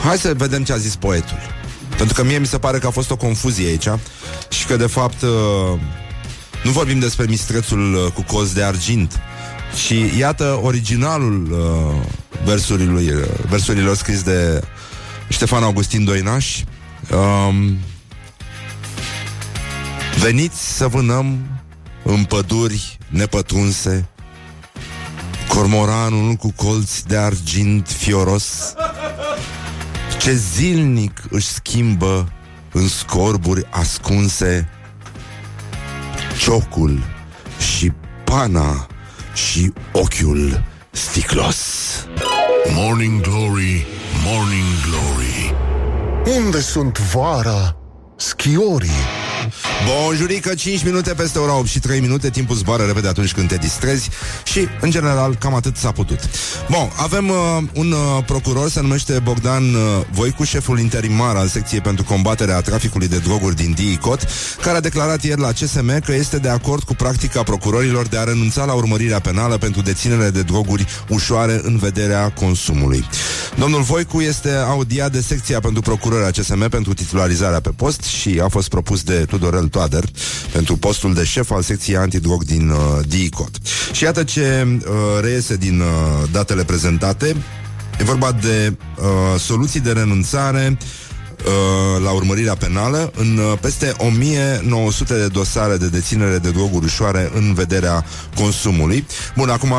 Hai 0.04 0.18
să 0.18 0.34
vedem 0.34 0.64
ce 0.64 0.74
a 0.74 0.78
zis 0.78 0.96
poetul. 0.96 1.38
Pentru 1.98 2.16
că 2.16 2.24
mie 2.24 2.38
mi 2.38 2.46
se 2.46 2.58
pare 2.58 2.80
că 2.80 2.88
a 2.88 2.90
fost 2.90 3.12
o 3.12 3.16
confuzie 3.16 3.68
aici 3.68 3.88
și 4.50 4.66
că, 4.66 4.76
de 4.76 4.88
fapt, 4.88 5.22
uh, 5.22 5.80
nu 6.64 6.72
vorbim 6.72 7.00
despre 7.00 7.26
mistrețul 7.26 7.94
uh, 7.94 8.12
cu 8.12 8.22
coz 8.22 8.54
de 8.54 8.64
argint, 8.64 9.20
și 9.86 10.18
iată 10.18 10.60
originalul 10.64 11.48
uh, 11.52 12.08
versurilor, 12.46 13.28
versurilor 13.50 13.96
scris 13.96 14.22
de 14.22 14.62
Ștefan 15.28 15.64
Augustin 15.64 16.04
Doinaș. 16.04 16.62
Um, 17.12 17.78
veniți 20.20 20.76
să 20.76 20.88
vânăm 20.88 21.38
în 22.04 22.24
păduri 22.24 22.98
nepătrunse 23.08 24.10
Cormoranul 25.48 26.34
cu 26.34 26.52
colți 26.56 27.08
de 27.08 27.18
argint 27.18 27.88
fioros 27.88 28.74
ce 30.20 30.34
zilnic 30.34 31.24
își 31.30 31.48
schimbă 31.48 32.32
în 32.72 32.88
scorburi 32.88 33.68
ascunse 33.70 34.70
ciocul 36.40 37.04
și 37.76 37.92
pana 38.24 38.88
și 39.34 39.74
ochiul 39.92 40.64
sticlos. 40.92 41.58
Morning 42.74 43.22
Glory, 43.22 43.86
Morning 44.26 44.66
Glory 44.90 45.56
Unde 46.38 46.60
sunt 46.60 47.00
vara, 47.00 47.76
schiorii? 48.16 49.19
Bonjurică, 49.86 50.54
5 50.56 50.84
minute 50.84 51.14
peste 51.14 51.40
ora 51.40 51.58
8 51.58 51.68
și 51.68 51.80
3 51.80 52.00
minute 52.00 52.30
Timpul 52.30 52.56
zboară 52.56 52.84
repede 52.84 53.08
atunci 53.08 53.34
când 53.34 53.48
te 53.48 53.56
distrezi 53.56 54.10
Și, 54.44 54.68
în 54.82 54.92
general, 54.92 55.36
cam 55.36 55.54
atât 55.54 55.76
s-a 55.78 55.92
putut. 55.92 56.20
Bun, 56.70 56.92
avem 56.96 57.30
uh, 57.30 57.38
un 57.74 57.92
uh, 57.92 58.24
procuror 58.26 58.70
Se 58.70 58.82
numește 58.82 59.20
Bogdan 59.20 59.64
uh, 59.74 59.80
Voicu 60.12 60.44
Șeful 60.44 60.80
interimar 60.80 61.36
al 61.36 61.48
secției 61.48 61.82
pentru 61.82 62.04
combaterea 62.04 62.62
traficului 62.62 63.08
de 63.08 63.18
droguri 63.18 63.56
din 63.56 63.74
DICOT 63.74 64.28
Care 64.62 64.78
a 64.78 64.82
declarat 64.82 65.24
ieri 65.24 65.42
la 65.42 65.52
CSM 65.52 66.00
că 66.00 66.14
este 66.14 66.38
de 66.38 66.50
acord 66.50 66.84
cu 66.84 66.94
practica 66.94 67.44
procurorilor 67.44 68.08
De 68.08 68.18
a 68.18 68.24
renunța 68.24 68.66
la 68.66 68.74
urmărirea 68.74 69.20
penală 69.20 69.58
pentru 69.58 69.82
deținere 69.82 70.30
de 70.30 70.42
droguri 70.42 70.86
ușoare 71.10 71.60
în 71.64 71.78
vederea 71.78 72.30
consumului. 72.30 73.06
Domnul 73.58 73.82
Voicu 73.82 74.22
este 74.22 74.52
audiat 74.52 75.12
de 75.12 75.22
secția 75.22 75.60
pentru 75.60 75.82
procurarea 75.82 76.32
CSM 76.32 76.70
pentru 76.70 76.94
titularizarea 76.94 77.60
pe 77.60 77.70
post 77.70 78.04
Și 78.04 78.42
a 78.44 78.48
fost 78.48 78.70
propus 78.70 79.04
de 79.04 79.26
Tudorel 79.30 79.68
Toader 79.68 80.04
pentru 80.52 80.78
postul 80.78 81.14
de 81.14 81.24
șef 81.24 81.52
al 81.52 81.62
secției 81.62 81.98
antidrog 81.98 82.44
din 82.44 82.70
uh, 82.70 82.78
DICOT. 83.08 83.52
Și 83.92 84.04
iată 84.04 84.24
ce 84.24 84.68
uh, 84.68 84.84
reiese 85.22 85.56
din 85.56 85.80
uh, 85.80 86.30
datele 86.32 86.64
prezentate. 86.64 87.36
E 88.00 88.04
vorba 88.04 88.32
de 88.32 88.74
uh, 88.98 89.40
soluții 89.40 89.80
de 89.80 89.92
renunțare 89.92 90.78
uh, 91.46 92.04
la 92.04 92.12
urmărirea 92.12 92.56
penală 92.56 93.12
în 93.16 93.38
uh, 93.38 93.58
peste 93.62 93.94
1900 93.98 95.14
de 95.14 95.28
dosare 95.28 95.78
de 95.78 95.88
deținere 95.88 96.38
de 96.38 96.50
droguri 96.50 96.86
ușoare 96.86 97.32
în 97.34 97.54
vederea 97.54 98.06
consumului. 98.36 99.06
Bun, 99.36 99.50
acum 99.50 99.72
uh, 99.72 99.78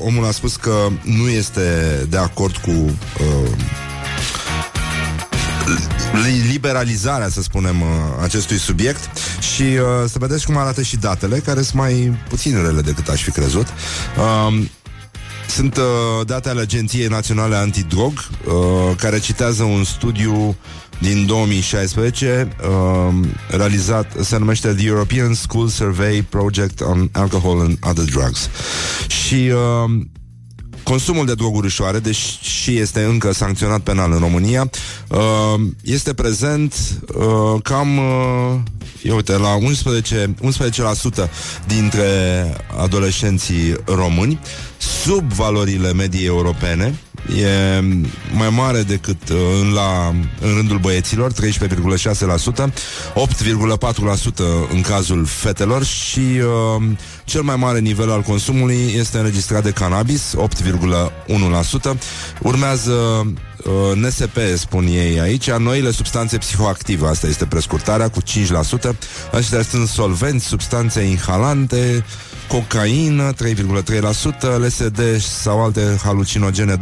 omul 0.00 0.26
a 0.26 0.30
spus 0.30 0.56
că 0.56 0.88
nu 1.02 1.28
este 1.28 1.60
de 2.08 2.16
acord 2.16 2.56
cu 2.56 2.70
uh, 2.70 3.50
liberalizarea, 6.50 7.28
să 7.28 7.42
spunem, 7.42 7.80
uh, 7.80 7.88
acestui 8.22 8.58
subiect 8.58 9.10
și 9.54 9.62
uh, 9.62 9.78
să 10.08 10.18
vedeți 10.18 10.46
cum 10.46 10.56
arată 10.56 10.82
și 10.82 10.96
datele, 10.96 11.38
care 11.38 11.62
sunt 11.62 11.74
mai 11.74 12.18
puțin 12.28 12.62
rele 12.62 12.80
decât 12.80 13.08
aș 13.08 13.22
fi 13.22 13.30
crezut. 13.30 13.66
Uh, 14.16 14.64
sunt 15.48 15.76
uh, 15.76 16.26
date 16.26 16.48
ale 16.48 16.60
Agenției 16.60 17.06
Naționale 17.06 17.56
Antidrog, 17.56 18.12
uh, 18.12 18.52
care 18.96 19.18
citează 19.18 19.62
un 19.62 19.84
studiu 19.84 20.56
din 20.98 21.26
2016, 21.26 22.56
uh, 22.62 23.14
realizat, 23.48 24.12
se 24.20 24.38
numește 24.38 24.68
The 24.68 24.86
European 24.86 25.34
School 25.34 25.68
Survey 25.68 26.22
Project 26.22 26.80
on 26.80 27.08
Alcohol 27.12 27.60
and 27.60 27.78
Other 27.80 28.04
Drugs. 28.04 28.50
Și 29.06 29.52
uh, 29.52 30.00
consumul 30.88 31.26
de 31.26 31.34
droguri 31.34 31.66
ușoare, 31.66 31.98
deși 31.98 32.78
este 32.78 33.02
încă 33.02 33.32
sancționat 33.32 33.80
penal 33.80 34.12
în 34.12 34.18
România, 34.18 34.70
uh, 35.08 35.60
este 35.82 36.14
prezent 36.14 36.74
uh, 37.14 37.60
cam, 37.62 37.98
uh, 37.98 39.12
uite, 39.14 39.32
la 39.36 39.54
11, 39.54 40.34
11% 40.42 41.30
dintre 41.66 42.02
adolescenții 42.80 43.76
români, 43.84 44.40
sub 45.04 45.32
valorile 45.32 45.92
medii 45.92 46.24
europene, 46.26 46.98
e 47.36 47.80
mai 48.36 48.50
mare 48.50 48.82
decât 48.82 49.28
uh, 49.28 49.36
în, 49.60 49.72
la, 49.72 50.14
în 50.40 50.54
rândul 50.54 50.78
băieților, 50.78 51.32
13,6%, 51.32 51.36
8,4% 51.36 52.70
în 54.72 54.80
cazul 54.80 55.24
fetelor 55.24 55.84
și 55.84 56.20
uh, 56.20 56.82
cel 57.24 57.42
mai 57.42 57.56
mare 57.56 57.78
nivel 57.78 58.10
al 58.10 58.20
consumului 58.20 58.94
este 58.96 59.18
înregistrat 59.18 59.62
de 59.62 59.70
cannabis, 59.70 60.34
8,1%. 60.36 61.98
Urmează 62.42 62.92
uh, 62.92 63.96
NSP, 63.96 64.38
spun 64.56 64.86
ei 64.86 65.20
aici, 65.20 65.50
noile 65.50 65.90
substanțe 65.90 66.38
psihoactive, 66.38 67.06
asta 67.06 67.26
este 67.26 67.46
prescurtarea, 67.46 68.08
cu 68.08 68.22
5%. 68.22 68.24
Aștia 69.32 69.62
sunt 69.62 69.88
solvenți, 69.88 70.46
substanțe 70.46 71.00
inhalante, 71.00 72.04
cocaină 72.48 73.32
3,3%, 73.32 73.36
LSD 74.58 75.00
sau 75.20 75.64
alte 75.64 75.98
halucinogene 76.02 76.76
2,4%, 76.76 76.80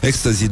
ecstasy 0.00 0.46
2,1%, 0.48 0.50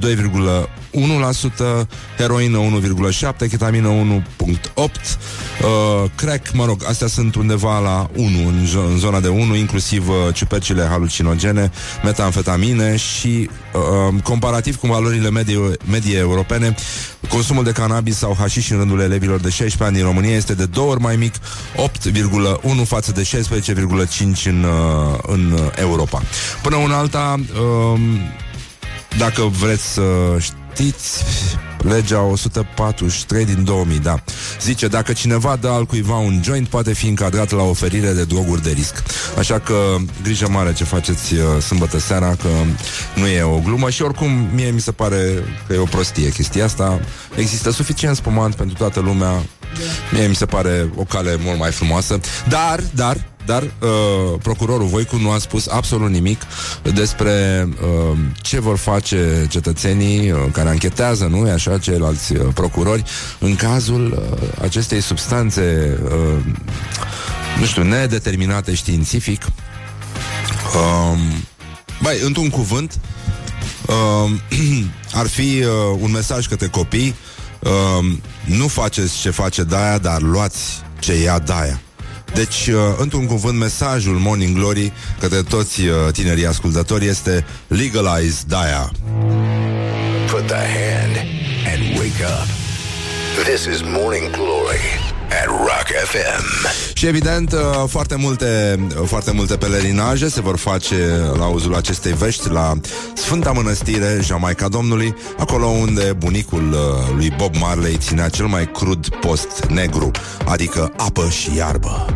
heroină 2.17 2.59
1,7%, 2.59 3.49
ketamină 3.49 3.89
1,8%, 3.89 4.75
uh, 4.75 6.11
crack, 6.15 6.53
mă 6.53 6.65
rog, 6.65 6.83
astea 6.89 7.07
sunt 7.07 7.35
undeva 7.35 7.79
la 7.79 8.11
1 8.17 8.27
în, 8.27 8.67
jo- 8.67 8.91
în 8.91 8.99
zona 8.99 9.21
de 9.21 9.29
1, 9.29 9.55
inclusiv 9.55 10.09
uh, 10.09 10.15
ciupercile 10.35 10.87
halucinogene, 10.91 11.71
metamfetamine 12.05 12.97
și 12.97 13.51
uh, 13.73 14.23
comparativ 14.23 14.77
cu 14.77 14.87
valorile 14.87 15.31
medie, 15.31 15.59
medie 15.91 16.19
europene, 16.19 16.75
consumul 17.29 17.65
de 17.65 17.73
cannabis 17.73 18.17
sau 18.17 18.37
hașiș 18.39 18.71
în 18.71 18.77
rândul 18.77 19.01
elevilor 19.01 19.41
de 19.41 19.49
16 19.49 19.85
ani 19.85 19.95
din 19.95 20.05
România 20.05 20.37
este 20.37 20.55
de 20.55 20.67
două 20.67 20.91
ori 20.91 21.01
mai 21.01 21.17
mic, 21.17 21.35
8,1 21.35 21.41
față 22.85 23.13
de 23.13 23.23
16,5 23.89 24.47
în, 24.47 24.63
uh, 24.63 25.19
în 25.23 25.71
Europa. 25.75 26.23
Până 26.63 26.77
una 26.77 26.97
alta, 26.97 27.35
um, 27.61 28.01
dacă 29.19 29.43
vreți 29.43 29.93
să 29.93 30.03
știți, 30.39 31.25
legea 31.83 32.21
143 32.21 33.45
din 33.45 33.65
2000, 33.65 33.99
da. 33.99 34.23
Zice, 34.61 34.89
dacă 34.89 35.13
cineva 35.13 35.57
dă 35.57 35.69
al 35.69 35.85
cuiva 35.85 36.17
un 36.17 36.41
joint, 36.43 36.69
poate 36.69 36.93
fi 36.93 37.07
încadrat 37.07 37.51
la 37.51 37.63
oferire 37.63 38.13
de 38.13 38.25
droguri 38.25 38.63
de 38.63 38.71
risc. 38.71 39.03
Așa 39.39 39.59
că 39.59 39.97
grijă 40.23 40.49
mare 40.49 40.73
ce 40.73 40.85
faceți 40.85 41.35
uh, 41.35 41.41
sâmbătă 41.61 41.99
seara, 41.99 42.35
că 42.43 42.49
nu 43.15 43.27
e 43.27 43.43
o 43.43 43.59
glumă 43.59 43.91
și 43.91 44.03
oricum 44.03 44.49
mie 44.55 44.71
mi 44.71 44.81
se 44.81 44.93
pare 44.93 45.45
că 45.67 45.73
e 45.73 45.79
o 45.79 45.85
prostie 45.85 46.29
chestia 46.29 46.65
asta. 46.65 47.01
Există 47.37 47.71
suficient 47.71 48.17
spumant 48.17 48.55
pentru 48.55 48.77
toată 48.77 49.01
lumea. 49.01 49.43
Mie 50.13 50.27
mi 50.27 50.35
se 50.35 50.47
pare 50.47 50.91
o 50.97 51.05
cale 51.05 51.37
mult 51.41 51.59
mai 51.59 51.71
frumoasă. 51.71 52.21
Dar, 52.49 52.81
dar, 52.95 53.17
dar 53.49 53.63
uh, 53.63 54.39
procurorul 54.43 54.87
Voicu 54.87 55.17
nu 55.17 55.31
a 55.31 55.39
spus 55.39 55.67
absolut 55.67 56.11
nimic 56.11 56.43
despre 56.95 57.69
uh, 57.83 58.19
ce 58.41 58.61
vor 58.61 58.77
face 58.77 59.47
cetățenii 59.49 60.31
uh, 60.31 60.39
care 60.53 60.69
anchetează, 60.69 61.25
nu 61.25 61.47
e 61.47 61.51
așa, 61.51 61.79
ceilalți 61.79 62.33
uh, 62.33 62.47
procurori, 62.55 63.03
în 63.39 63.57
cazul 63.57 64.29
uh, 64.33 64.49
acestei 64.63 65.01
substanțe, 65.01 65.99
uh, 66.05 66.45
nu 67.59 67.65
știu, 67.65 67.83
nedeterminate 67.83 68.75
științific. 68.75 69.43
Um, 69.45 71.19
Băi, 72.03 72.21
într-un 72.25 72.49
cuvânt, 72.49 73.01
uh, 73.87 74.31
ar 75.21 75.27
fi 75.27 75.63
uh, 75.63 75.99
un 76.01 76.11
mesaj 76.11 76.47
către 76.47 76.67
copii, 76.67 77.15
uh, 77.61 78.13
nu 78.45 78.69
faceți 78.69 79.19
ce 79.21 79.31
face 79.31 79.63
Daia, 79.63 79.99
dar 79.99 80.21
luați 80.21 80.83
ce 80.99 81.15
ia 81.15 81.39
Daia. 81.39 81.81
Deci, 82.35 82.67
uh, 82.67 82.75
într-un 82.99 83.27
cuvânt, 83.27 83.59
mesajul 83.59 84.19
Morning 84.19 84.57
Glory 84.57 84.93
către 85.21 85.43
toți 85.43 85.81
uh, 85.81 85.95
tinerii 86.13 86.47
ascultători 86.47 87.07
este 87.07 87.45
Legalize 87.69 88.43
Daia. 88.47 88.91
Put 90.31 90.47
the 90.47 90.55
hand 90.55 91.17
and 91.67 91.97
wake 91.97 92.25
up. 92.25 92.47
This 93.45 93.65
is 93.65 93.81
Morning 93.83 94.31
Glory 94.31 95.08
at 95.31 95.47
Rock 95.47 95.89
FM. 96.05 96.67
Și 96.93 97.07
evident, 97.07 97.53
uh, 97.53 97.59
foarte 97.89 98.15
multe, 98.17 98.79
uh, 99.01 99.07
foarte 99.07 99.33
multe 99.33 99.57
pelerinaje 99.57 100.29
se 100.29 100.41
vor 100.41 100.57
face 100.57 100.97
la 101.37 101.45
auzul 101.45 101.75
acestei 101.75 102.13
vești 102.13 102.51
la 102.51 102.73
Sfânta 103.15 103.53
Mănăstire, 103.53 104.19
Jamaica 104.23 104.69
Domnului, 104.69 105.15
acolo 105.39 105.67
unde 105.67 106.13
bunicul 106.13 106.73
uh, 106.73 106.79
lui 107.17 107.33
Bob 107.37 107.55
Marley 107.57 107.97
ținea 107.97 108.29
cel 108.29 108.47
mai 108.47 108.71
crud 108.71 109.09
post 109.09 109.65
negru, 109.65 110.11
adică 110.45 110.93
apă 110.97 111.29
și 111.29 111.57
iarbă. 111.57 112.07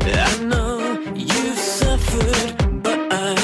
I 0.00 0.44
know 0.48 0.78
you've 1.14 1.58
suffered, 1.78 2.54
but 2.82 2.98
I 3.10 3.34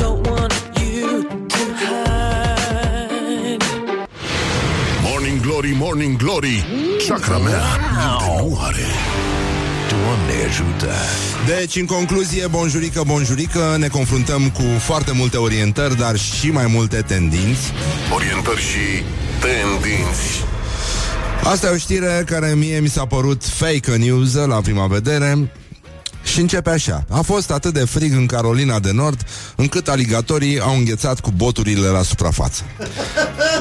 don't 0.00 0.28
want 0.30 0.52
you 0.80 1.22
to 1.46 1.58
hide. 1.84 3.64
Morning 5.02 5.40
Glory, 5.40 5.74
Morning 5.78 6.16
Glory 6.16 6.85
Chakra 7.08 7.38
mea 7.38 7.62
minte 7.78 8.42
nu 8.42 8.58
are 8.60 8.86
Doamne 9.88 10.44
ajută! 10.48 10.92
Deci, 11.46 11.76
în 11.76 11.86
concluzie, 11.86 12.46
bonjurică, 12.46 13.02
bonjurică, 13.06 13.76
ne 13.78 13.88
confruntăm 13.88 14.50
cu 14.50 14.62
foarte 14.78 15.12
multe 15.12 15.36
orientări, 15.36 15.96
dar 15.96 16.16
și 16.16 16.50
mai 16.50 16.66
multe 16.66 17.02
tendinți. 17.02 17.72
Orientări 18.14 18.60
și 18.60 19.02
tendinți 19.40 20.44
Asta 21.44 21.66
e 21.66 21.70
o 21.70 21.76
știre 21.76 22.22
care 22.26 22.54
mie 22.54 22.78
mi 22.78 22.88
s-a 22.88 23.06
părut 23.06 23.44
fake 23.44 23.96
news 23.96 24.34
la 24.34 24.60
prima 24.60 24.86
vedere 24.86 25.50
și 26.24 26.40
începe 26.40 26.70
așa. 26.70 27.04
A 27.10 27.20
fost 27.20 27.50
atât 27.50 27.72
de 27.72 27.84
frig 27.84 28.12
în 28.12 28.26
Carolina 28.26 28.78
de 28.78 28.92
Nord 28.92 29.20
încât 29.56 29.88
aligatorii 29.88 30.60
au 30.60 30.76
înghețat 30.76 31.20
cu 31.20 31.30
boturile 31.36 31.88
la 31.88 32.02
suprafață. 32.02 32.62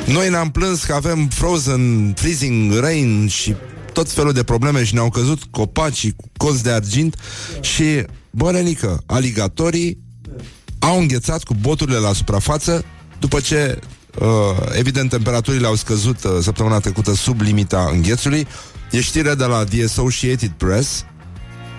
Noi 0.05 0.29
ne-am 0.29 0.51
plâns 0.51 0.83
că 0.83 0.93
avem 0.93 1.27
frozen, 1.27 2.13
freezing 2.13 2.73
rain 2.79 3.27
și 3.27 3.55
tot 3.93 4.11
felul 4.11 4.33
de 4.33 4.43
probleme 4.43 4.83
și 4.83 4.93
ne-au 4.93 5.09
căzut 5.09 5.43
copaci 5.43 6.11
cu 6.11 6.29
cozi 6.37 6.63
de 6.63 6.71
argint 6.71 7.15
și, 7.61 8.03
bă, 8.31 8.51
nenică, 8.51 9.03
aligatorii 9.05 9.97
au 10.79 10.99
înghețat 10.99 11.43
cu 11.43 11.53
boturile 11.53 11.97
la 11.97 12.13
suprafață 12.13 12.85
după 13.19 13.39
ce, 13.39 13.79
uh, 14.19 14.27
evident, 14.77 15.09
temperaturile 15.09 15.67
au 15.67 15.75
scăzut 15.75 16.23
uh, 16.23 16.31
săptămâna 16.41 16.79
trecută 16.79 17.13
sub 17.13 17.41
limita 17.41 17.89
înghețului. 17.91 18.47
E 18.91 19.01
știre 19.01 19.35
de 19.35 19.45
la 19.45 19.63
The 19.63 19.83
Associated 19.83 20.51
Press. 20.57 21.05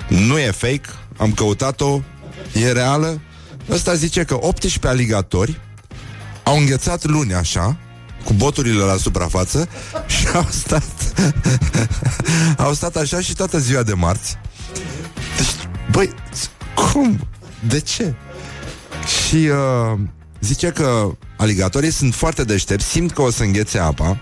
Nu 0.09 0.38
e 0.38 0.50
fake, 0.50 0.88
am 1.16 1.33
căutat-o, 1.33 2.00
e 2.52 2.72
reală. 2.72 3.20
Ăsta 3.70 3.94
zice 3.94 4.24
că 4.24 4.35
18 4.35 4.87
aligatori 4.87 5.61
au 6.44 6.59
înghețat 6.59 7.05
luni 7.05 7.35
așa, 7.35 7.79
cu 8.27 8.33
boturile 8.33 8.83
la 8.83 8.97
suprafață 8.97 9.69
și 10.07 10.27
au 10.35 10.47
stat 10.51 10.83
au 12.67 12.73
stat 12.73 12.97
așa 12.97 13.21
și 13.21 13.35
toată 13.35 13.59
ziua 13.59 13.83
de 13.83 13.93
marți. 13.93 14.39
Deci, 15.37 15.69
băi, 15.91 16.15
cum? 16.75 17.29
De 17.69 17.81
ce? 17.81 18.15
Și 19.07 19.37
uh, 19.37 19.99
zice 20.41 20.69
că 20.69 21.11
aligatorii 21.37 21.91
sunt 21.91 22.15
foarte 22.15 22.45
deștepți, 22.45 22.87
simt 22.87 23.12
că 23.12 23.23
o 23.23 23.31
să 23.31 23.43
înghețe 23.43 23.79
apa 23.79 24.19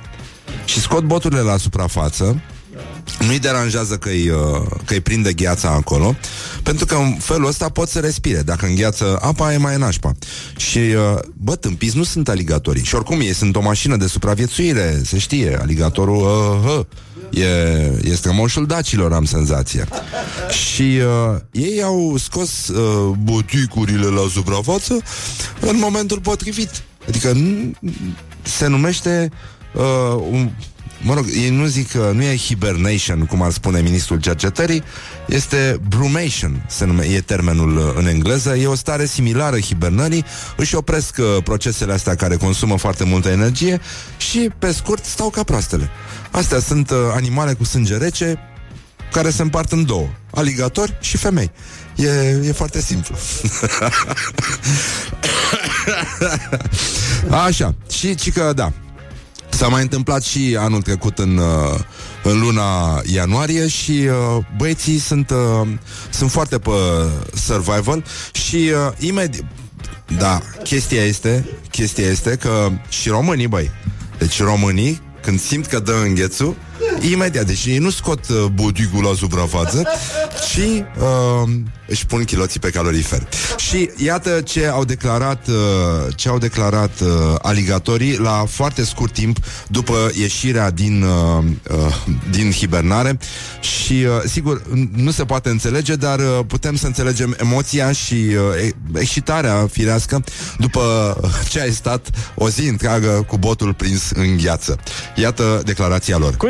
și 0.64 0.81
scot 0.81 1.05
boturile 1.05 1.40
la 1.40 1.57
suprafață 1.57 2.43
nu-i 3.27 3.38
deranjează 3.38 3.97
că 3.97 4.09
îi, 4.09 4.29
uh, 4.29 4.38
că 4.85 4.93
îi 4.93 5.01
prinde 5.01 5.33
gheața 5.33 5.69
acolo, 5.69 6.17
pentru 6.62 6.87
că 6.87 6.95
în 6.95 7.12
felul 7.12 7.47
ăsta 7.47 7.69
pot 7.69 7.88
să 7.88 7.99
respire. 7.99 8.43
Dacă 8.43 8.67
îngheață 8.67 9.19
apa, 9.21 9.53
e 9.53 9.57
mai 9.57 9.77
nașpa. 9.77 10.12
Și, 10.57 10.79
uh, 10.79 11.19
bă, 11.33 11.57
tâmpiți 11.57 11.97
nu 11.97 12.03
sunt 12.03 12.29
aligatorii. 12.29 12.85
Și 12.85 12.95
oricum, 12.95 13.21
ei 13.21 13.35
sunt 13.35 13.57
o 13.57 13.61
mașină 13.61 13.97
de 13.97 14.07
supraviețuire, 14.07 15.01
se 15.05 15.19
știe. 15.19 15.59
Aligatorul, 15.61 16.17
uh, 16.17 16.79
uh, 16.79 16.85
e, 17.43 18.11
e 18.11 18.14
strămoșul 18.14 18.67
dacilor, 18.67 19.12
am 19.12 19.25
senzația. 19.25 19.88
Și 20.51 20.83
uh, 20.83 21.40
ei 21.51 21.83
au 21.83 22.17
scos 22.17 22.69
uh, 22.69 23.17
boticurile 23.23 24.07
la 24.07 24.29
suprafață 24.33 24.95
în 25.61 25.79
momentul 25.79 26.21
potrivit. 26.21 26.83
Adică 27.09 27.33
nu, 27.33 27.73
se 28.43 28.67
numește 28.67 29.31
uh, 29.75 30.23
un, 30.31 30.51
Mă 31.07 31.14
rog, 31.14 31.27
ei 31.33 31.51
nu 31.51 31.67
zic 31.67 31.90
că 31.90 32.11
nu 32.14 32.23
e 32.23 32.37
hibernation, 32.37 33.27
cum 33.27 33.43
ar 33.43 33.51
spune 33.51 33.81
ministrul 33.81 34.21
cercetării, 34.21 34.83
este 35.27 35.81
brumation, 35.88 36.67
se 36.69 36.85
nume, 36.85 37.05
e 37.05 37.21
termenul 37.21 37.77
uh, 37.77 37.93
în 37.95 38.07
engleză, 38.07 38.57
e 38.57 38.67
o 38.67 38.75
stare 38.75 39.07
similară 39.07 39.59
hibernării, 39.59 40.25
își 40.57 40.75
opresc 40.75 41.17
uh, 41.19 41.43
procesele 41.43 41.93
astea 41.93 42.14
care 42.14 42.37
consumă 42.37 42.77
foarte 42.77 43.05
multă 43.05 43.29
energie 43.29 43.81
și, 44.17 44.51
pe 44.59 44.73
scurt, 44.73 45.05
stau 45.05 45.31
ca 45.31 45.43
proastele. 45.43 45.90
Astea 46.31 46.59
sunt 46.59 46.90
uh, 46.90 46.97
animale 47.14 47.53
cu 47.53 47.64
sânge 47.64 47.97
rece 47.97 48.38
care 49.12 49.31
se 49.31 49.43
împart 49.43 49.73
în 49.73 49.85
două, 49.85 50.09
aligatori 50.31 50.97
și 51.01 51.17
femei. 51.17 51.51
E, 51.97 52.09
e 52.45 52.53
foarte 52.53 52.81
simplu. 52.81 53.17
Așa, 57.47 57.75
și 57.90 58.14
ci 58.14 58.33
că 58.33 58.53
da. 58.55 58.73
S-a 59.55 59.69
mai 59.69 59.83
întâmplat 59.83 60.23
și 60.23 60.57
anul 60.59 60.83
trecut 60.83 61.19
în, 61.19 61.37
uh, 61.37 61.81
în 62.23 62.40
luna 62.40 63.01
ianuarie 63.05 63.69
și 63.69 63.90
uh, 63.90 64.45
băieții 64.57 64.99
sunt, 64.99 65.31
uh, 65.31 65.69
sunt 66.11 66.31
foarte 66.31 66.59
pe 66.59 66.71
survival 67.35 68.05
și 68.33 68.57
uh, 68.57 68.93
imediat... 68.99 69.45
Da, 70.19 70.40
chestia 70.62 71.03
este, 71.05 71.49
chestia 71.71 72.07
este 72.07 72.37
că 72.37 72.71
și 72.88 73.09
românii, 73.09 73.47
băi, 73.47 73.71
deci 74.19 74.43
românii, 74.43 75.01
când 75.23 75.40
simt 75.40 75.67
că 75.67 75.79
dă 75.79 76.03
înghețul, 76.07 76.57
Imediat, 77.00 77.46
deci 77.46 77.64
ei 77.64 77.78
nu 77.78 77.90
scot 77.90 78.28
uh, 78.28 78.44
buticul 78.52 79.02
la 79.02 79.14
suprafață, 79.14 79.83
ci 80.50 80.59
uh, 80.59 81.50
își 81.87 82.07
pun 82.07 82.24
chiloții 82.24 82.61
pe 82.61 82.70
calorifer. 82.70 83.28
Și 83.57 83.90
iată 83.96 84.40
ce 84.40 84.66
au 84.66 84.85
declarat, 84.85 85.48
uh, 85.48 86.14
ce 86.16 86.28
au 86.28 86.38
declarat 86.38 87.00
uh, 87.00 87.09
aligatorii 87.42 88.16
la 88.18 88.44
foarte 88.48 88.85
scurt 88.85 89.12
timp 89.12 89.37
după 89.68 90.11
ieșirea 90.18 90.70
din, 90.70 91.02
uh, 91.02 91.44
uh, 91.70 91.96
din 92.30 92.50
hibernare. 92.50 93.18
Și, 93.61 93.92
uh, 93.92 94.22
sigur, 94.24 94.62
nu 94.96 95.11
se 95.11 95.24
poate 95.24 95.48
înțelege, 95.48 95.94
dar 95.94 96.18
uh, 96.18 96.38
putem 96.46 96.76
să 96.76 96.87
înțelegem 96.87 97.37
emoția 97.40 97.92
și 97.92 98.14
uh, 98.14 98.68
excitarea 98.94 99.68
firească 99.70 100.24
după 100.59 101.16
ce 101.48 101.61
ai 101.61 101.70
stat 101.70 102.09
o 102.35 102.48
zi 102.48 102.68
întreagă 102.68 103.24
cu 103.28 103.38
botul 103.38 103.74
prins 103.74 104.11
în 104.14 104.37
gheață. 104.37 104.78
Iată 105.14 105.62
declarația 105.64 106.16
lor. 106.16 106.37
Cu 106.37 106.46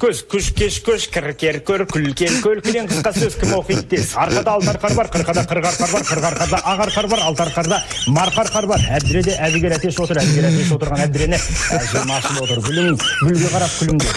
көз, 0.00 0.22
күш 0.28 0.52
кеш 0.56 0.80
көш, 0.84 1.08
кір 1.12 1.32
кер 1.38 1.60
көр, 1.64 1.84
күл 1.88 2.12
кел 2.18 2.34
көл, 2.44 2.60
кілең 2.64 2.88
қысқа 2.90 3.12
сөз 3.16 3.36
кім 3.40 3.54
оқиды 3.58 3.84
тез. 3.88 4.12
Арқада 4.18 4.56
алты 4.58 4.70
арқар 4.74 4.94
бар, 4.98 5.08
қырқада 5.14 5.44
қырық 5.48 5.68
арқар 5.70 5.90
бар, 5.92 6.02
қырық 6.08 6.26
арқарда 6.28 6.58
ақ 6.58 6.80
арқар 6.86 7.06
бар, 7.08 7.20
алты 7.24 7.42
арқарда 7.46 7.80
марқа 8.08 8.44
арқар 8.44 8.66
бар. 8.68 8.80
Әбдіреде 8.98 9.36
әбігер 9.48 9.76
әтеш 9.78 9.98
отыр, 10.02 10.20
әбігер 10.22 10.48
әтеш 10.50 10.72
отырған 10.76 11.04
әбдірені 11.06 11.38
әжем 11.78 12.12
ашып 12.18 12.42
отыр. 12.42 12.58
Гүлің 12.68 12.86
гүлге 13.22 13.48
қарап 13.54 13.72
гүлге 13.78 14.08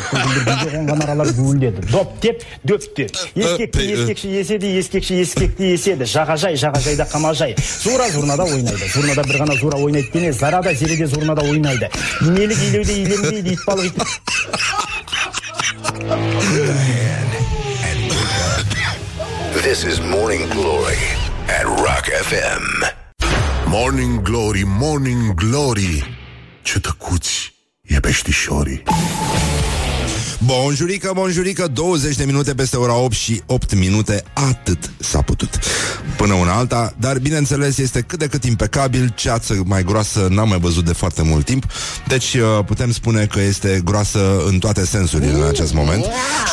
қонған 0.72 1.04
аралар 1.06 1.34
гуілдеді. 1.38 1.86
Доп 1.92 2.10
деп, 2.22 2.44
дөпті. 2.68 3.08
Ескекті 3.36 3.88
ескекші 3.94 4.34
еседі, 4.42 4.74
ескекші 4.80 5.22
ескекті 5.22 5.72
еседі. 5.76 6.06
Жағажай, 6.10 6.58
жағажайда 6.60 7.08
қамажай. 7.12 7.56
Зура 7.84 8.10
зурнада 8.10 8.44
ойнайды. 8.44 8.90
Зурнада 8.94 9.24
бір 9.28 9.44
ғана 9.44 9.58
зура 9.60 9.78
ойнайды 9.78 10.12
дене, 10.14 10.34
зарада 10.34 10.74
зереде 10.74 11.08
зурнада 11.08 11.42
ойнайды. 11.42 11.90
Инелік 12.22 12.60
илеуде 12.70 12.94
иленбейді, 13.04 13.56
итбалық 13.56 13.86
ит 13.86 13.96
This 19.62 19.84
is 19.84 20.02
Morning 20.02 20.50
Glory 20.50 20.97
at 21.47 21.65
Rock 21.65 22.06
FM. 22.30 22.63
Morning 23.67 24.24
Glory, 24.24 24.63
Morning 24.65 25.34
Glory 25.36 26.17
Ce 26.62 26.80
tăcuți 26.80 27.54
e 27.82 28.00
peștișorii 28.00 28.84
Bonjurică, 30.46 31.12
bonjurică, 31.14 31.68
20 31.68 32.16
de 32.16 32.24
minute 32.24 32.54
peste 32.54 32.78
ora 32.78 32.96
8 32.96 33.14
și 33.14 33.42
8 33.46 33.76
minute, 33.76 34.24
atât 34.34 34.92
s-a 35.00 35.22
putut. 35.22 35.60
Până 36.18 36.34
una 36.34 36.54
alta, 36.54 36.94
dar 36.98 37.20
bineînțeles 37.20 37.78
este 37.78 38.02
cât 38.02 38.20
de 38.20 38.28
cât 38.28 38.44
impecabil, 38.44 39.14
ceață 39.16 39.62
mai 39.66 39.84
groasă 39.84 40.28
n-am 40.30 40.50
mai 40.50 40.60
văzut 40.60 40.86
de 40.86 40.94
foarte 40.94 41.22
mult 41.22 41.46
timp, 41.46 41.66
deci 42.08 42.34
uh, 42.34 42.66
putem 42.66 42.92
spune 42.92 43.26
că 43.26 43.42
este 43.42 43.82
groasă 43.84 44.44
în 44.48 44.60
toate 44.60 44.86
sensurile 44.86 45.34
în 45.34 45.48
acest 45.48 45.74
moment. 45.74 46.04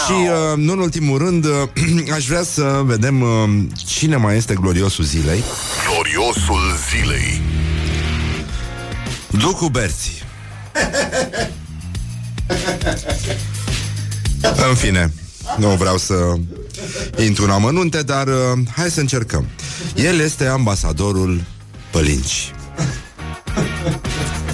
Și 0.07 0.13
uh, 0.13 0.57
nu 0.57 0.73
în 0.73 0.79
ultimul 0.79 1.19
rând, 1.19 1.45
uh, 1.45 2.11
aș 2.17 2.27
vrea 2.27 2.43
să 2.43 2.81
vedem 2.85 3.21
uh, 3.21 3.29
cine 3.87 4.17
mai 4.17 4.37
este 4.37 4.55
gloriosul 4.61 5.05
zilei. 5.05 5.43
Gloriosul 5.91 6.61
zilei 6.91 7.41
Ducu 9.31 9.69
Berții. 9.69 10.23
În 14.43 14.75
fine, 14.75 15.13
nu 15.57 15.69
vreau 15.69 15.97
să 15.97 16.15
intru 17.25 17.45
în 17.45 17.51
amănunte, 17.51 18.03
dar 18.03 18.27
uh, 18.27 18.59
hai 18.77 18.91
să 18.91 19.01
încercăm. 19.01 19.47
El 19.95 20.21
este 20.21 20.47
ambasadorul 20.47 21.45
Pălinci. 21.91 22.53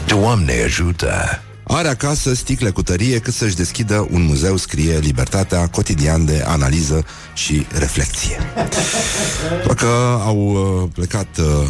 Doamne 0.07 0.63
ajută! 0.65 1.43
Are 1.67 1.89
acasă 1.89 2.35
sticle 2.35 2.71
cu 2.71 2.83
tărie 2.83 3.19
cât 3.19 3.35
să-și 3.35 3.57
deschidă 3.57 4.07
un 4.11 4.23
muzeu, 4.23 4.57
scrie 4.57 4.99
Libertatea, 4.99 5.69
cotidian 5.69 6.25
de 6.25 6.45
analiză 6.47 7.05
și 7.35 7.67
reflexie. 7.79 8.39
Doar 9.65 9.77
că 9.77 10.21
au 10.25 10.37
uh, 10.37 10.89
plecat 10.95 11.39
uh, 11.39 11.69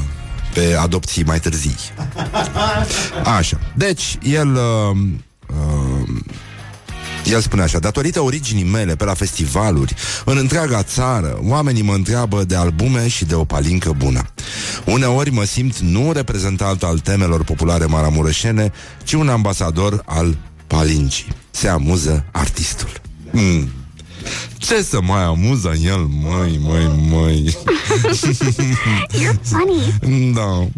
pe 0.55 0.77
adopții 0.81 1.25
mai 1.25 1.41
târzii. 1.41 1.77
Așa. 3.37 3.61
Deci, 3.77 4.19
el... 4.23 4.55
Uh, 4.55 4.97
uh, 5.47 5.84
el 7.25 7.41
spune 7.41 7.63
așa, 7.63 7.79
datorită 7.79 8.21
originii 8.21 8.65
mele 8.65 8.97
pe 8.97 9.05
la 9.05 9.15
festivaluri, 9.15 9.95
în 10.25 10.37
întreaga 10.37 10.83
țară, 10.83 11.39
oamenii 11.43 11.83
mă 11.83 11.95
întreabă 11.95 12.45
de 12.45 12.55
albume 12.55 13.09
și 13.09 13.25
de 13.25 13.35
o 13.35 13.45
palincă 13.45 13.95
bună. 13.97 14.23
Uneori 14.85 15.31
mă 15.31 15.45
simt 15.45 15.79
nu 15.79 16.07
un 16.07 16.13
reprezentant 16.13 16.83
al 16.83 16.99
temelor 16.99 17.45
populare 17.45 17.85
maramureșene, 17.85 18.73
ci 19.05 19.13
un 19.13 19.29
ambasador 19.29 20.03
al 20.07 20.37
palincii. 20.67 21.27
Se 21.51 21.69
amuză 21.69 22.25
artistul. 22.33 23.01
Mm. 23.31 23.69
Ce 24.57 24.83
să 24.83 25.01
mai 25.03 25.23
amuză 25.23 25.73
el, 25.85 26.09
măi, 26.23 26.61
măi, 26.63 27.09
măi 27.11 27.57
You're 29.13 29.41
funny. 29.43 30.33
Da. 30.35 30.69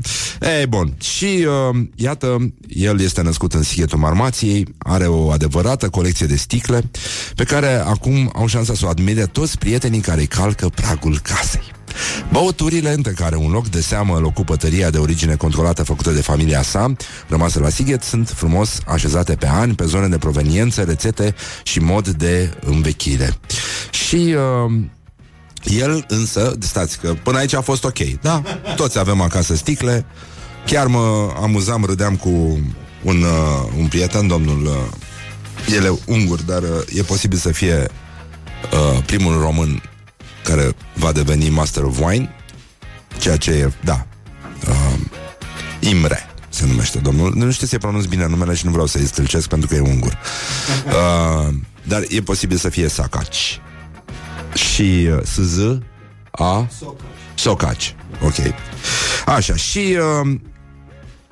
Ei, 0.59 0.67
bun. 0.67 0.95
Și 1.01 1.47
uh, 1.71 1.81
iată, 1.95 2.53
el 2.69 3.01
este 3.01 3.23
născut 3.23 3.55
în 3.55 3.63
Sighetul 3.63 3.99
Marmației, 3.99 4.75
are 4.79 5.07
o 5.07 5.31
adevărată 5.31 5.89
colecție 5.89 6.27
de 6.27 6.37
sticle, 6.37 6.91
pe 7.35 7.45
care 7.45 7.75
acum 7.75 8.33
au 8.35 8.47
șansa 8.47 8.75
să 8.75 8.87
o 8.87 8.89
admire 8.89 9.27
toți 9.27 9.59
prietenii 9.59 10.01
care 10.01 10.21
îi 10.21 10.27
calcă 10.27 10.69
pragul 10.69 11.19
casei. 11.23 11.76
Băuturile, 12.33 12.93
între 12.93 13.13
care 13.13 13.37
un 13.37 13.51
loc 13.51 13.69
de 13.69 13.81
seamă 13.81 14.17
îl 14.17 14.25
ocupă 14.25 14.57
tăria 14.57 14.91
de 14.91 14.99
origine 14.99 15.35
controlată 15.35 15.83
făcută 15.83 16.11
de 16.11 16.21
familia 16.21 16.63
sa, 16.63 16.93
rămasă 17.29 17.61
la 17.61 17.69
Sighet, 17.69 18.03
sunt 18.03 18.29
frumos 18.29 18.79
așezate 18.87 19.35
pe 19.35 19.47
ani, 19.47 19.75
pe 19.75 19.85
zone 19.85 20.09
de 20.09 20.19
proveniență, 20.19 20.83
rețete 20.83 21.35
și 21.63 21.79
mod 21.79 22.09
de 22.09 22.51
învechire. 22.61 23.35
Și 23.91 24.35
uh, 24.67 24.73
el 25.65 26.05
însă, 26.09 26.57
stați 26.59 26.99
că 26.99 27.15
până 27.23 27.39
aici 27.39 27.55
a 27.55 27.61
fost 27.61 27.85
ok, 27.85 27.99
da? 28.21 28.43
Toți 28.77 28.99
avem 28.99 29.21
acasă 29.21 29.55
sticle. 29.55 30.07
Chiar 30.67 30.87
mă 30.87 31.33
amuzam, 31.43 31.85
râdeam 31.85 32.17
cu 32.17 32.29
un, 33.03 33.23
uh, 33.23 33.73
un 33.79 33.87
prieten, 33.87 34.27
domnul 34.27 34.65
uh, 34.65 35.75
el 35.75 35.85
e 35.85 35.99
ungur, 36.07 36.43
dar 36.43 36.63
uh, 36.63 36.69
e 36.93 37.03
posibil 37.03 37.39
să 37.39 37.53
fie 37.53 37.89
uh, 38.73 39.03
primul 39.07 39.41
român 39.41 39.83
care 40.47 40.75
va 40.95 41.13
deveni 41.13 41.49
Master 41.49 41.83
of 41.83 42.01
Wine, 42.01 42.35
ceea 43.19 43.37
ce 43.37 43.51
e, 43.51 43.73
da, 43.85 44.07
uh, 44.69 44.99
Imre 45.81 46.21
se 46.49 46.67
numește 46.67 46.99
domnul. 46.99 47.33
Nu 47.35 47.51
știu 47.51 47.67
să-i 47.67 47.79
pronunț 47.79 48.05
bine 48.05 48.27
numele 48.27 48.55
și 48.55 48.65
nu 48.65 48.71
vreau 48.71 48.87
să-i 48.87 49.07
stâlcesc 49.07 49.49
pentru 49.49 49.69
că 49.69 49.75
e 49.75 49.81
ungur. 49.81 50.19
Uh, 50.87 51.55
dar 51.83 52.05
e 52.09 52.21
posibil 52.21 52.57
să 52.57 52.69
fie 52.69 52.89
Sacaci 52.89 53.61
și 54.55 55.09
uh, 55.11 55.23
SZ 55.25 55.59
A 56.31 56.69
Socaci. 57.35 57.95
Ok. 58.23 58.35
Așa, 59.27 59.57
și 59.57 59.97
uh, 60.23 60.35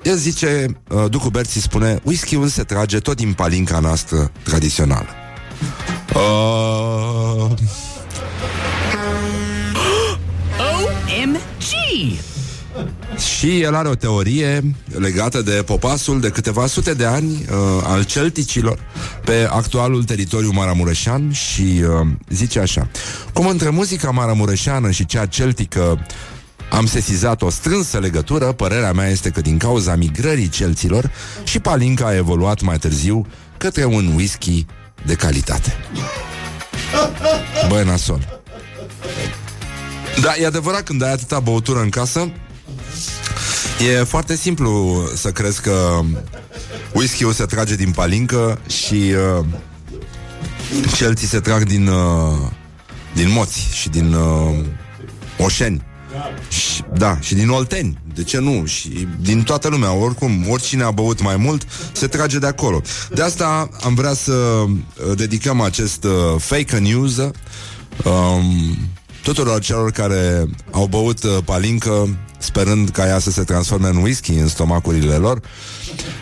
el 0.01 0.15
zice, 0.15 0.65
uh, 0.89 1.05
Ducu 1.09 1.29
Berții 1.29 1.61
spune, 1.61 1.99
whisky-ul 2.03 2.47
se 2.47 2.63
trage 2.63 2.99
tot 2.99 3.15
din 3.15 3.33
palinca 3.33 3.79
noastră 3.79 4.31
tradițională. 4.43 5.07
Uh, 6.15 7.51
OMG! 11.95 12.19
și 13.37 13.61
el 13.61 13.75
are 13.75 13.87
o 13.87 13.95
teorie 13.95 14.75
legată 14.97 15.41
de 15.41 15.63
popasul 15.65 16.19
de 16.19 16.29
câteva 16.29 16.67
sute 16.67 16.93
de 16.93 17.05
ani 17.05 17.31
uh, 17.31 17.83
al 17.83 18.03
celticilor 18.03 18.79
pe 19.25 19.47
actualul 19.49 20.03
teritoriu 20.03 20.51
maramureșan 20.51 21.31
și 21.31 21.61
uh, 21.61 22.07
zice 22.29 22.59
așa 22.59 22.87
Cum 23.33 23.47
între 23.47 23.69
muzica 23.69 24.09
maramureșeană 24.11 24.91
și 24.91 25.05
cea 25.05 25.25
celtică 25.25 26.05
am 26.69 26.85
sesizat 26.85 27.41
o 27.41 27.49
strânsă 27.49 27.99
legătură, 27.99 28.45
părerea 28.51 28.91
mea 28.91 29.09
este 29.09 29.29
că 29.29 29.41
din 29.41 29.57
cauza 29.57 29.95
migrării 29.95 30.49
celților 30.49 31.11
și 31.43 31.59
palinca 31.59 32.05
a 32.05 32.15
evoluat 32.15 32.61
mai 32.61 32.77
târziu 32.77 33.27
către 33.57 33.85
un 33.85 34.11
whisky 34.15 34.65
de 35.05 35.13
calitate. 35.13 35.73
Băi, 37.69 37.83
nasol. 37.85 38.34
Da, 40.21 40.35
e 40.39 40.45
adevărat 40.45 40.83
când 40.83 41.03
ai 41.03 41.11
atâta 41.11 41.39
băutură 41.39 41.79
în 41.79 41.89
casă 41.89 42.31
E 43.79 44.03
foarte 44.03 44.35
simplu 44.35 45.03
să 45.15 45.31
crezi 45.31 45.61
că 45.61 45.99
whisky-ul 46.93 47.31
se 47.31 47.45
trage 47.45 47.75
din 47.75 47.91
palincă 47.91 48.59
și 48.67 49.13
uh, 49.39 49.45
celții 50.95 51.27
se 51.27 51.39
trag 51.39 51.63
din, 51.63 51.87
uh, 51.87 52.49
din 53.13 53.31
moți 53.31 53.67
și 53.71 53.89
din 53.89 54.13
uh, 54.13 54.65
Oșeni. 55.37 55.83
Și, 56.49 56.83
da, 56.93 57.17
și 57.19 57.35
din 57.35 57.49
Olteni, 57.49 57.97
de 58.13 58.23
ce 58.23 58.39
nu? 58.39 58.65
Și 58.65 59.07
din 59.19 59.43
toată 59.43 59.67
lumea, 59.67 59.93
oricum, 59.93 60.45
oricine 60.49 60.83
a 60.83 60.91
băut 60.91 61.21
mai 61.21 61.35
mult, 61.35 61.67
se 61.91 62.07
trage 62.07 62.39
de 62.39 62.47
acolo. 62.47 62.81
De 63.13 63.21
asta 63.21 63.69
am 63.83 63.95
vrea 63.95 64.13
să 64.13 64.31
uh, 64.33 64.67
dedicăm 65.15 65.61
acest 65.61 66.03
uh, 66.03 66.11
fake 66.37 66.77
news 66.77 67.17
um, 67.17 68.77
tuturor 69.25 69.59
celor 69.59 69.91
care 69.91 70.45
au 70.71 70.85
băut 70.85 71.23
uh, 71.23 71.37
palincă 71.45 72.17
sperând 72.37 72.89
ca 72.89 73.07
ea 73.07 73.19
să 73.19 73.31
se 73.31 73.43
transforme 73.43 73.87
în 73.87 73.95
whisky 73.95 74.31
în 74.31 74.47
stomacurile 74.47 75.15
lor. 75.15 75.39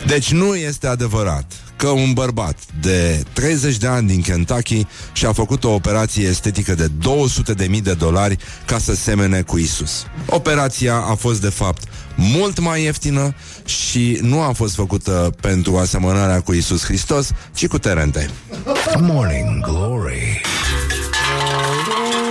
Deci 0.08 0.32
nu 0.32 0.56
este 0.56 0.88
adevărat 0.88 1.51
că 1.76 1.88
un 1.88 2.14
bărbat 2.14 2.58
de 2.82 3.24
30 3.34 3.78
de 3.78 3.88
ani 3.88 4.08
din 4.08 4.22
Kentucky 4.22 4.86
și-a 5.14 5.34
făcut 5.34 5.64
o 5.64 5.74
operație 5.74 6.28
estetică 6.28 6.74
de 6.76 6.91
200.000 7.68 7.82
de 7.82 7.93
dolari 7.93 8.38
ca 8.66 8.78
să 8.78 8.95
semene 8.95 9.41
cu 9.41 9.58
Isus. 9.58 10.06
Operația 10.26 10.95
a 10.95 11.16
fost 11.16 11.41
de 11.41 11.49
fapt 11.49 11.84
mult 12.16 12.60
mai 12.60 12.84
ieftină 12.84 13.36
și 13.66 14.20
nu 14.22 14.41
a 14.41 14.51
fost 14.51 14.76
făcută 14.76 15.34
pentru 15.41 15.78
asemănarea 15.78 16.41
cu 16.41 16.54
Isus 16.54 16.84
Hristos, 16.84 17.32
ci 17.54 17.68
cu 17.68 17.78
terente. 17.78 18.30
Morning 18.99 19.66
Glory. 19.66 20.41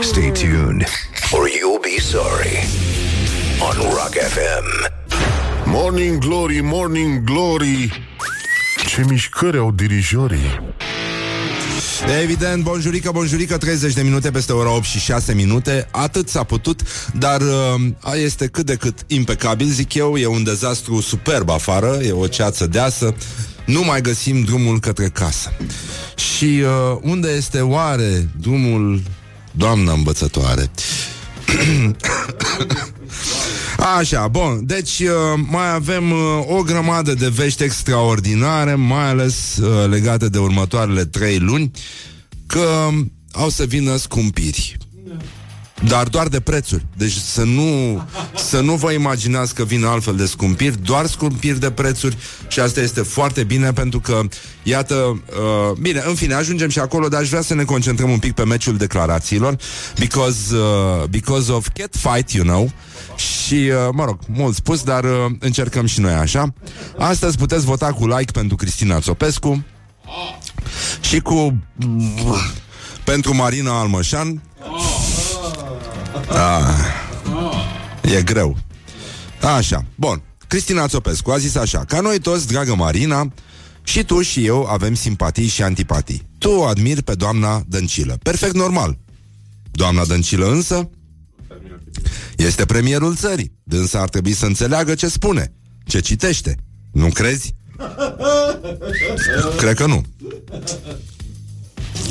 Stay 0.03 0.33
tuned, 0.33 0.85
or 1.33 1.49
you'll 1.49 1.79
be 1.79 1.99
sorry. 2.01 2.57
On 3.61 3.77
Rock 3.95 4.15
FM. 4.15 4.67
Morning 5.67 6.19
Glory, 6.19 6.61
Morning 6.63 7.25
Glory. 7.25 8.07
Ce 8.87 9.05
mișcări 9.09 9.59
au 9.59 9.71
dirijorii. 9.71 10.75
Evident, 12.23 12.63
bonjurică, 12.63 13.11
bonjurică, 13.11 13.59
30 13.59 13.95
de 13.95 14.03
minute 14.03 14.31
peste 14.31 14.53
ora 14.53 14.75
8 14.75 14.85
și 14.85 14.99
6 14.99 15.35
minute. 15.35 15.89
Atât 15.91 16.29
s-a 16.29 16.43
putut, 16.43 16.81
dar 17.19 17.41
uh, 17.41 18.15
este 18.23 18.47
cât 18.47 18.67
de 18.67 18.77
cât 18.77 18.99
impecabil, 19.07 19.67
zic 19.67 19.95
eu. 19.95 20.17
E 20.17 20.27
un 20.27 20.45
dezastru 20.45 21.01
superb 21.01 21.51
afară, 21.51 21.99
e 22.03 22.13
o 22.13 22.27
ceață 22.27 22.67
deasă. 22.67 23.15
Nu 23.65 23.83
mai 23.85 24.01
găsim 24.01 24.43
drumul 24.43 24.81
către 24.81 25.09
casă. 25.09 25.53
Și 26.15 26.63
uh, 26.63 26.99
unde 27.01 27.29
este 27.29 27.61
oare 27.61 28.29
drumul 28.41 29.01
doamna 29.53 29.93
învățătoare? 29.93 30.71
Așa, 33.99 34.29
bun, 34.29 34.61
deci 34.67 34.99
uh, 34.99 35.41
mai 35.51 35.75
avem 35.75 36.11
uh, 36.11 36.19
o 36.47 36.63
grămadă 36.63 37.15
de 37.15 37.29
vești 37.29 37.63
extraordinare, 37.63 38.75
mai 38.75 39.09
ales 39.09 39.57
uh, 39.57 39.89
legate 39.89 40.29
de 40.29 40.39
următoarele 40.39 41.05
trei 41.05 41.39
luni, 41.39 41.71
că 42.47 42.89
au 43.33 43.49
să 43.49 43.65
vină 43.65 43.97
scumpiri. 43.97 44.77
Dar 45.89 46.09
doar 46.09 46.29
de 46.29 46.41
prețuri. 46.41 46.87
Deci 46.97 47.13
să 47.13 47.43
nu, 47.43 48.03
să 48.37 48.61
nu 48.61 48.75
vă 48.75 48.93
imaginați 48.93 49.55
că 49.55 49.65
vin 49.65 49.85
altfel 49.85 50.17
de 50.17 50.27
scumpiri, 50.27 50.83
doar 50.83 51.07
scumpiri 51.07 51.61
de 51.61 51.71
prețuri 51.71 52.17
și 52.49 52.61
asta 52.61 52.81
este 52.81 53.01
foarte 53.01 53.45
bine 53.45 53.73
pentru 53.73 54.01
că, 54.01 54.21
iată, 54.63 54.95
uh, 54.95 55.79
bine, 55.81 56.03
în 56.07 56.15
fine, 56.15 56.35
ajungem 56.35 56.69
și 56.69 56.79
acolo, 56.79 57.09
dar 57.09 57.21
aș 57.21 57.29
vrea 57.29 57.41
să 57.41 57.55
ne 57.55 57.65
concentrăm 57.65 58.11
un 58.11 58.19
pic 58.19 58.33
pe 58.33 58.45
meciul 58.45 58.77
declarațiilor 58.77 59.57
because, 59.99 60.55
uh, 60.55 61.05
because 61.11 61.53
of 61.53 61.69
cat 61.75 61.95
fight, 61.97 62.31
you 62.31 62.45
know, 62.45 62.73
și, 63.17 63.55
uh, 63.55 63.89
mă 63.93 64.05
rog, 64.05 64.19
mult 64.27 64.55
spus, 64.55 64.83
dar 64.83 65.05
uh, 65.05 65.11
încercăm 65.39 65.87
și 65.87 66.01
noi 66.01 66.13
așa. 66.13 66.55
Astăzi 66.99 67.37
puteți 67.37 67.65
vota 67.65 67.93
cu 67.93 68.07
like 68.07 68.33
pentru 68.33 68.57
Cristina 68.57 69.01
Țopescu 69.01 69.65
și 71.01 71.21
cu 71.21 71.63
pentru 73.05 73.35
Marina 73.35 73.81
Almășan. 73.81 74.43
Ah, 76.35 76.75
e 78.03 78.23
greu. 78.23 78.57
Așa, 79.57 79.85
bun. 79.95 80.23
Cristina 80.47 80.87
Țopescu 80.87 81.31
a 81.31 81.39
zis 81.39 81.55
așa 81.55 81.85
Ca 81.85 82.01
noi 82.01 82.19
toți, 82.19 82.47
dragă 82.47 82.75
Marina 82.75 83.33
Și 83.83 84.05
tu 84.05 84.23
și 84.23 84.47
eu 84.47 84.65
avem 84.65 84.95
simpatii 84.95 85.47
și 85.47 85.63
antipatii. 85.63 86.29
Tu 86.39 86.51
o 86.51 86.65
admiri 86.65 87.03
pe 87.03 87.15
doamna 87.15 87.63
Dăncilă. 87.69 88.19
Perfect 88.23 88.55
normal. 88.55 88.99
Doamna 89.71 90.05
Dăncilă 90.05 90.51
însă 90.51 90.91
Este 92.37 92.65
premierul 92.65 93.17
țării. 93.17 93.53
Dânsa 93.63 94.01
ar 94.01 94.09
trebui 94.09 94.33
să 94.33 94.47
înțeleagă 94.47 94.95
ce 94.95 95.09
spune 95.09 95.53
Ce 95.85 96.01
citește. 96.01 96.57
Nu 96.93 97.09
crezi? 97.09 97.55
Cred 99.57 99.77
că 99.77 99.87
nu. 99.87 100.05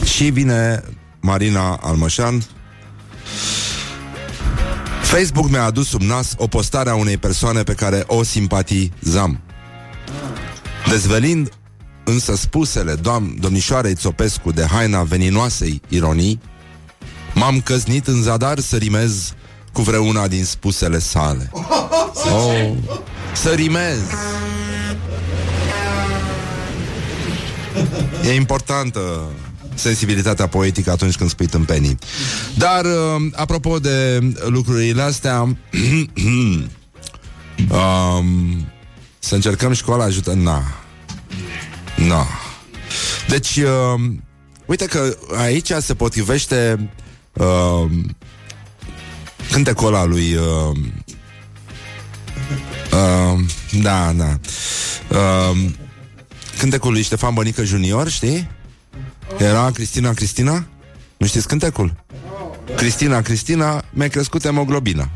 Și 0.03 0.30
vine 0.30 0.84
Marina 1.19 1.76
Almășan 1.76 2.43
Facebook 5.12 5.49
mi-a 5.49 5.64
adus 5.64 5.88
sub 5.88 6.01
nas 6.01 6.34
o 6.38 6.47
postare 6.47 6.89
a 6.89 6.95
unei 6.95 7.18
persoane 7.18 7.64
pe 7.64 7.74
care 7.74 8.03
o 8.07 8.24
simpatizam. 8.24 9.39
Dezvelind 10.89 11.49
însă 12.03 12.36
spusele 12.36 12.95
doam- 12.95 13.36
domnișoarei 13.39 13.93
Țopescu 13.95 14.51
de 14.51 14.66
haina 14.66 15.03
veninoasei 15.03 15.82
ironii, 15.88 16.39
m-am 17.34 17.62
căznit 17.62 18.07
în 18.07 18.22
zadar 18.22 18.59
să 18.59 18.76
rimez 18.78 19.34
cu 19.74 19.82
vreuna 19.82 20.28
din 20.28 20.45
spusele 20.45 20.99
sale. 20.99 21.51
Oh, 22.34 22.72
să 23.34 23.49
rimez! 23.49 23.99
E 28.26 28.34
importantă 28.34 29.22
sensibilitatea 29.74 30.47
poetică 30.47 30.91
atunci 30.91 31.15
când 31.15 31.30
spui 31.30 31.45
tâmpenii. 31.45 31.97
Dar, 32.57 32.86
uh, 32.86 33.32
apropo 33.34 33.80
de 33.80 34.19
lucrurile 34.45 35.01
astea, 35.01 35.41
um, 37.69 38.67
să 39.19 39.36
încercăm 39.36 39.74
școala 39.74 40.03
ajută... 40.03 40.34
Na. 40.34 40.63
Na. 42.07 42.28
Deci, 43.28 43.55
uh, 43.55 44.01
uite 44.65 44.86
că 44.86 45.17
aici 45.38 45.72
se 45.80 45.93
potrivește 45.93 46.89
uh, 47.34 47.91
cântecul 49.51 49.88
ăla 49.88 50.05
lui... 50.05 50.36
Uh, 50.36 50.78
uh, 52.91 53.39
da, 53.82 54.13
da. 54.13 54.39
Uh, 55.09 55.57
cântecul 56.57 56.91
lui 56.91 57.01
Ștefan 57.01 57.34
Bănică 57.34 57.63
Junior, 57.63 58.09
știi? 58.09 58.49
Era 59.38 59.72
Cristina 59.74 60.14
Cristina? 60.14 60.66
Nu 61.18 61.28
știți 61.28 61.48
cântecul? 61.48 61.94
Cristina 62.76 63.22
Cristina 63.22 63.84
mi-a 63.90 64.08
crescut 64.08 64.44
hemoglobina 64.44 65.10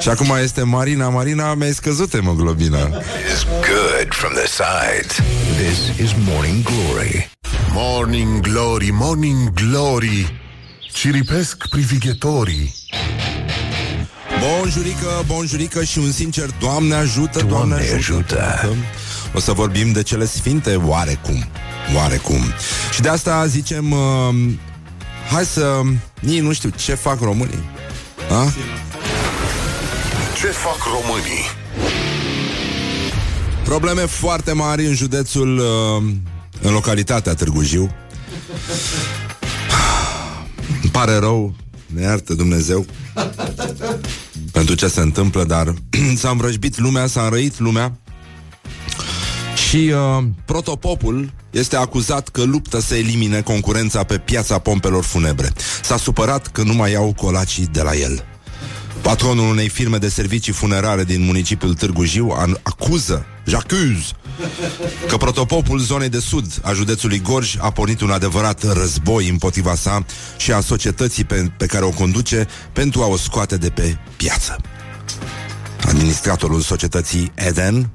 Și 0.00 0.08
acum 0.08 0.32
este 0.42 0.62
Marina 0.62 1.08
Marina 1.08 1.54
mi-a 1.54 1.72
scăzut 1.72 2.10
hemoglobina 2.10 2.78
Is 2.78 3.44
good 3.44 4.08
from 4.08 4.32
the 4.32 4.46
sides. 4.46 5.16
This 5.56 6.06
is 6.06 6.14
Morning 6.28 6.62
Glory. 6.62 7.30
Morning 7.72 8.40
Glory, 8.40 8.90
Morning 8.92 9.52
Glory 9.52 10.40
Ciripesc 10.92 11.68
privighetorii 11.68 12.74
Bonjurică, 14.40 15.24
bonjurică 15.26 15.84
și 15.84 15.98
un 15.98 16.12
sincer 16.12 16.48
Doamne 16.60 16.94
ajută, 16.94 17.38
Doamne, 17.38 17.74
Doamne 17.74 17.94
ajută, 17.94 18.42
ajută. 18.42 18.74
O 19.34 19.40
să 19.40 19.52
vorbim 19.52 19.92
de 19.92 20.02
cele 20.02 20.26
sfinte 20.26 20.74
oarecum 20.74 21.46
Oarecum 21.94 22.42
Și 22.92 23.00
de 23.00 23.08
asta 23.08 23.46
zicem 23.46 23.90
uh, 23.90 24.34
Hai 25.30 25.44
să... 25.44 25.80
Nici 26.20 26.40
nu 26.40 26.52
știu 26.52 26.68
ce 26.68 26.94
fac 26.94 27.20
românii 27.20 27.64
A? 28.30 28.52
Ce 30.36 30.46
fac 30.46 30.78
românii? 30.84 31.44
Probleme 33.64 34.00
foarte 34.00 34.52
mari 34.52 34.86
în 34.86 34.94
județul 34.94 35.58
uh, 35.58 36.12
În 36.62 36.72
localitatea 36.72 37.34
Târgu 37.34 37.62
Jiu 37.62 37.94
Îmi 40.82 40.90
pare 40.90 41.16
rău 41.16 41.54
Ne 41.86 42.02
iartă 42.02 42.34
Dumnezeu 42.34 42.86
Pentru 44.52 44.74
ce 44.74 44.88
se 44.88 45.00
întâmplă 45.00 45.44
Dar 45.44 45.74
s-a 46.20 46.30
învrăjbit 46.30 46.78
lumea 46.78 47.06
S-a 47.06 47.22
înrăit 47.22 47.58
lumea 47.58 47.98
și 49.68 49.92
uh, 49.94 50.24
protopopul 50.44 51.32
este 51.50 51.76
acuzat 51.76 52.28
că 52.28 52.42
luptă 52.42 52.80
să 52.80 52.94
elimine 52.94 53.40
concurența 53.40 54.02
pe 54.02 54.18
piața 54.18 54.58
pompelor 54.58 55.04
funebre. 55.04 55.52
S-a 55.82 55.96
supărat 55.96 56.46
că 56.46 56.62
nu 56.62 56.72
mai 56.72 56.92
iau 56.92 57.12
colacii 57.12 57.66
de 57.66 57.82
la 57.82 57.94
el. 57.94 58.24
Patronul 59.00 59.50
unei 59.50 59.68
firme 59.68 59.96
de 59.98 60.08
servicii 60.08 60.52
funerare 60.52 61.04
din 61.04 61.24
municipiul 61.24 61.74
Târgu 61.74 62.04
Jiu 62.04 62.34
an- 62.36 62.60
acuză, 62.62 63.26
j'accuse, 63.50 64.16
că 65.08 65.16
protopopul 65.16 65.78
zonei 65.78 66.08
de 66.08 66.18
sud 66.18 66.60
a 66.62 66.72
județului 66.72 67.20
Gorj 67.20 67.56
a 67.58 67.70
pornit 67.70 68.00
un 68.00 68.10
adevărat 68.10 68.72
război 68.72 69.28
împotriva 69.28 69.74
sa 69.74 70.04
și 70.36 70.52
a 70.52 70.60
societății 70.60 71.24
pe, 71.24 71.52
pe 71.56 71.66
care 71.66 71.84
o 71.84 71.90
conduce 71.90 72.46
pentru 72.72 73.02
a 73.02 73.06
o 73.06 73.16
scoate 73.16 73.56
de 73.56 73.70
pe 73.70 73.98
piață. 74.16 74.56
Administratorul 75.86 76.60
societății 76.60 77.32
Eden 77.34 77.90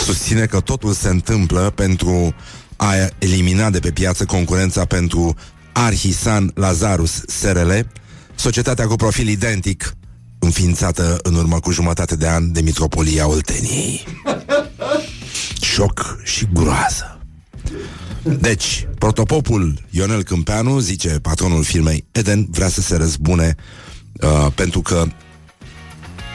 susține 0.00 0.46
că 0.46 0.60
totul 0.60 0.92
se 0.92 1.08
întâmplă 1.08 1.72
pentru 1.74 2.34
a 2.76 2.92
elimina 3.18 3.70
de 3.70 3.78
pe 3.78 3.90
piață 3.90 4.24
concurența 4.24 4.84
pentru 4.84 5.34
Arhisan 5.72 6.50
Lazarus 6.54 7.22
SRL, 7.26 7.72
societatea 8.34 8.86
cu 8.86 8.96
profil 8.96 9.28
identic, 9.28 9.94
înființată 10.38 11.18
în 11.22 11.34
urmă 11.34 11.60
cu 11.60 11.70
jumătate 11.70 12.16
de 12.16 12.28
an 12.28 12.52
de 12.52 12.60
Mitropolia 12.60 13.28
Olteniei. 13.28 14.04
Șoc 15.60 16.20
și 16.22 16.48
groază. 16.52 17.18
Deci, 18.22 18.88
protopopul 18.98 19.78
Ionel 19.90 20.22
Câmpeanu, 20.22 20.78
zice 20.78 21.08
patronul 21.08 21.62
firmei 21.62 22.04
Eden, 22.12 22.46
vrea 22.50 22.68
să 22.68 22.80
se 22.80 22.96
răzbune 22.96 23.54
uh, 24.20 24.46
pentru 24.54 24.80
că 24.80 25.06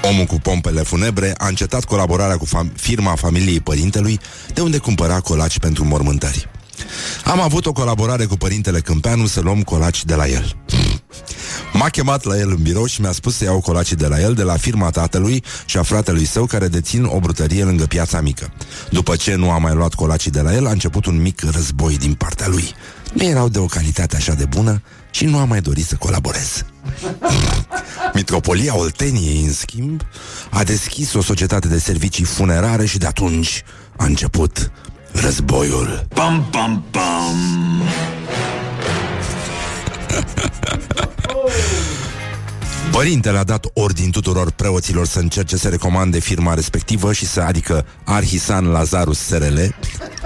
omul 0.01 0.25
cu 0.25 0.39
pompele 0.39 0.81
funebre 0.81 1.33
a 1.37 1.47
încetat 1.47 1.83
colaborarea 1.83 2.37
cu 2.37 2.45
fam- 2.45 2.75
firma 2.75 3.15
familiei 3.15 3.59
părintelui, 3.59 4.19
de 4.53 4.61
unde 4.61 4.77
cumpăra 4.77 5.19
colaci 5.19 5.59
pentru 5.59 5.85
mormântări. 5.85 6.49
Am 7.25 7.41
avut 7.41 7.65
o 7.65 7.71
colaborare 7.71 8.25
cu 8.25 8.37
părintele 8.37 8.79
Câmpeanu 8.79 9.25
să 9.25 9.39
luăm 9.39 9.61
colaci 9.61 10.05
de 10.05 10.15
la 10.15 10.27
el. 10.27 10.55
M-a 11.73 11.89
chemat 11.89 12.23
la 12.23 12.37
el 12.37 12.49
în 12.49 12.61
birou 12.61 12.85
și 12.85 13.01
mi-a 13.01 13.11
spus 13.11 13.35
să 13.35 13.43
iau 13.43 13.61
colacii 13.61 13.95
de 13.95 14.07
la 14.07 14.19
el, 14.19 14.33
de 14.33 14.43
la 14.43 14.57
firma 14.57 14.89
tatălui 14.89 15.43
și 15.65 15.77
a 15.77 15.83
fratelui 15.83 16.25
său 16.25 16.45
care 16.45 16.67
dețin 16.67 17.03
o 17.03 17.19
brutărie 17.19 17.63
lângă 17.63 17.85
piața 17.85 18.21
mică. 18.21 18.53
După 18.89 19.15
ce 19.15 19.35
nu 19.35 19.51
a 19.51 19.57
mai 19.57 19.73
luat 19.73 19.93
colacii 19.93 20.31
de 20.31 20.41
la 20.41 20.53
el, 20.53 20.67
a 20.67 20.71
început 20.71 21.05
un 21.05 21.21
mic 21.21 21.41
război 21.51 21.97
din 21.97 22.13
partea 22.13 22.47
lui. 22.47 22.73
Nu 23.13 23.23
erau 23.23 23.49
de 23.49 23.59
o 23.59 23.65
calitate 23.65 24.15
așa 24.15 24.33
de 24.33 24.45
bună 24.45 24.81
și 25.11 25.25
nu 25.25 25.37
a 25.37 25.45
mai 25.45 25.61
dorit 25.61 25.85
să 25.85 25.95
colaborez. 25.95 26.65
Mitropolia 28.13 28.77
Olteniei, 28.77 29.43
în 29.43 29.53
schimb, 29.53 30.01
a 30.49 30.63
deschis 30.63 31.13
o 31.13 31.21
societate 31.21 31.67
de 31.67 31.79
servicii 31.79 32.25
funerare 32.25 32.85
și 32.85 32.97
de 32.97 33.05
atunci 33.05 33.63
a 33.97 34.05
început 34.05 34.71
războiul. 35.11 36.05
Bum, 36.13 36.47
bum, 36.51 36.85
bum. 36.91 37.87
Părintele 42.91 43.37
a 43.37 43.43
dat 43.43 43.65
ordin 43.73 44.11
tuturor 44.11 44.51
preoților 44.51 45.05
să 45.05 45.19
încerce 45.19 45.57
să 45.57 45.69
recomande 45.69 46.19
firma 46.19 46.53
respectivă 46.53 47.13
și 47.13 47.25
să, 47.25 47.41
adică 47.41 47.85
Arhisan 48.03 48.65
Lazarus 48.65 49.19
SRL, 49.19 49.59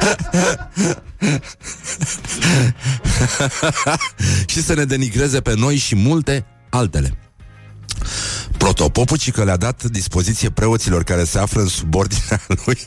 și 4.47 4.61
să 4.61 4.73
ne 4.73 4.83
denigreze 4.83 5.41
pe 5.41 5.53
noi 5.55 5.75
și 5.75 5.95
multe 5.95 6.45
altele. 6.69 7.17
Protopopul 8.63 9.17
ci 9.17 9.31
că 9.31 9.43
le-a 9.43 9.57
dat 9.57 9.83
dispoziție 9.83 10.49
preoților 10.49 11.03
care 11.03 11.23
se 11.23 11.39
află 11.39 11.61
în 11.61 11.67
subordinea 11.67 12.41
lui 12.65 12.77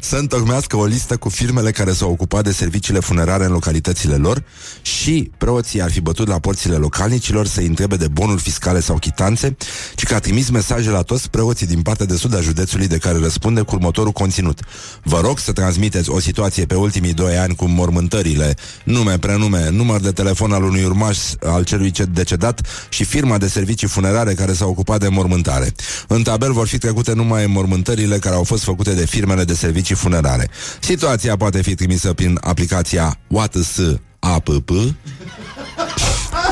să 0.00 0.16
întocmească 0.16 0.76
o 0.76 0.84
listă 0.84 1.16
cu 1.16 1.28
firmele 1.28 1.70
care 1.70 1.92
s-au 1.92 2.10
ocupat 2.10 2.44
de 2.44 2.52
serviciile 2.52 3.00
funerare 3.00 3.44
în 3.44 3.52
localitățile 3.52 4.14
lor 4.14 4.44
și 4.82 5.30
preoții 5.38 5.82
ar 5.82 5.90
fi 5.90 6.00
bătut 6.00 6.28
la 6.28 6.38
porțile 6.38 6.76
localnicilor 6.76 7.46
să-i 7.46 7.66
întrebe 7.66 7.96
de 7.96 8.08
bonuri 8.08 8.40
fiscale 8.40 8.80
sau 8.80 8.98
chitanțe, 8.98 9.56
ci 9.94 10.04
că 10.04 10.14
a 10.14 10.18
trimis 10.18 10.50
mesaje 10.50 10.90
la 10.90 11.02
toți 11.02 11.30
preoții 11.30 11.66
din 11.66 11.82
partea 11.82 12.06
de 12.06 12.16
sud 12.16 12.34
a 12.34 12.40
județului 12.40 12.86
de 12.86 12.98
care 12.98 13.18
răspunde 13.18 13.60
cu 13.60 13.74
următorul 13.74 14.12
conținut. 14.12 14.60
Vă 15.02 15.20
rog 15.20 15.38
să 15.38 15.52
transmiteți 15.52 16.10
o 16.10 16.20
situație 16.20 16.66
pe 16.66 16.74
ultimii 16.74 17.12
doi 17.12 17.36
ani 17.36 17.54
cu 17.54 17.64
mormântările, 17.64 18.56
nume, 18.84 19.18
prenume, 19.18 19.70
număr 19.70 20.00
de 20.00 20.10
telefon 20.10 20.52
al 20.52 20.62
unui 20.62 20.84
urmaș 20.84 21.18
al 21.46 21.64
celui 21.64 21.90
ce 21.90 22.04
decedat 22.04 22.86
și 22.88 23.04
firma 23.04 23.38
de 23.38 23.48
servicii 23.48 23.88
funerare 23.88 24.34
care 24.34 24.52
s-a 24.52 24.66
ocupat 24.66 24.90
de 24.98 25.08
mormântare. 25.08 25.74
În 26.08 26.22
tabel 26.22 26.52
vor 26.52 26.66
fi 26.66 26.78
trecute 26.78 27.12
numai 27.12 27.46
mormântările 27.46 28.18
care 28.18 28.34
au 28.34 28.44
fost 28.44 28.62
făcute 28.62 28.94
de 28.94 29.06
firmele 29.06 29.44
de 29.44 29.54
servicii 29.54 29.94
funerare. 29.94 30.50
Situația 30.80 31.36
poate 31.36 31.62
fi 31.62 31.74
trimisă 31.74 32.12
prin 32.12 32.38
aplicația 32.40 33.18
WATS 33.28 33.80
APP 34.18 34.70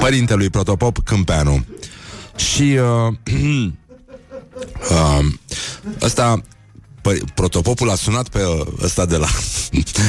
Părintelui 0.01 0.51
Protopop 0.51 0.99
Câmpeanu. 1.05 1.65
Și 2.37 2.63
uh, 2.63 3.15
uh, 4.91 5.27
ăsta 6.03 6.43
Păi, 7.03 7.23
protopopul 7.35 7.91
a 7.91 7.95
sunat 7.95 8.29
pe 8.29 8.45
uh, 8.45 8.67
ăsta 8.83 9.07
de 9.07 9.17
la 9.17 9.27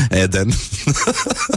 Eden 0.23 0.53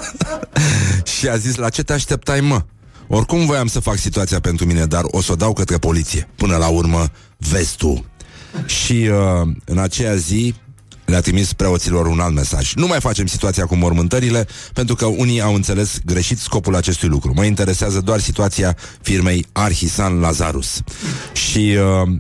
și 1.19 1.29
a 1.29 1.37
zis, 1.37 1.55
la 1.55 1.69
ce 1.69 1.83
te 1.83 1.93
așteptai, 1.93 2.41
mă? 2.41 2.63
Oricum 3.09 3.47
voiam 3.47 3.67
să 3.67 3.81
fac 3.81 3.99
situația 3.99 4.41
pentru 4.41 4.67
mine, 4.67 4.85
dar 4.87 5.03
o 5.07 5.21
să 5.21 5.33
o 5.33 5.35
dau 5.35 5.53
către 5.53 5.79
poliție. 5.79 6.29
Până 6.37 6.57
la 6.57 6.69
urmă, 6.69 7.11
vezi 7.37 7.77
tu. 7.77 8.05
Și 8.67 8.93
uh, 8.93 9.49
în 9.65 9.79
aceea 9.79 10.15
zi 10.15 10.55
le-a 11.05 11.21
trimis 11.21 11.53
preoților 11.53 12.07
un 12.07 12.21
alt 12.21 12.35
mesaj. 12.35 12.75
Nu 12.75 12.87
mai 12.87 13.01
facem 13.01 13.27
situația 13.27 13.67
cu 13.67 13.75
mormântările, 13.75 14.47
pentru 14.73 14.95
că 14.95 15.07
unii 15.07 15.41
au 15.41 15.55
înțeles 15.55 15.99
greșit 16.05 16.39
scopul 16.39 16.75
acestui 16.75 17.09
lucru. 17.09 17.33
Mă 17.35 17.45
interesează 17.45 18.01
doar 18.01 18.21
situația 18.21 18.77
firmei 19.01 19.47
Arhisan 19.53 20.21
Lazarus. 20.21 20.81
Și 21.33 21.77
uh, 22.03 22.17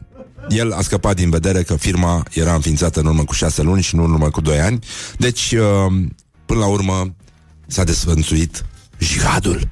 el 0.49 0.73
a 0.73 0.81
scăpat 0.81 1.17
din 1.17 1.31
vedere 1.31 1.63
că 1.63 1.77
firma 1.77 2.23
era 2.33 2.55
înființată 2.55 3.01
în 3.01 3.07
urmă 3.07 3.25
cu 3.25 3.33
șase 3.33 3.63
luni 3.63 3.83
și 3.83 3.97
nu 3.97 4.05
în 4.05 4.11
urmă 4.11 4.31
cu 4.31 4.41
doi 4.41 4.61
ani. 4.61 4.79
Deci, 5.19 5.53
uh, 5.53 5.93
până 6.47 6.61
la 6.61 6.67
urmă, 6.67 7.15
s-a 7.67 7.85
desfănțuit 7.85 8.65
jihadul. 8.99 9.69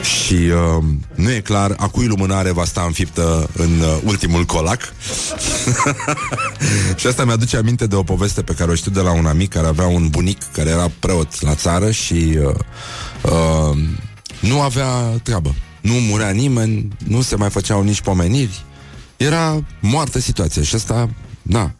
Și 0.00 0.34
uh, 0.34 0.84
nu 1.14 1.30
e 1.30 1.40
clar 1.40 1.74
a 1.76 1.88
cui 1.88 2.06
lumânare 2.06 2.50
va 2.50 2.64
sta 2.64 2.82
înfiptă 2.82 3.50
în 3.56 3.80
uh, 3.80 3.98
ultimul 4.04 4.44
colac. 4.44 4.80
și 6.96 7.06
asta 7.06 7.24
mi-aduce 7.24 7.56
aminte 7.56 7.86
de 7.86 7.94
o 7.94 8.02
poveste 8.02 8.42
pe 8.42 8.52
care 8.52 8.70
o 8.70 8.74
știu 8.74 8.90
de 8.90 9.00
la 9.00 9.12
un 9.12 9.26
amic 9.26 9.50
care 9.50 9.66
avea 9.66 9.86
un 9.86 10.08
bunic 10.08 10.38
care 10.52 10.70
era 10.70 10.90
preot 10.98 11.40
la 11.40 11.54
țară 11.54 11.90
și 11.90 12.38
uh, 12.38 12.54
uh, 13.22 13.78
nu 14.40 14.60
avea 14.60 14.88
treabă. 15.22 15.54
Nu 15.80 15.92
murea 15.92 16.30
nimeni, 16.30 16.88
nu 17.06 17.20
se 17.20 17.36
mai 17.36 17.50
făceau 17.50 17.82
nici 17.82 18.00
pomeniri. 18.00 18.64
Era 19.16 19.64
moartă 19.80 20.18
situația 20.18 20.62
și 20.62 20.74
asta, 20.74 21.10
da, 21.42 21.70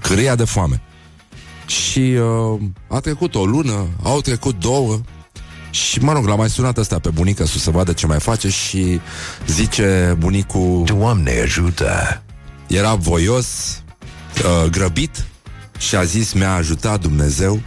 căreia 0.00 0.34
de 0.34 0.44
foame. 0.44 0.82
Și 1.66 1.98
uh, 1.98 2.60
a 2.88 3.00
trecut 3.00 3.34
o 3.34 3.44
lună, 3.44 3.86
au 4.02 4.20
trecut 4.20 4.58
două, 4.58 5.00
și, 5.72 5.98
mă 6.00 6.12
rog, 6.12 6.26
l-a 6.26 6.34
mai 6.34 6.50
sunat 6.50 6.78
ăsta 6.78 6.98
pe 6.98 7.08
bunica 7.10 7.44
sus 7.44 7.62
să 7.62 7.70
vadă 7.70 7.92
ce 7.92 8.06
mai 8.06 8.20
face 8.20 8.48
și 8.48 9.00
zice 9.46 10.16
bunicul... 10.18 10.82
Doamne 10.84 11.40
ajută! 11.42 12.22
Era 12.66 12.94
voios, 12.94 13.46
uh, 14.44 14.68
grăbit 14.70 15.24
și 15.78 15.96
a 15.96 16.04
zis, 16.04 16.32
mi-a 16.32 16.54
ajutat 16.54 17.00
Dumnezeu 17.00 17.60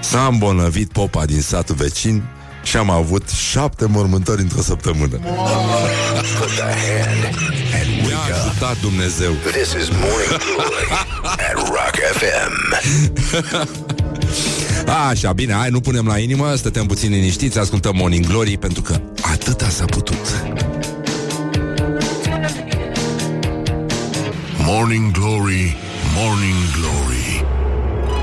s-a 0.00 0.26
îmbolnăvit 0.30 0.92
popa 0.92 1.24
din 1.24 1.40
satul 1.40 1.74
vecin 1.74 2.22
și 2.62 2.76
am 2.76 2.90
avut 2.90 3.28
șapte 3.28 3.86
mormântări 3.86 4.40
într-o 4.40 4.60
săptămână. 4.62 5.16
Put 5.16 6.48
the 6.56 6.62
hand 6.62 7.24
and 7.80 8.06
Mi-a 8.06 8.16
wake 8.16 8.32
up. 8.32 8.46
ajutat 8.46 8.80
Dumnezeu. 8.80 9.30
This 9.32 9.72
is 9.82 9.88
Morning 9.88 10.40
Glory 10.54 10.88
at 11.48 11.54
Rock 11.56 11.96
FM. 12.18 12.52
Așa, 14.90 15.32
bine, 15.32 15.52
hai, 15.52 15.70
nu 15.70 15.80
punem 15.80 16.06
la 16.06 16.18
inimă, 16.18 16.54
stătem 16.54 16.86
puțin 16.86 17.10
liniștiți, 17.10 17.58
ascultăm 17.58 17.96
Morning 17.96 18.26
Glory, 18.26 18.56
pentru 18.58 18.82
că 18.82 19.00
atâta 19.32 19.68
s-a 19.68 19.84
putut. 19.84 20.44
Morning 24.58 25.10
Glory, 25.10 25.76
Morning 26.16 26.62
Glory 26.76 27.44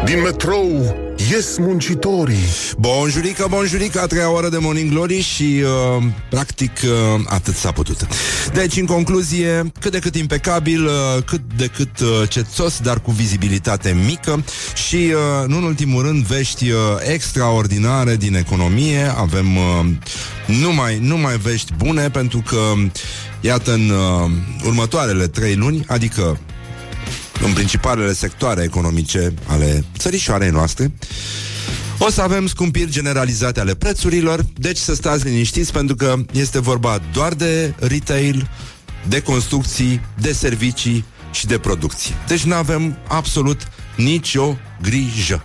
Din 0.06 0.22
metrou 0.22 0.96
ies 1.18 1.58
muncitorii 1.58 2.46
Bonjurică, 2.78 3.46
bonjurică, 3.50 4.02
a 4.02 4.06
treia 4.06 4.32
oră 4.32 4.50
de 4.50 4.58
Morning 4.58 4.92
Glory 4.92 5.22
și, 5.22 5.64
uh, 5.98 6.04
practic, 6.30 6.72
uh, 6.84 7.22
atât 7.26 7.56
s-a 7.56 7.72
putut. 7.72 8.08
Deci, 8.54 8.78
în 8.78 8.86
concluzie, 8.86 9.72
cât 9.80 9.92
de 9.92 10.00
cât 10.00 10.16
impecabil, 10.16 10.86
uh, 10.86 11.24
cât 11.26 11.42
de 11.58 11.68
cât 11.76 12.00
uh, 12.00 12.30
cețos, 12.30 12.80
dar 12.80 13.00
cu 13.00 13.12
vizibilitate 13.12 13.98
mică 14.06 14.44
și, 14.88 14.96
uh, 14.96 15.48
nu 15.48 15.58
în 15.58 15.64
ultimul 15.64 16.04
rând, 16.04 16.26
vești 16.26 16.70
uh, 16.70 16.78
extraordinare 17.14 18.16
din 18.16 18.36
economie. 18.36 19.14
Avem 19.18 19.56
uh, 19.56 19.86
numai, 20.46 21.00
numai 21.00 21.38
vești 21.38 21.74
bune, 21.78 22.10
pentru 22.10 22.44
că, 22.48 22.74
iată, 23.42 23.74
în 23.74 23.90
uh, 23.90 24.32
următoarele 24.66 25.28
trei 25.28 25.56
luni, 25.56 25.84
adică 25.88 26.40
în 27.42 27.54
principalele 27.54 28.14
sectoare 28.14 28.64
economice 28.64 29.34
ale 29.46 29.84
țărișoarei 29.98 30.50
noastre, 30.50 30.92
o 32.00 32.10
să 32.10 32.22
avem 32.22 32.48
scumpiri 32.48 32.92
generalizate 32.92 33.60
ale 33.60 33.76
prețurilor, 33.76 34.46
deci 34.56 34.78
să 34.78 34.96
stați 34.96 35.26
liniștiți 35.26 35.72
pentru 35.72 35.96
că 35.96 36.16
este 36.32 36.60
vorba 36.60 37.00
doar 37.14 37.34
de 37.34 37.74
retail, 37.80 38.50
de 39.08 39.22
construcții, 39.22 40.02
de 40.22 40.34
servicii 40.34 41.06
și 41.32 41.46
de 41.46 41.58
producție. 41.58 42.16
Deci 42.28 42.44
nu 42.44 42.54
avem 42.54 42.98
absolut 43.08 43.62
nicio 43.96 44.58
grijă. 44.82 45.44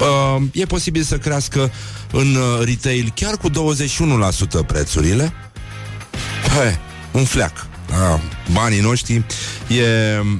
Uh, 0.00 0.42
e 0.52 0.64
posibil 0.64 1.02
să 1.02 1.18
crească 1.18 1.72
în 2.12 2.34
uh, 2.34 2.64
retail 2.64 3.12
chiar 3.14 3.36
cu 3.36 3.50
21% 3.50 4.66
prețurile. 4.66 5.32
He, 6.54 6.78
un 7.12 7.24
fleac. 7.24 7.66
Ah, 7.90 8.20
banii 8.52 8.80
noștri. 8.80 9.24
E, 9.68 9.82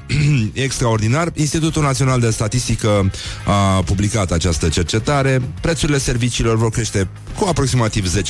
e 0.61 0.63
extraordinar. 0.63 1.31
Institutul 1.35 1.83
Național 1.83 2.21
de 2.21 2.31
Statistică 2.31 3.11
a 3.47 3.83
publicat 3.83 4.31
această 4.31 4.69
cercetare. 4.69 5.43
Prețurile 5.61 5.99
serviciilor 5.99 6.57
vor 6.57 6.71
crește 6.71 7.09
cu 7.39 7.45
aproximativ 7.45 8.17
10%, 8.17 8.23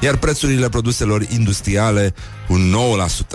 iar 0.00 0.16
prețurile 0.16 0.68
produselor 0.68 1.26
industriale 1.32 2.14
cu 2.48 2.58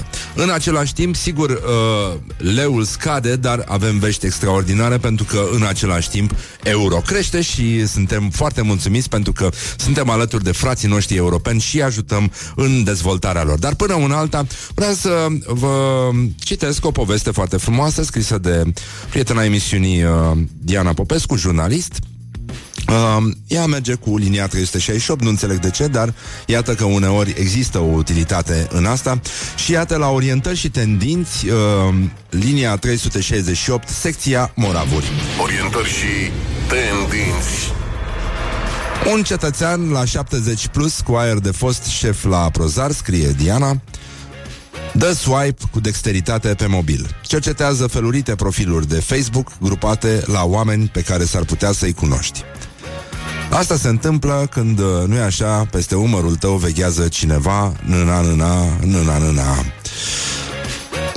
9%. 0.01 0.05
În 0.35 0.49
același 0.49 0.93
timp, 0.93 1.15
sigur, 1.15 1.49
uh, 1.49 2.19
leul 2.37 2.83
scade, 2.83 3.35
dar 3.35 3.63
avem 3.67 3.99
vești 3.99 4.25
extraordinare 4.25 4.97
pentru 4.97 5.25
că 5.25 5.45
în 5.53 5.63
același 5.63 6.09
timp 6.09 6.31
euro 6.63 6.95
crește 6.95 7.41
și 7.41 7.87
suntem 7.87 8.29
foarte 8.29 8.61
mulțumiți 8.61 9.09
pentru 9.09 9.31
că 9.31 9.49
suntem 9.77 10.09
alături 10.09 10.43
de 10.43 10.51
frații 10.51 10.87
noștri 10.87 11.15
europeni 11.15 11.59
și 11.59 11.81
ajutăm 11.81 12.31
în 12.55 12.83
dezvoltarea 12.83 13.43
lor. 13.43 13.59
Dar 13.59 13.75
până 13.75 13.93
una 13.93 14.17
alta, 14.17 14.45
vreau 14.73 14.93
să 14.93 15.27
vă 15.47 16.09
citesc 16.39 16.85
o 16.85 16.91
poveste 16.91 17.31
foarte 17.31 17.57
frumoasă 17.57 18.03
scrisă 18.03 18.37
de 18.37 18.63
prietena 19.09 19.43
emisiunii 19.43 20.03
uh, 20.03 20.11
Diana 20.61 20.93
Popescu, 20.93 21.35
jurnalist, 21.35 21.99
Uh, 22.89 23.31
ea 23.47 23.65
merge 23.65 23.93
cu 23.93 24.17
linia 24.17 24.47
368, 24.47 25.21
nu 25.21 25.29
înțeleg 25.29 25.59
de 25.59 25.69
ce, 25.69 25.87
dar 25.87 26.13
iată 26.45 26.73
că 26.73 26.83
uneori 26.83 27.33
există 27.37 27.79
o 27.79 27.83
utilitate 27.83 28.67
în 28.71 28.85
asta 28.85 29.19
și 29.55 29.71
iată 29.71 29.97
la 29.97 30.09
orientări 30.09 30.57
și 30.57 30.69
tendinți 30.69 31.47
uh, 31.47 31.95
linia 32.29 32.75
368, 32.75 33.87
secția 33.87 34.51
Moravuri. 34.55 35.05
Orientări 35.41 35.89
și 35.89 36.31
tendinți. 36.67 37.73
Un 39.13 39.23
cetățean 39.23 39.89
la 39.89 40.05
70 40.05 40.67
plus 40.67 40.99
cu 40.99 41.13
aer 41.13 41.37
de 41.37 41.51
fost 41.51 41.85
șef 41.85 42.23
la 42.23 42.49
Prozar, 42.49 42.91
scrie 42.91 43.31
Diana, 43.37 43.81
Dă 44.97 45.11
swipe 45.11 45.63
cu 45.71 45.79
dexteritate 45.79 46.47
pe 46.47 46.65
mobil. 46.65 47.15
Cercetează 47.21 47.87
felurite 47.87 48.35
profiluri 48.35 48.87
de 48.87 48.99
Facebook 48.99 49.51
grupate 49.61 50.23
la 50.25 50.43
oameni 50.43 50.87
pe 50.87 51.01
care 51.01 51.23
s-ar 51.23 51.43
putea 51.43 51.71
să-i 51.71 51.93
cunoști. 51.93 52.43
Asta 53.49 53.75
se 53.75 53.87
întâmplă 53.87 54.47
când, 54.51 54.79
uh, 54.79 54.85
nu-i 55.07 55.19
așa, 55.19 55.67
peste 55.71 55.95
umărul 55.95 56.35
tău 56.35 56.55
veghează 56.55 57.07
cineva, 57.07 57.73
nâna, 57.85 58.21
nâna, 58.21 58.65
nâna, 58.85 59.17
nâna. 59.17 59.65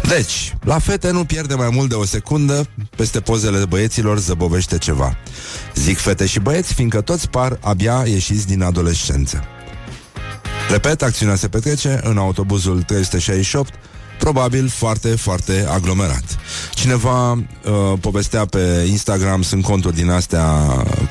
Deci, 0.09 0.57
la 0.65 0.79
fete 0.79 1.11
nu 1.11 1.25
pierde 1.25 1.55
mai 1.55 1.69
mult 1.73 1.89
de 1.89 1.95
o 1.95 2.05
secundă, 2.05 2.69
peste 2.97 3.21
pozele 3.21 3.65
băieților 3.65 4.19
zăbovește 4.19 4.79
ceva. 4.79 5.17
Zic 5.75 5.99
fete 5.99 6.27
și 6.27 6.41
băieți, 6.41 6.75
fiindcă 6.75 7.01
toți 7.01 7.29
par 7.29 7.59
abia 7.61 8.03
ieșiți 8.07 8.47
din 8.47 8.63
adolescență. 8.63 9.45
Repet, 10.69 11.03
acțiunea 11.03 11.35
se 11.35 11.49
petrece 11.49 12.01
în 12.03 12.19
autobuzul 12.19 12.83
368, 12.83 13.73
probabil 14.19 14.69
foarte, 14.69 15.09
foarte 15.09 15.67
aglomerat. 15.71 16.25
Cineva 16.75 17.33
uh, 17.33 17.39
povestea 18.01 18.45
pe 18.45 18.87
Instagram, 18.89 19.43
sunt 19.43 19.63
conturi 19.63 19.95
din 19.95 20.11
astea 20.11 20.45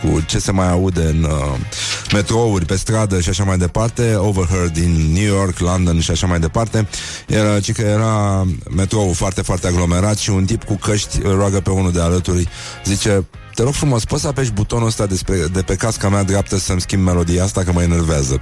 cu 0.01 0.21
ce 0.25 0.39
se 0.39 0.51
mai 0.51 0.71
aude 0.71 1.01
în 1.01 1.23
uh, 1.23 1.59
metrouri, 2.13 2.65
pe 2.65 2.75
stradă 2.75 3.19
și 3.19 3.29
așa 3.29 3.43
mai 3.43 3.57
departe, 3.57 4.15
overheard 4.15 4.73
din 4.73 5.11
New 5.13 5.35
York, 5.35 5.59
London 5.59 5.99
și 5.99 6.11
așa 6.11 6.27
mai 6.27 6.39
departe, 6.39 6.87
era, 7.27 7.59
ci 7.59 7.71
că 7.71 7.81
era 7.81 8.45
metrou 8.75 9.13
foarte, 9.13 9.41
foarte 9.41 9.67
aglomerat 9.67 10.17
și 10.17 10.29
un 10.29 10.45
tip 10.45 10.63
cu 10.63 10.75
căști 10.75 11.19
îl 11.23 11.35
roagă 11.35 11.59
pe 11.59 11.69
unul 11.69 11.91
de 11.91 12.01
alături, 12.01 12.47
zice, 12.85 13.25
te 13.57 13.63
rog 13.63 13.73
frumos, 13.73 14.05
poți 14.05 14.21
să 14.21 14.27
apeși 14.27 14.51
butonul 14.51 14.87
ăsta 14.87 15.05
despre, 15.05 15.35
de 15.51 15.61
pe 15.61 15.75
casca 15.75 16.09
mea 16.09 16.23
dreaptă 16.23 16.57
să-mi 16.57 16.81
schimb 16.81 17.03
melodia 17.03 17.43
asta, 17.43 17.63
că 17.63 17.71
mă 17.71 17.81
enervează. 17.81 18.41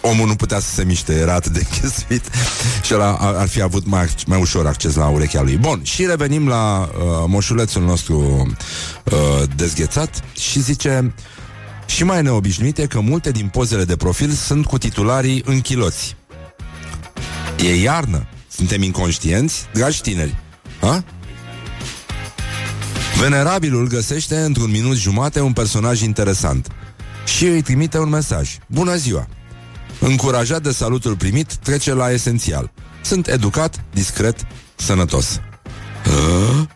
Omul 0.00 0.26
nu 0.26 0.36
putea 0.36 0.58
să 0.58 0.74
se 0.74 0.84
miște, 0.84 1.14
era 1.14 1.34
atât 1.34 1.52
de 1.52 1.62
închesuit 1.70 2.22
și 2.82 2.94
ăla 2.94 3.16
ar, 3.16 3.34
ar 3.34 3.48
fi 3.48 3.62
avut 3.62 3.86
mai, 3.86 4.08
mai 4.26 4.40
ușor 4.40 4.66
acces 4.66 4.94
la 4.94 5.06
urechea 5.06 5.42
lui. 5.42 5.56
Bun, 5.56 5.80
și 5.82 6.06
revenim 6.06 6.48
la 6.48 6.80
uh, 6.80 7.24
moșulețul 7.26 7.82
nostru 7.82 8.46
uh, 9.04 9.48
dezghețat 9.56 10.24
și 10.38 10.60
zice... 10.60 11.14
Și 11.86 12.04
mai 12.04 12.22
neobișnuit 12.22 12.78
e 12.78 12.86
că 12.86 13.00
multe 13.00 13.30
din 13.30 13.48
pozele 13.48 13.84
de 13.84 13.96
profil 13.96 14.30
sunt 14.30 14.66
cu 14.66 14.78
titularii 14.78 15.42
în 15.46 15.60
chiloți. 15.60 16.16
E 17.64 17.74
iarnă. 17.74 18.26
Suntem 18.48 18.82
inconștienți, 18.82 19.66
dragi 19.72 20.00
tineri. 20.00 20.36
Ha? 20.80 21.04
Venerabilul 23.18 23.86
găsește 23.86 24.36
într-un 24.36 24.70
minut 24.70 24.96
jumate 24.96 25.40
un 25.40 25.52
personaj 25.52 26.00
interesant 26.00 26.68
și 27.26 27.46
îi 27.46 27.62
trimite 27.62 27.98
un 27.98 28.08
mesaj. 28.08 28.56
Bună 28.66 28.96
ziua! 28.96 29.28
Încurajat 30.00 30.62
de 30.62 30.70
salutul 30.70 31.16
primit, 31.16 31.54
trece 31.54 31.92
la 31.92 32.10
esențial. 32.10 32.72
Sunt 33.02 33.28
educat, 33.28 33.84
discret, 33.92 34.46
sănătos. 34.74 35.40
A? 36.04 36.68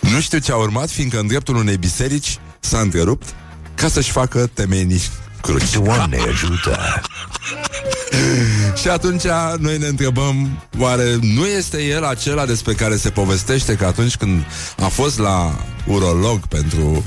Nu 0.00 0.20
știu 0.20 0.38
ce 0.38 0.52
a 0.52 0.56
urmat, 0.56 0.90
fiindcă 0.90 1.18
în 1.18 1.26
dreptul 1.26 1.56
unei 1.56 1.76
biserici 1.76 2.38
s-a 2.60 2.78
întrerupt 2.78 3.34
ca 3.74 3.88
să-și 3.88 4.10
facă 4.10 4.50
temenii 4.54 5.02
cruci. 5.40 5.72
Doamne 5.72 6.18
ajută! 6.18 6.78
Și 8.74 8.88
atunci 8.88 9.22
noi 9.58 9.78
ne 9.78 9.86
întrebăm 9.86 10.62
Oare 10.78 11.18
nu 11.20 11.46
este 11.46 11.82
el 11.82 12.04
acela 12.04 12.46
despre 12.46 12.72
care 12.72 12.96
se 12.96 13.10
povestește 13.10 13.74
Că 13.74 13.84
atunci 13.84 14.16
când 14.16 14.44
a 14.80 14.86
fost 14.86 15.18
la 15.18 15.54
urolog 15.86 16.46
Pentru 16.46 17.04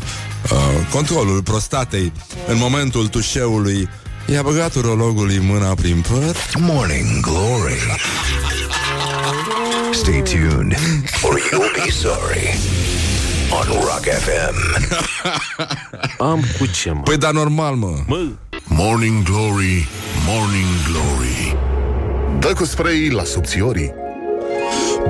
uh, 0.52 0.88
controlul 0.92 1.42
prostatei 1.44 2.12
În 2.48 2.58
momentul 2.58 3.08
tușeului 3.08 3.90
I-a 4.34 4.42
băgat 4.42 4.76
urologului 4.76 5.40
mâna 5.40 5.74
prin 5.74 6.04
păr 6.10 6.36
Morning 6.60 7.20
Glory. 7.22 7.98
Stay 9.94 10.22
tuned 10.22 10.78
or 11.24 11.40
you'll 11.40 11.86
be 11.86 11.92
sorry. 11.92 12.58
On 13.50 13.66
Rock 13.74 14.04
FM. 14.04 14.56
Am 16.20 16.44
cu 16.60 16.66
ce, 16.66 16.92
mă? 16.92 17.02
Păi 17.02 17.18
da 17.18 17.32
normal 17.32 17.76
mă 17.76 17.96
Mă, 18.08 18.28
Morning 18.70 19.24
Glory, 19.24 19.88
Morning 20.28 20.68
Glory. 20.92 21.58
Dă 22.40 22.54
cu 22.54 22.66
spray 22.66 23.10
la 23.10 23.24
subțiorii. 23.24 23.94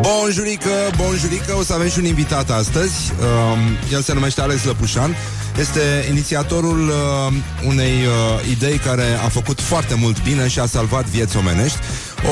Bonjurică, 0.02 0.70
bonjurică, 0.96 1.56
o 1.56 1.64
să 1.64 1.74
avem 1.74 1.90
și 1.90 2.00
un 2.00 2.06
invitat 2.06 2.50
astăzi. 2.50 3.14
Um, 3.20 3.60
El 3.92 4.02
se 4.02 4.14
numește 4.14 4.42
Alex 4.42 4.64
Lăpușan. 4.64 5.16
Este 5.60 6.08
inițiatorul 6.10 6.88
uh, 6.88 7.34
unei 7.68 7.92
uh, 7.92 8.50
idei 8.50 8.78
care 8.78 9.04
a 9.26 9.28
făcut 9.30 9.62
foarte 9.62 9.96
mult 9.96 10.24
bine 10.24 10.48
și 10.48 10.60
a 10.60 10.66
salvat 10.66 11.06
vieți 11.06 11.38
omenești 11.38 11.78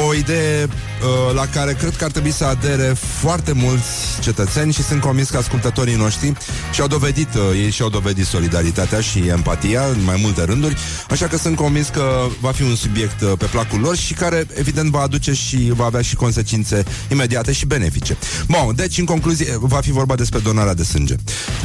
O 0.08 0.14
idee 0.14 0.64
uh, 0.64 1.36
la 1.36 1.46
care 1.46 1.74
cred 1.74 1.96
că 1.96 2.04
ar 2.04 2.12
trebui 2.12 2.32
să 2.32 2.46
adere 2.46 2.96
foarte 3.20 3.52
mulți 3.52 4.20
cetățeni 4.20 4.74
Și 4.74 4.84
sunt 4.84 5.02
convins 5.02 5.30
că 5.30 5.38
ascultătorii 5.38 5.96
noștri 5.96 6.34
și-au 6.72 6.88
dovedit, 6.88 7.34
uh, 7.34 7.42
ei 7.64 7.70
și-au 7.70 7.90
dovedit 7.90 8.26
solidaritatea 8.26 9.00
și 9.00 9.28
empatia 9.28 9.82
în 9.86 10.04
mai 10.04 10.20
multe 10.22 10.44
rânduri 10.44 10.78
Așa 11.10 11.28
că 11.28 11.38
sunt 11.38 11.56
convins 11.56 11.88
că 11.88 12.28
va 12.40 12.52
fi 12.52 12.62
un 12.62 12.76
subiect 12.76 13.22
uh, 13.22 13.32
pe 13.38 13.46
placul 13.46 13.80
lor 13.80 13.96
și 13.96 14.14
care 14.14 14.48
evident 14.54 14.90
va 14.90 15.02
aduce 15.02 15.34
și 15.34 15.72
va 15.76 15.86
avea 15.86 16.02
și 16.02 16.16
consecințe 16.16 16.84
imediate 17.12 17.52
și 17.52 17.66
benefice. 17.66 18.18
Bun, 18.48 18.76
deci 18.76 18.98
în 18.98 19.06
concluzie 19.06 19.58
va 19.60 19.80
fi 19.80 19.92
vorba 19.92 20.16
despre 20.16 20.40
donarea 20.40 20.74
de 20.74 20.84
sânge. 20.84 21.16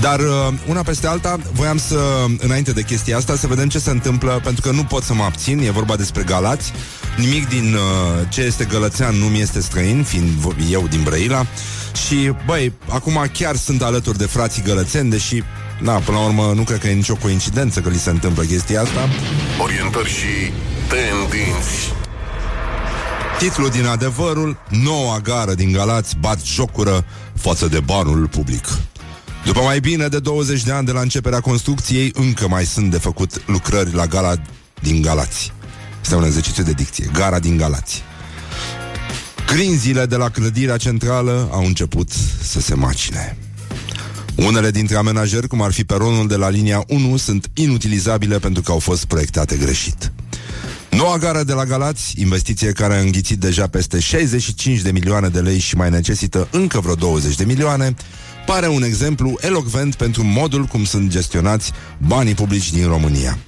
Dar 0.00 0.20
uh, 0.20 0.26
una 0.66 0.82
peste 0.82 1.06
alta, 1.06 1.38
voiam 1.52 1.78
să, 1.78 1.98
înainte 2.38 2.72
de 2.72 2.82
chestia 2.82 3.16
asta, 3.16 3.36
să 3.36 3.46
vedem 3.46 3.68
ce 3.68 3.78
se 3.78 3.90
întâmplă, 3.90 4.40
pentru 4.44 4.62
că 4.62 4.70
nu 4.70 4.84
pot 4.84 5.02
să 5.02 5.14
mă 5.14 5.22
abțin, 5.22 5.58
e 5.58 5.70
vorba 5.70 5.96
despre 5.96 6.22
Galați. 6.22 6.72
Nimic 7.16 7.48
din 7.48 7.74
uh, 7.74 8.09
ce 8.28 8.40
este 8.40 8.64
gălățean 8.64 9.14
nu 9.14 9.26
mi 9.26 9.40
este 9.40 9.60
străin, 9.60 10.02
fiind 10.02 10.28
vo- 10.28 10.70
eu 10.70 10.86
din 10.90 11.02
Brăila. 11.02 11.46
Și, 12.06 12.32
băi, 12.46 12.72
acum 12.88 13.26
chiar 13.32 13.56
sunt 13.56 13.82
alături 13.82 14.18
de 14.18 14.26
frații 14.26 14.62
gălățeni, 14.62 15.10
deși 15.10 15.42
Na, 15.80 15.92
până 15.92 16.18
la 16.18 16.24
urmă, 16.24 16.52
nu 16.54 16.62
cred 16.62 16.78
că 16.78 16.88
e 16.88 16.92
nicio 16.92 17.14
coincidență 17.14 17.80
că 17.80 17.88
li 17.88 17.98
se 17.98 18.10
întâmplă 18.10 18.42
chestia 18.42 18.80
asta. 18.80 19.08
Orientări 19.62 20.08
și 20.08 20.52
tendinți. 20.88 21.92
Titlul 23.38 23.68
din 23.68 23.86
adevărul, 23.86 24.56
noua 24.68 25.18
gară 25.18 25.54
din 25.54 25.72
Galați 25.72 26.16
bat 26.16 26.44
jocură 26.44 27.04
față 27.34 27.66
de 27.66 27.80
banul 27.80 28.26
public. 28.26 28.68
După 29.44 29.60
mai 29.60 29.80
bine 29.80 30.08
de 30.08 30.18
20 30.18 30.62
de 30.62 30.72
ani 30.72 30.86
de 30.86 30.92
la 30.92 31.00
începerea 31.00 31.40
construcției, 31.40 32.12
încă 32.14 32.48
mai 32.48 32.64
sunt 32.64 32.90
de 32.90 32.98
făcut 32.98 33.42
lucrări 33.46 33.94
la 33.94 34.06
gala 34.06 34.34
din 34.80 35.02
Galați. 35.02 35.52
Este 36.02 36.14
un 36.14 36.24
exercițiu 36.24 36.62
de 36.62 36.72
dicție. 36.72 37.10
Gara 37.12 37.38
din 37.38 37.56
Galați. 37.56 38.02
Grinzile 39.46 40.06
de 40.06 40.16
la 40.16 40.28
clădirea 40.28 40.76
centrală 40.76 41.48
au 41.52 41.64
început 41.64 42.10
să 42.42 42.60
se 42.60 42.74
macine. 42.74 43.36
Unele 44.36 44.70
dintre 44.70 44.96
amenajări, 44.96 45.48
cum 45.48 45.62
ar 45.62 45.72
fi 45.72 45.84
peronul 45.84 46.28
de 46.28 46.36
la 46.36 46.48
linia 46.48 46.84
1, 46.88 47.16
sunt 47.16 47.50
inutilizabile 47.54 48.38
pentru 48.38 48.62
că 48.62 48.70
au 48.72 48.78
fost 48.78 49.04
proiectate 49.04 49.56
greșit. 49.56 50.12
Noua 50.90 51.18
gară 51.18 51.42
de 51.42 51.52
la 51.52 51.64
Galați, 51.64 52.14
investiție 52.20 52.72
care 52.72 52.94
a 52.94 53.00
înghițit 53.00 53.38
deja 53.38 53.66
peste 53.66 54.00
65 54.00 54.80
de 54.80 54.90
milioane 54.90 55.28
de 55.28 55.40
lei 55.40 55.58
și 55.58 55.76
mai 55.76 55.90
necesită 55.90 56.48
încă 56.50 56.80
vreo 56.80 56.94
20 56.94 57.34
de 57.34 57.44
milioane, 57.44 57.94
pare 58.46 58.68
un 58.68 58.82
exemplu 58.82 59.38
elocvent 59.40 59.94
pentru 59.94 60.24
modul 60.24 60.64
cum 60.64 60.84
sunt 60.84 61.10
gestionați 61.10 61.72
banii 62.06 62.34
publici 62.34 62.72
din 62.72 62.86
România. 62.86 63.38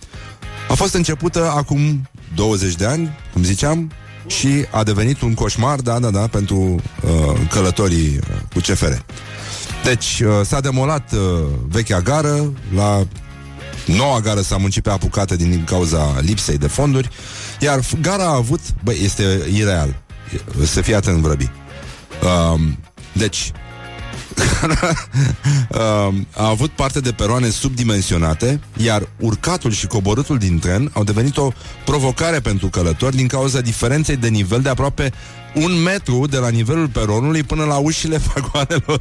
A 0.69 0.75
fost 0.75 0.95
începută 0.95 1.51
acum 1.57 2.09
20 2.35 2.75
de 2.75 2.87
ani, 2.87 3.19
cum 3.33 3.43
ziceam, 3.43 3.91
și 4.27 4.65
a 4.71 4.83
devenit 4.83 5.21
un 5.21 5.35
coșmar, 5.35 5.81
da, 5.81 5.99
da, 5.99 6.11
da, 6.11 6.27
pentru 6.27 6.57
uh, 6.61 7.41
călătorii 7.51 8.09
uh, 8.17 8.37
cu 8.53 8.59
CFR. 8.59 8.93
Deci 9.85 10.21
uh, 10.25 10.31
s-a 10.45 10.61
demolat 10.61 11.13
uh, 11.13 11.21
vechea 11.69 12.01
gară, 12.01 12.53
la 12.75 13.07
noua 13.87 14.21
gară 14.21 14.41
s-a 14.41 14.57
muncit 14.57 14.83
pe 14.83 14.91
apucate 14.91 15.37
din 15.37 15.65
cauza 15.65 16.19
lipsei 16.21 16.59
de 16.59 16.67
fonduri, 16.67 17.09
iar 17.61 17.81
f- 17.81 18.01
gara 18.01 18.25
a 18.25 18.35
avut, 18.35 18.61
băi, 18.85 18.99
este 19.03 19.47
ireal, 19.55 20.01
E- 20.61 20.65
să 20.65 20.81
fie 20.81 20.95
atent 20.95 21.19
vrăbi. 21.19 21.51
Uh, 22.23 22.61
deci, 23.13 23.53
Um, 23.55 23.62
a 26.37 26.49
avut 26.49 26.71
parte 26.71 27.01
de 27.01 27.13
peroane 27.13 27.49
subdimensionate, 27.49 28.61
iar 28.77 29.09
urcatul 29.19 29.71
și 29.71 29.87
coborâtul 29.87 30.39
din 30.39 30.59
tren 30.59 30.91
au 30.93 31.05
devenit 31.05 31.37
o 31.37 31.53
provocare 31.85 32.41
pentru 32.41 32.69
călători 32.69 33.17
din 33.17 33.27
cauza 33.27 33.61
diferenței 33.61 34.17
de 34.17 34.29
nivel 34.29 34.61
de 34.61 34.69
aproape 34.69 35.13
un 35.55 35.83
metru 35.83 36.27
de 36.27 36.37
la 36.37 36.49
nivelul 36.49 36.89
peronului 36.89 37.43
până 37.43 37.65
la 37.65 37.77
ușile 37.77 38.21
vagoanelor. 38.35 39.01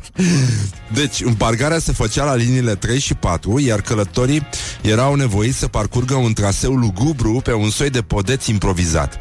Deci, 0.94 1.22
împarcarea 1.22 1.80
se 1.80 1.92
făcea 1.92 2.24
la 2.24 2.36
liniile 2.36 2.76
3 2.76 3.00
și 3.00 3.14
4, 3.14 3.60
iar 3.60 3.82
călătorii 3.82 4.48
erau 4.82 5.16
nevoiți 5.16 5.58
să 5.58 5.68
parcurgă 5.68 6.16
un 6.16 6.34
traseu 6.34 6.74
lugubru 6.74 7.42
pe 7.44 7.54
un 7.54 7.70
soi 7.70 7.90
de 7.90 8.02
podeț 8.02 8.46
improvizat. 8.46 9.20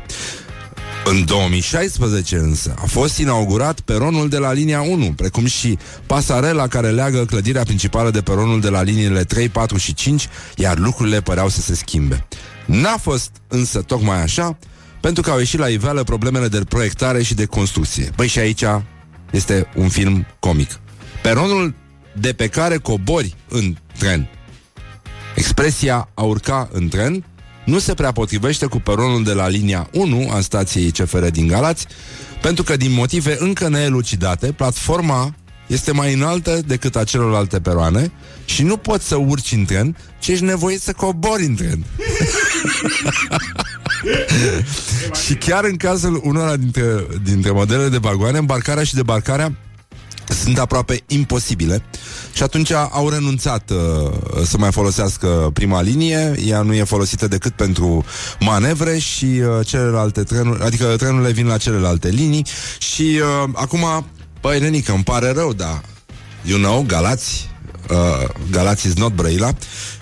În 1.11 1.25
2016 1.25 2.37
însă 2.37 2.75
a 2.79 2.87
fost 2.87 3.19
inaugurat 3.19 3.81
peronul 3.81 4.29
de 4.29 4.39
la 4.39 4.53
linia 4.53 4.81
1, 4.81 5.13
precum 5.13 5.47
și 5.47 5.79
pasarela 6.07 6.67
care 6.67 6.91
leagă 6.91 7.25
clădirea 7.25 7.63
principală 7.63 8.11
de 8.11 8.21
peronul 8.21 8.61
de 8.61 8.69
la 8.69 8.83
liniile 8.83 9.25
3, 9.25 9.49
4 9.49 9.77
și 9.77 9.95
5, 9.95 10.29
iar 10.57 10.79
lucrurile 10.79 11.21
păreau 11.21 11.49
să 11.49 11.61
se 11.61 11.75
schimbe. 11.75 12.27
N-a 12.67 12.97
fost 12.97 13.31
însă 13.49 13.83
tocmai 13.83 14.23
așa, 14.23 14.59
pentru 15.01 15.23
că 15.23 15.31
au 15.31 15.39
ieșit 15.39 15.59
la 15.59 15.69
iveală 15.69 16.03
problemele 16.03 16.49
de 16.49 16.61
proiectare 16.69 17.23
și 17.23 17.35
de 17.35 17.45
construcție. 17.45 18.11
Păi 18.17 18.27
și 18.27 18.39
aici 18.39 18.65
este 19.31 19.69
un 19.75 19.89
film 19.89 20.27
comic. 20.39 20.81
Peronul 21.23 21.75
de 22.21 22.33
pe 22.33 22.47
care 22.47 22.77
cobori 22.77 23.37
în 23.49 23.77
tren. 23.99 24.29
Expresia 25.35 26.09
a 26.15 26.23
urca 26.23 26.69
în 26.73 26.89
tren 26.89 27.25
nu 27.65 27.79
se 27.79 27.95
prea 27.95 28.13
potrivește 28.13 28.67
cu 28.67 28.81
peronul 28.81 29.25
de 29.25 29.33
la 29.33 29.49
linia 29.49 29.89
1 29.93 30.31
a 30.31 30.41
stației 30.41 30.91
CFR 30.91 31.27
din 31.27 31.47
Galați, 31.47 31.87
pentru 32.43 32.63
că 32.63 32.77
din 32.77 32.93
motive 32.93 33.37
încă 33.39 33.69
neelucidate, 33.69 34.53
platforma 34.53 35.35
este 35.67 35.93
mai 35.93 36.13
înaltă 36.13 36.61
decât 36.67 36.97
a 36.97 37.05
celorlalte 37.05 37.61
peroane 37.61 38.13
și 38.45 38.63
nu 38.63 38.77
poți 38.77 39.07
să 39.07 39.17
urci 39.17 39.53
în 39.53 39.65
tren, 39.65 39.97
ci 40.19 40.29
ești 40.29 40.45
nevoit 40.45 40.81
să 40.81 40.93
cobori 40.93 41.45
în 41.45 41.55
tren. 41.55 41.85
și 45.25 45.35
chiar 45.35 45.65
în 45.65 45.77
cazul 45.77 46.21
unora 46.25 46.57
dintre, 46.57 47.07
dintre 47.25 47.51
modelele 47.51 47.89
de 47.89 47.99
vagoane, 47.99 48.39
îmbarcarea 48.39 48.85
și 48.85 48.95
debarcarea 48.95 49.53
sunt 50.31 50.59
aproape 50.59 51.03
imposibile. 51.07 51.83
Și 52.33 52.43
atunci 52.43 52.70
au 52.72 53.09
renunțat 53.09 53.70
uh, 53.70 54.12
să 54.45 54.59
mai 54.59 54.72
folosească 54.72 55.51
prima 55.53 55.83
linie, 55.83 56.35
ea 56.47 56.62
nu 56.62 56.74
e 56.74 56.85
folosită 56.85 57.28
decât 57.28 57.53
pentru 57.53 58.05
manevre 58.41 58.99
și 58.99 59.24
uh, 59.24 59.66
celelalte 59.66 60.22
trenuri, 60.22 60.62
adică 60.62 60.85
trenurile 60.97 61.33
vin 61.33 61.47
la 61.47 61.57
celelalte 61.57 62.09
linii. 62.09 62.47
Și 62.78 63.20
uh, 63.20 63.51
acum, 63.55 64.07
băi, 64.41 64.61
nenică, 64.61 64.93
îmi 64.93 65.05
pare 65.05 65.33
rău, 65.33 65.53
dar 65.53 65.81
you 66.43 66.59
know, 66.59 66.85
Galați, 66.87 67.51
uh, 67.91 68.28
Galați 68.51 68.87
is 68.87 68.95
not 68.95 69.14
Brăila. 69.14 69.51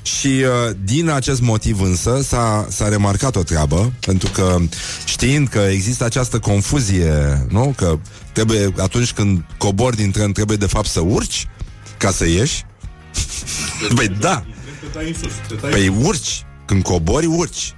Și 0.03 0.27
uh, 0.27 0.77
din 0.85 1.09
acest 1.09 1.41
motiv 1.41 1.81
însă 1.81 2.21
s-a, 2.23 2.67
s-a 2.71 2.89
remarcat 2.89 3.37
o 3.37 3.43
treabă, 3.43 3.93
pentru 4.01 4.31
că 4.31 4.57
știind 5.05 5.49
că 5.49 5.59
există 5.59 6.05
această 6.05 6.39
confuzie, 6.39 7.47
nu? 7.49 7.75
Că 7.77 7.99
trebuie, 8.45 8.73
atunci 8.83 9.13
când 9.13 9.45
cobori 9.57 9.97
din 9.97 10.11
tren, 10.11 10.33
trebuie 10.33 10.57
de 10.57 10.67
fapt 10.67 10.87
să 10.89 11.01
urci 11.01 11.49
ca 11.97 12.11
să 12.11 12.29
ieși. 12.29 12.65
Păi 13.97 14.09
da, 14.09 14.45
păi 15.61 15.89
urci, 15.89 16.45
când 16.65 16.83
cobori, 16.83 17.27
urci. 17.27 17.75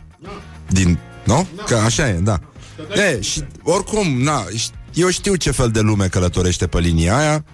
Din, 0.69 0.99
nu? 1.25 1.49
Că 1.67 1.75
așa 1.75 2.09
e, 2.09 2.13
da. 2.13 2.41
E, 2.95 3.21
și 3.21 3.45
oricum, 3.63 4.23
na, 4.23 4.45
ș- 4.45 4.75
eu 4.95 5.11
știu 5.11 5.35
ce 5.35 5.51
fel 5.51 5.71
de 5.71 5.81
lume 5.81 6.07
călătorește 6.07 6.67
pe 6.67 6.79
linia 6.79 7.17
aia, 7.17 7.45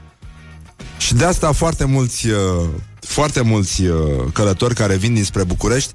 și 0.99 1.15
de 1.15 1.25
asta 1.25 1.53
foarte 1.53 1.85
mulți, 1.85 2.29
uh, 2.29 2.69
foarte 3.01 3.41
mulți 3.41 3.83
uh, 3.85 3.97
călători 4.33 4.75
care 4.75 4.97
vin 4.97 5.15
dinspre 5.15 5.45
București 5.45 5.93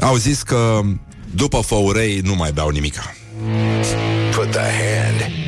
au 0.00 0.16
zis 0.16 0.42
că 0.42 0.80
după 1.34 1.60
Făurei 1.60 2.20
nu 2.20 2.34
mai 2.34 2.52
beau 2.52 2.68
nimica. 2.68 3.14
Put 4.34 4.50
the 4.50 4.60
hand 4.60 5.22
and 5.22 5.45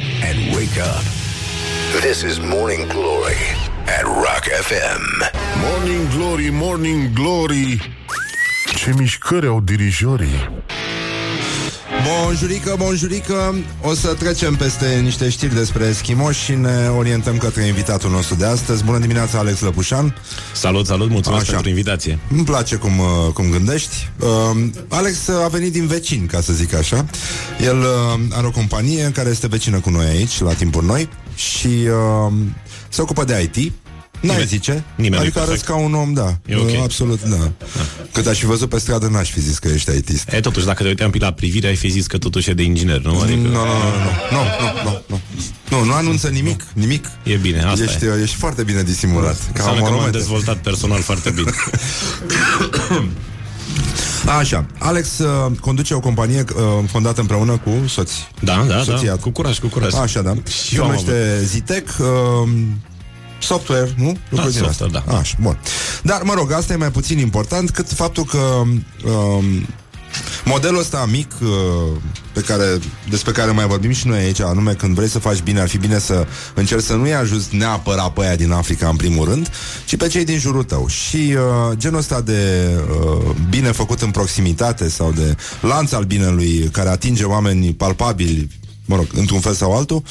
wake 0.78 0.86
up. 0.86 1.02
This 2.02 2.22
is 2.22 2.40
Morning 2.40 2.88
Glory 2.88 3.36
at 3.86 4.04
Rock 4.04 4.44
FM. 4.44 5.02
Morning 5.60 6.08
Glory, 6.10 6.50
Morning 6.50 7.12
Glory 7.12 7.96
Ce 8.76 8.94
mișcări 8.98 9.46
au 9.46 9.60
dirijorii 9.60 10.48
Bonjurică, 12.06 12.74
bonjurică. 12.78 13.54
O 13.82 13.94
să 13.94 14.14
trecem 14.14 14.54
peste 14.54 15.00
niște 15.02 15.28
știri 15.28 15.54
despre 15.54 15.84
eschimoși 15.84 16.44
Și 16.44 16.54
ne 16.54 16.88
orientăm 16.96 17.36
către 17.36 17.66
invitatul 17.66 18.10
nostru 18.10 18.34
de 18.34 18.44
astăzi. 18.44 18.84
Bună 18.84 18.98
dimineața, 18.98 19.38
Alex 19.38 19.60
Lăpușan. 19.60 20.16
Salut, 20.52 20.86
salut, 20.86 21.10
mulțumesc 21.10 21.42
Așa. 21.42 21.52
pentru 21.52 21.68
invitație. 21.68 22.18
Îmi 22.30 22.44
place 22.44 22.76
cum, 22.76 22.98
uh, 22.98 23.32
cum 23.32 23.50
gândești. 23.50 24.10
Uh, 24.18 24.28
Alex 24.88 25.28
a 25.28 25.48
venit 25.48 25.72
din 25.72 25.86
vecin, 25.86 26.26
ca 26.26 26.40
să 26.40 26.52
zic 26.52 26.74
așa. 26.74 27.06
El 27.64 27.78
uh, 27.78 28.20
are 28.32 28.46
o 28.46 28.50
companie 28.50 29.10
care 29.14 29.28
este 29.28 29.46
vecină 29.46 29.80
cu 29.80 29.90
noi 29.90 30.06
aici 30.06 30.40
La 30.40 30.52
timpuri 30.52 30.86
noi 30.86 31.08
Și 31.34 31.66
uh, 31.66 32.32
se 32.88 33.02
ocupă 33.02 33.24
de 33.24 33.50
IT 33.52 33.72
N-ai 34.20 34.46
zice? 34.46 34.84
Nimeni 34.94 35.22
adică 35.22 35.40
arăți 35.40 35.64
ca 35.64 35.76
un 35.76 35.94
om, 35.94 36.12
da. 36.12 36.38
E 36.46 36.56
okay. 36.56 36.74
Uh, 36.74 36.82
absolut, 36.82 37.22
da. 37.22 37.36
da. 37.36 37.50
Cât 38.12 38.26
aș 38.26 38.38
fi 38.38 38.46
văzut 38.46 38.68
pe 38.68 38.78
stradă, 38.78 39.06
n-aș 39.06 39.30
fi 39.30 39.40
zis 39.40 39.58
că 39.58 39.68
ești 39.68 39.90
aitist. 39.90 40.32
E, 40.32 40.40
totuși, 40.40 40.66
dacă 40.66 40.82
te 40.82 40.88
uitam 40.88 41.10
pe 41.10 41.18
la 41.18 41.32
privire, 41.32 41.66
ai 41.66 41.76
fi 41.76 41.88
zis 41.88 42.06
că 42.06 42.18
totuși 42.18 42.50
e 42.50 42.52
de 42.52 42.62
inginer, 42.62 43.00
nu? 43.00 43.20
Adică... 43.20 43.36
Nu, 43.36 43.48
nu, 43.48 43.58
nu, 44.30 44.42
nu, 44.84 45.02
nu, 45.06 45.20
nu, 45.70 45.84
nu 45.84 45.92
anunță 45.92 46.28
nimic, 46.28 46.64
nimic. 46.72 47.10
E 47.22 47.34
bine, 47.36 47.62
asta 47.62 47.84
ești, 47.84 48.04
e. 48.04 48.20
ești 48.22 48.36
foarte 48.36 48.62
bine 48.62 48.82
disimulat. 48.82 49.36
Ca 49.36 49.50
Înseamnă 49.54 49.82
că 49.82 49.90
m-am 49.90 50.10
dezvoltat 50.10 50.56
personal 50.56 51.00
foarte 51.00 51.30
bine. 51.30 51.50
Așa, 54.38 54.66
Alex 54.78 55.18
uh, 55.18 55.52
conduce 55.60 55.94
o 55.94 56.00
companie 56.00 56.44
uh, 56.54 56.62
fondată 56.90 57.20
împreună 57.20 57.52
cu 57.52 57.70
soți. 57.88 58.28
Da, 58.40 58.64
da, 58.68 58.74
da, 58.74 58.82
soția. 58.82 59.14
da. 59.14 59.20
Cu 59.20 59.30
curaj, 59.30 59.58
cu 59.58 59.66
curaj. 59.66 59.94
Așa, 59.94 60.22
da. 60.22 60.34
Și 60.66 60.76
numește 60.76 61.40
Zitec. 61.44 61.88
Uh, 61.98 62.48
software, 63.38 63.94
nu? 63.96 64.16
Lucruri 64.28 64.52
din 64.52 64.62
software, 64.62 64.92
astea. 64.96 65.12
da. 65.12 65.18
Așa, 65.18 65.36
bun. 65.40 65.58
Dar, 66.02 66.22
mă 66.22 66.34
rog, 66.34 66.52
asta 66.52 66.72
e 66.72 66.76
mai 66.76 66.90
puțin 66.90 67.18
important 67.18 67.70
cât 67.70 67.92
faptul 67.92 68.24
că 68.24 68.38
um, 69.08 69.66
modelul 70.44 70.78
ăsta 70.78 71.06
mic 71.10 71.32
uh, 71.42 71.48
pe 72.32 72.40
care, 72.40 72.78
despre 73.08 73.32
care 73.32 73.50
mai 73.50 73.66
vorbim 73.66 73.92
și 73.92 74.06
noi 74.06 74.18
aici, 74.18 74.40
anume 74.40 74.72
când 74.72 74.94
vrei 74.94 75.08
să 75.08 75.18
faci 75.18 75.40
bine, 75.42 75.60
ar 75.60 75.68
fi 75.68 75.78
bine 75.78 75.98
să 75.98 76.26
încerci 76.54 76.84
să 76.84 76.94
nu-i 76.94 77.14
ajuți 77.14 77.56
neapărat 77.56 78.12
pe 78.12 78.24
aia 78.24 78.36
din 78.36 78.52
Africa 78.52 78.88
în 78.88 78.96
primul 78.96 79.28
rând, 79.28 79.50
ci 79.84 79.96
pe 79.96 80.08
cei 80.08 80.24
din 80.24 80.38
jurul 80.38 80.64
tău. 80.64 80.86
Și 80.86 81.16
uh, 81.16 81.76
genul 81.76 81.98
ăsta 81.98 82.20
de 82.20 82.70
uh, 83.00 83.34
bine 83.48 83.72
făcut 83.72 84.00
în 84.02 84.10
proximitate 84.10 84.88
sau 84.88 85.12
de 85.12 85.36
lanț 85.60 85.92
al 85.92 86.04
binelui 86.04 86.68
care 86.72 86.88
atinge 86.88 87.24
oameni 87.24 87.72
palpabili, 87.72 88.48
mă 88.84 88.96
rog, 88.96 89.06
într-un 89.14 89.40
fel 89.40 89.54
sau 89.54 89.76
altul, 89.76 90.02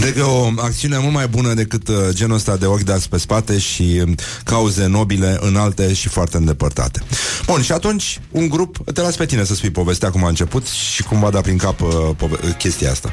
Cred 0.00 0.12
că 0.12 0.18
e 0.18 0.22
o 0.22 0.50
acțiune 0.56 0.98
mult 0.98 1.12
mai 1.14 1.26
bună 1.28 1.54
decât 1.54 1.88
uh, 1.88 1.94
genul 2.10 2.36
ăsta 2.36 2.56
de 2.56 2.66
ochi 2.66 2.80
dați 2.82 3.08
pe 3.08 3.18
spate 3.18 3.58
și 3.58 4.00
um, 4.06 4.14
cauze 4.44 4.86
nobile 4.86 5.38
înalte 5.40 5.94
și 5.94 6.08
foarte 6.08 6.36
îndepărtate. 6.36 7.02
Bun, 7.46 7.62
și 7.62 7.72
atunci 7.72 8.20
un 8.30 8.48
grup, 8.48 8.76
te 8.94 9.00
las 9.00 9.16
pe 9.16 9.26
tine 9.26 9.44
să 9.44 9.54
spui 9.54 9.70
povestea 9.70 10.10
cum 10.10 10.24
a 10.24 10.28
început 10.28 10.66
și 10.66 11.02
cum 11.02 11.20
va 11.20 11.30
da 11.30 11.40
prin 11.40 11.56
cap 11.56 11.80
uh, 11.80 11.88
pove- 12.16 12.54
chestia 12.58 12.90
asta. 12.90 13.10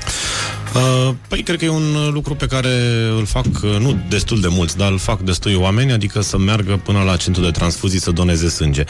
Uh, 0.76 1.14
Păi, 1.28 1.44
cred 1.44 1.58
că 1.60 1.66
e 1.66 1.70
un 1.70 1.96
uh, 1.96 2.10
lucru 2.12 2.36
pe 2.36 2.46
care 2.46 2.70
îl 3.18 3.26
fac, 3.26 3.46
uh, 3.46 3.78
nu 3.80 3.98
destul 4.10 4.42
de 4.42 4.48
mulți, 4.50 4.78
dar 4.78 4.92
îl 4.92 4.98
fac 4.98 5.20
destui 5.22 5.54
oameni, 5.56 5.92
adică 5.92 6.22
să 6.22 6.38
meargă 6.38 6.82
până 6.84 7.02
la 7.04 7.16
centru 7.16 7.42
de 7.44 7.52
transfuzii 7.52 8.00
să 8.02 8.12
doneze 8.12 8.50
sânge. 8.50 8.84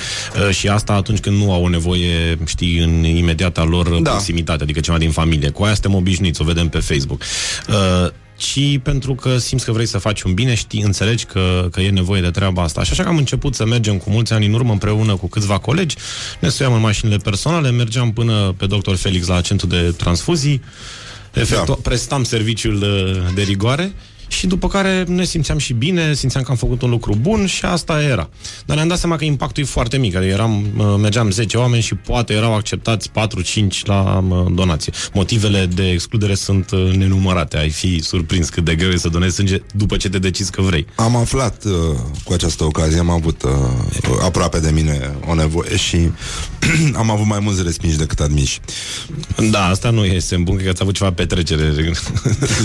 Uh, 0.47 0.55
Și 0.55 0.67
asta 0.67 0.93
atunci 0.93 1.19
când 1.19 1.37
nu 1.37 1.53
au 1.53 1.63
o 1.63 1.69
nevoie, 1.69 2.37
știi, 2.45 2.79
în 2.79 3.03
imediata 3.03 3.63
lor 3.63 3.89
Da. 3.89 3.99
da. 3.99 4.09
proximitate, 4.09 4.63
adică 4.63 4.79
ceva 4.79 4.97
din 4.97 5.11
familie. 5.11 5.49
Cu 5.49 5.63
aia 5.63 5.73
suntem 5.73 5.93
obișnuiți, 5.95 6.41
o 6.41 6.43
vedem 6.43 6.69
pe 6.69 6.79
Facebook. 6.79 7.21
Uh, 7.67 7.73
ci 8.37 8.79
pentru 8.83 9.15
că 9.15 9.37
simți 9.37 9.65
că 9.65 9.71
vrei 9.71 9.85
să 9.85 9.97
faci 9.97 10.21
un 10.21 10.33
bine, 10.33 10.53
știi, 10.55 10.81
înțelegi 10.81 11.25
că, 11.25 11.67
că 11.71 11.81
e 11.81 11.89
nevoie 11.89 12.21
de 12.21 12.29
treaba 12.29 12.63
asta. 12.63 12.83
Și 12.83 12.91
așa 12.91 13.03
că 13.03 13.09
am 13.09 13.17
început 13.17 13.55
să 13.55 13.65
mergem 13.65 13.97
cu 13.97 14.09
mulți 14.09 14.33
ani 14.33 14.45
în 14.45 14.53
urmă 14.53 14.71
împreună 14.71 15.15
cu 15.15 15.27
câțiva 15.27 15.57
colegi, 15.57 15.95
ne 16.39 16.49
suiam 16.49 16.73
în 16.73 16.79
mașinile 16.81 17.17
personale, 17.17 17.71
mergeam 17.71 18.11
până 18.13 18.53
pe 18.57 18.65
Dr. 18.65 18.93
Felix 18.93 19.27
la 19.27 19.41
centru 19.41 19.67
de 19.67 19.93
transfuzii, 19.97 20.61
Efectu- 21.33 21.65
Da. 21.65 21.73
da. 21.73 21.77
prestam 21.83 22.23
serviciul 22.23 22.79
de, 22.79 23.21
de 23.35 23.41
rigoare 23.41 23.93
și 24.27 24.47
după 24.47 24.67
care 24.67 25.03
ne 25.07 25.23
simțeam 25.23 25.57
și 25.57 25.73
bine, 25.73 26.13
simțeam 26.13 26.43
că 26.43 26.51
am 26.51 26.57
făcut 26.57 26.81
un 26.81 26.89
lucru 26.89 27.15
bun 27.21 27.45
și 27.45 27.65
asta 27.65 28.01
era. 28.01 28.29
Dar 28.65 28.75
ne-am 28.75 28.87
dat 28.87 28.97
seama 28.97 29.15
că 29.15 29.23
impactul 29.25 29.63
e 29.63 29.65
foarte 29.65 29.97
mic, 29.97 30.15
adică 30.15 30.31
eram, 30.31 30.65
uh, 30.77 30.95
mergeam 30.99 31.31
10 31.31 31.57
oameni 31.57 31.81
și 31.81 31.95
poate 31.95 32.33
erau 32.33 32.53
acceptați 32.55 33.09
4-5 33.09 33.11
la 33.83 34.23
uh, 34.29 34.45
donație. 34.53 34.93
Motivele 35.13 35.65
de 35.65 35.89
excludere 35.89 36.35
sunt 36.35 36.71
uh, 36.71 36.91
nenumărate, 36.95 37.57
ai 37.57 37.69
fi 37.69 38.01
surprins 38.01 38.49
cât 38.49 38.63
de 38.63 38.75
greu 38.75 38.89
e 38.89 38.97
să 38.97 39.09
donezi 39.09 39.35
sânge 39.35 39.61
după 39.73 39.97
ce 39.97 40.09
te 40.09 40.19
decizi 40.19 40.51
că 40.51 40.61
vrei. 40.61 40.85
Am 40.95 41.15
aflat 41.15 41.63
uh, 41.63 41.71
cu 42.23 42.33
această 42.33 42.63
ocazie, 42.63 42.99
am 42.99 43.09
avut 43.09 43.43
uh, 43.43 43.51
aproape 44.21 44.59
de 44.59 44.71
mine 44.71 45.15
o 45.27 45.33
nevoie 45.33 45.77
și 45.77 46.09
am 47.01 47.11
avut 47.11 47.25
mai 47.25 47.39
mulți 47.39 47.63
respinși 47.63 47.97
decât 47.97 48.19
admiși. 48.19 48.59
Da, 49.51 49.65
asta 49.65 49.89
nu 49.89 50.05
e 50.05 50.19
semn 50.19 50.43
bun, 50.43 50.53
cred 50.53 50.65
că 50.65 50.71
ați 50.71 50.81
avut 50.81 50.95
ceva 50.95 51.11
petrecere. 51.11 51.73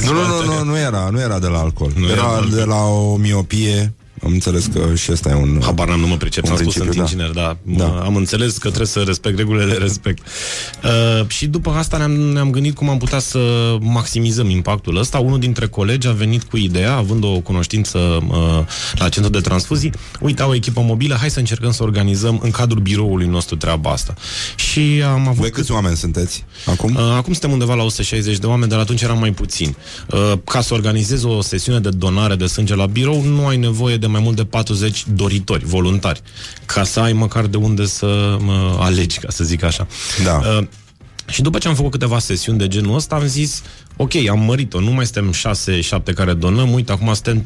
Nu, 0.05 0.13
nu, 0.13 0.27
nu, 0.27 0.45
nu, 0.45 0.65
nu 0.65 0.79
era, 0.79 1.09
nu 1.13 1.21
era 1.21 1.39
de 1.39 1.47
la 1.51 1.61
alcool. 1.61 1.93
Nu 1.95 2.07
Nu 2.07 2.13
era 2.13 2.21
era, 2.21 2.31
de 2.31 2.37
alcool. 2.37 2.51
de 2.55 2.67
la 2.67 2.85
o 2.85 3.17
miopie. 3.17 3.93
Am 4.23 4.33
înțeles 4.33 4.67
că 4.67 4.95
și 4.95 5.13
ăsta 5.13 5.31
e 5.31 5.35
un... 5.35 5.61
Habar 5.63 5.89
n-am, 5.89 6.01
nu 6.01 6.07
mă 6.07 6.17
pricep, 6.17 6.45
Un 6.45 6.51
s-a 6.51 6.57
spus 6.57 6.77
în 6.77 6.83
principiu, 6.83 7.05
timp 7.05 7.19
da. 7.19 7.25
inginer, 7.25 7.57
da. 7.65 7.85
Da. 7.85 7.95
da. 7.95 8.05
Am 8.05 8.17
înțeles 8.17 8.53
că 8.53 8.67
trebuie 8.67 8.87
să 8.87 9.03
respect 9.07 9.37
regulile, 9.37 9.65
le 9.65 9.77
respect. 9.77 10.27
Uh, 10.85 11.29
și 11.29 11.47
după 11.47 11.71
asta 11.71 11.97
ne-am, 11.97 12.11
ne-am 12.11 12.51
gândit 12.51 12.75
cum 12.75 12.89
am 12.89 12.99
putea 12.99 13.19
să 13.19 13.77
maximizăm 13.81 14.49
impactul 14.51 14.97
ăsta. 14.97 15.19
Unul 15.19 15.39
dintre 15.39 15.67
colegi 15.67 16.07
a 16.09 16.13
venit 16.13 16.43
cu 16.43 16.57
ideea, 16.57 16.95
având 16.95 17.25
o 17.25 17.41
cunoștință 17.41 17.99
uh, 17.99 18.65
la 18.95 19.09
centru 19.09 19.33
de 19.33 19.41
transfuzii, 19.41 19.93
uite, 20.21 20.43
au 20.43 20.51
o 20.51 20.55
echipă 20.55 20.81
mobilă, 20.81 21.15
hai 21.15 21.31
să 21.31 21.39
încercăm 21.39 21.71
să 21.71 21.83
organizăm 21.83 22.41
în 22.43 22.51
cadrul 22.51 22.81
biroului 22.81 23.27
nostru 23.27 23.57
treaba 23.57 23.91
asta. 23.91 24.15
Și 24.57 25.03
am 25.13 25.21
avut... 25.21 25.41
Voi 25.41 25.51
câți 25.51 25.73
oameni 25.73 25.97
sunteți 25.97 26.45
acum? 26.67 26.95
Uh, 26.95 27.19
Acum 27.21 27.33
suntem 27.33 27.53
undeva 27.53 27.75
la 27.75 27.83
160 27.83 28.39
de 28.39 28.47
oameni, 28.47 28.71
dar 28.71 28.79
atunci 28.79 29.03
eram 29.03 29.19
mai 29.19 29.33
puțini. 29.33 29.77
Uh, 30.13 30.33
Ca 30.45 30.61
să 30.61 30.75
organizezi 30.75 31.27
o 31.27 31.41
sesiune 31.41 31.81
de 31.81 31.89
donare 31.89 32.35
de 32.35 32.47
sânge 32.47 32.75
la 32.75 32.87
birou, 32.87 33.23
nu 33.23 33.47
ai 33.47 33.57
nevoie 33.57 33.97
de 33.97 34.07
mai 34.11 34.21
mult 34.21 34.37
de 34.37 34.45
40 34.45 35.05
doritori, 35.15 35.65
voluntari, 35.65 36.21
ca 36.67 36.85
să 36.85 37.01
ai 37.01 37.13
măcar 37.13 37.47
de 37.47 37.57
unde 37.57 37.87
să 37.87 38.37
mă 38.41 38.77
alegi, 38.81 39.19
ca 39.19 39.29
să 39.31 39.45
zic 39.45 39.63
așa. 39.63 39.87
Da. 40.25 40.67
Uh, 41.31 41.41
și 41.41 41.43
după 41.43 41.59
ce 41.59 41.69
am 41.69 41.75
făcut 41.75 41.91
câteva 41.91 42.19
sesiuni 42.19 42.59
de 42.59 42.69
genul 42.69 42.95
ăsta, 42.95 43.15
am 43.15 43.27
zis, 43.27 43.63
ok, 43.97 44.15
am 44.31 44.41
mărit-o, 44.41 44.81
nu 44.81 44.91
mai 44.91 45.07
suntem 45.07 45.35
6-7 46.11 46.15
care 46.15 46.33
donăm, 46.33 46.73
uite, 46.73 46.93
acum 46.93 47.15
suntem 47.15 47.43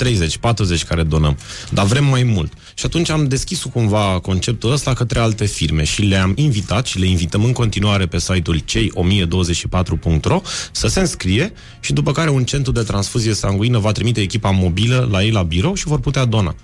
30-40 0.82 0.86
care 0.88 1.02
donăm, 1.02 1.38
dar 1.70 1.86
vrem 1.86 2.04
mai 2.04 2.22
mult. 2.22 2.52
Și 2.74 2.86
atunci 2.86 3.10
am 3.10 3.28
deschis 3.28 3.62
cumva 3.62 4.18
conceptul 4.22 4.72
ăsta 4.72 4.92
către 4.92 5.18
alte 5.18 5.44
firme 5.44 5.84
și 5.84 6.02
le-am 6.02 6.32
invitat 6.36 6.86
și 6.86 6.98
le 6.98 7.06
invităm 7.06 7.44
în 7.44 7.52
continuare 7.52 8.06
pe 8.06 8.18
site-ul 8.18 8.60
cei1024.ro 8.60 10.40
să 10.72 10.86
se 10.86 11.00
înscrie 11.00 11.52
și 11.80 11.92
după 11.92 12.12
care 12.12 12.30
un 12.30 12.44
centru 12.44 12.72
de 12.72 12.82
transfuzie 12.82 13.34
sanguină 13.34 13.78
va 13.78 13.92
trimite 13.92 14.20
echipa 14.20 14.50
mobilă 14.50 15.08
la 15.10 15.22
ei 15.22 15.30
la 15.30 15.42
birou 15.42 15.74
și 15.74 15.86
vor 15.86 16.00
putea 16.00 16.24
dona. 16.24 16.54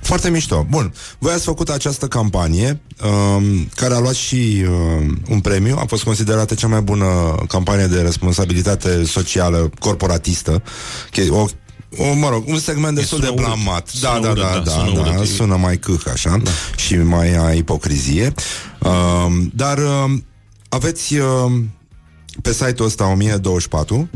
Foarte 0.00 0.30
mișto. 0.30 0.66
Bun, 0.70 0.94
voi 1.18 1.32
ați 1.32 1.44
făcut 1.44 1.68
această 1.68 2.06
campanie 2.06 2.80
um, 3.04 3.68
care 3.74 3.94
a 3.94 3.98
luat 3.98 4.14
și 4.14 4.64
um, 4.68 5.18
un 5.30 5.40
premiu, 5.40 5.76
a 5.80 5.84
fost 5.86 6.02
considerată 6.04 6.54
cea 6.54 6.66
mai 6.66 6.80
bună 6.80 7.06
campanie 7.48 7.86
de 7.86 8.00
responsabilitate 8.00 9.04
socială 9.04 9.70
corporatistă. 9.78 10.62
Che- 11.10 11.28
O, 11.30 11.46
o, 11.98 12.12
mă 12.14 12.28
rog, 12.28 12.44
un 12.48 12.58
segment 12.58 12.94
destul 12.96 13.18
de 13.20 13.26
sună 13.26 13.40
urât. 13.40 13.46
blamat. 13.62 13.92
Da, 14.00 14.08
Sună 14.14 14.20
da, 14.24 14.30
urât, 14.30 14.42
da, 14.42 14.50
da, 14.52 14.58
da, 14.58 14.70
sună 14.70 15.02
da, 15.02 15.10
urât. 15.16 15.26
sună 15.28 15.56
mai 15.56 15.78
câh 15.78 16.00
așa 16.12 16.38
da. 16.42 16.50
și 16.76 16.96
mai 16.96 17.34
a 17.36 17.52
ipocrizie. 17.52 18.34
Um, 18.80 19.50
dar 19.54 19.78
um, 19.78 20.24
aveți 20.68 21.14
um, 21.18 21.70
pe 22.42 22.52
site-ul 22.52 22.88
ăsta 22.88 23.06
1024 23.12 24.08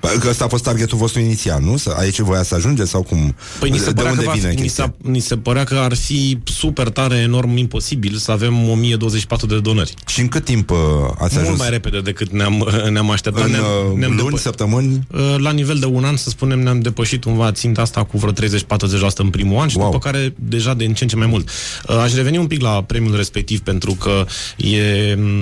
Că 0.00 0.28
ăsta 0.28 0.44
a 0.44 0.48
fost 0.48 0.62
targetul 0.62 0.98
vostru 0.98 1.20
inițial, 1.20 1.62
nu? 1.62 1.76
Să- 1.76 1.94
Aici 1.98 2.18
voia 2.18 2.42
să 2.42 2.54
ajungeți 2.54 2.90
sau 2.90 3.02
cum? 3.02 3.34
Păi 3.58 3.70
ni 3.70 3.78
se, 3.78 3.84
de 3.86 3.92
părea 3.92 4.10
unde 4.10 4.22
că 4.24 4.28
va, 4.30 4.34
vine 4.36 4.48
ni, 4.50 4.54
chestia? 4.56 4.94
se, 5.02 5.10
ni 5.10 5.18
se 5.20 5.36
părea 5.36 5.64
că 5.64 5.74
ar 5.74 5.94
fi 5.94 6.38
super 6.44 6.88
tare, 6.88 7.16
enorm, 7.16 7.56
imposibil 7.56 8.16
să 8.16 8.30
avem 8.30 8.68
1024 8.70 9.46
de 9.46 9.58
donări. 9.60 9.94
Și 10.06 10.20
în 10.20 10.28
cât 10.28 10.44
timp 10.44 10.70
uh, 10.70 10.76
ați 11.18 11.34
Mult 11.34 11.44
ajuns? 11.44 11.58
mai 11.58 11.70
repede 11.70 12.00
decât 12.00 12.30
ne-am, 12.32 12.68
ne-am 12.92 13.10
așteptat. 13.10 13.44
În 13.44 13.50
ne-am, 13.50 13.64
uh, 13.92 13.98
ne-am 13.98 14.16
luni, 14.16 14.34
depă- 14.36 14.40
săptămâni? 14.40 15.06
Uh, 15.12 15.34
La 15.38 15.50
nivel 15.50 15.78
de 15.78 15.86
un 15.86 16.04
an, 16.04 16.16
să 16.16 16.28
spunem, 16.28 16.58
ne-am 16.60 16.80
depășit 16.80 17.22
cumva 17.24 17.52
ținta 17.52 17.80
asta 17.82 18.04
cu 18.04 18.18
vreo 18.18 18.32
30-40% 18.32 19.16
în 19.16 19.28
primul 19.30 19.60
an 19.60 19.68
și 19.68 19.76
Wow. 19.76 19.84
wow. 19.84 19.92
după 19.92 20.10
care 20.10 20.34
deja 20.38 20.74
de 20.74 20.84
în 20.84 20.94
ce 20.94 21.02
în 21.02 21.08
ce 21.08 21.16
mai 21.16 21.26
mult. 21.26 21.48
Uh, 21.88 21.96
Aș 21.96 22.14
reveni 22.14 22.38
un 22.38 22.46
pic 22.46 22.60
la 22.60 22.82
premiul 22.82 23.16
respectiv 23.16 23.60
pentru 23.60 23.92
că 23.92 24.26
e, 24.56 24.76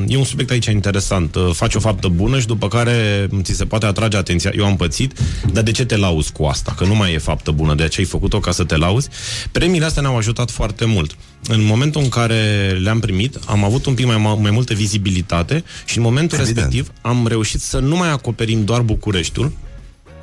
e 0.07 0.17
un 0.17 0.25
subiect 0.25 0.51
aici 0.51 0.67
interesant. 0.67 1.35
Uh, 1.35 1.51
Faci 1.53 1.75
o 1.75 1.81
faptă 1.81 2.09
bună 2.09 2.39
și 2.41 2.47
după 2.47 2.69
care 2.69 3.29
ți 3.43 3.53
se 3.55 3.65
poate 3.65 3.87
atrage 3.87 4.17
atenția. 4.17 4.48
Eu 4.57 4.65
am 4.67 4.77
pățit, 4.77 5.19
dar 5.53 5.63
de 5.63 5.71
ce 5.71 5.85
te 5.85 5.97
lauzi 5.97 6.33
cu 6.33 6.45
asta? 6.45 6.75
Că 6.77 6.85
nu 6.85 6.95
mai 6.95 7.13
e 7.13 7.19
faptă 7.19 7.51
bună, 7.51 7.75
de 7.75 7.83
aceea 7.83 8.07
ai 8.07 8.13
făcut-o 8.13 8.41
ca 8.41 8.51
să 8.51 8.65
te 8.65 8.77
lauzi. 8.77 9.09
Premiile 9.53 9.85
astea 9.85 10.03
ne-au 10.03 10.17
ajutat 10.17 10.51
foarte 10.51 10.85
mult. 10.85 11.17
În 11.49 11.65
momentul 11.65 12.03
în 12.03 12.09
care 12.09 12.71
le-am 12.83 13.01
primit, 13.01 13.39
am 13.47 13.65
avut 13.65 13.87
un 13.87 13.95
pic 13.95 14.07
mai, 14.07 14.17
ma- 14.17 14.41
mai 14.41 14.51
multă 14.51 14.75
vizibilitate 14.75 15.65
și 15.85 15.97
în 15.97 16.03
momentul 16.03 16.39
Evident. 16.39 16.57
respectiv 16.73 16.93
am 17.01 17.27
reușit 17.27 17.61
să 17.61 17.79
nu 17.79 17.97
mai 17.97 18.11
acoperim 18.11 18.65
doar 18.65 18.81
Bucureștiul, 18.81 19.53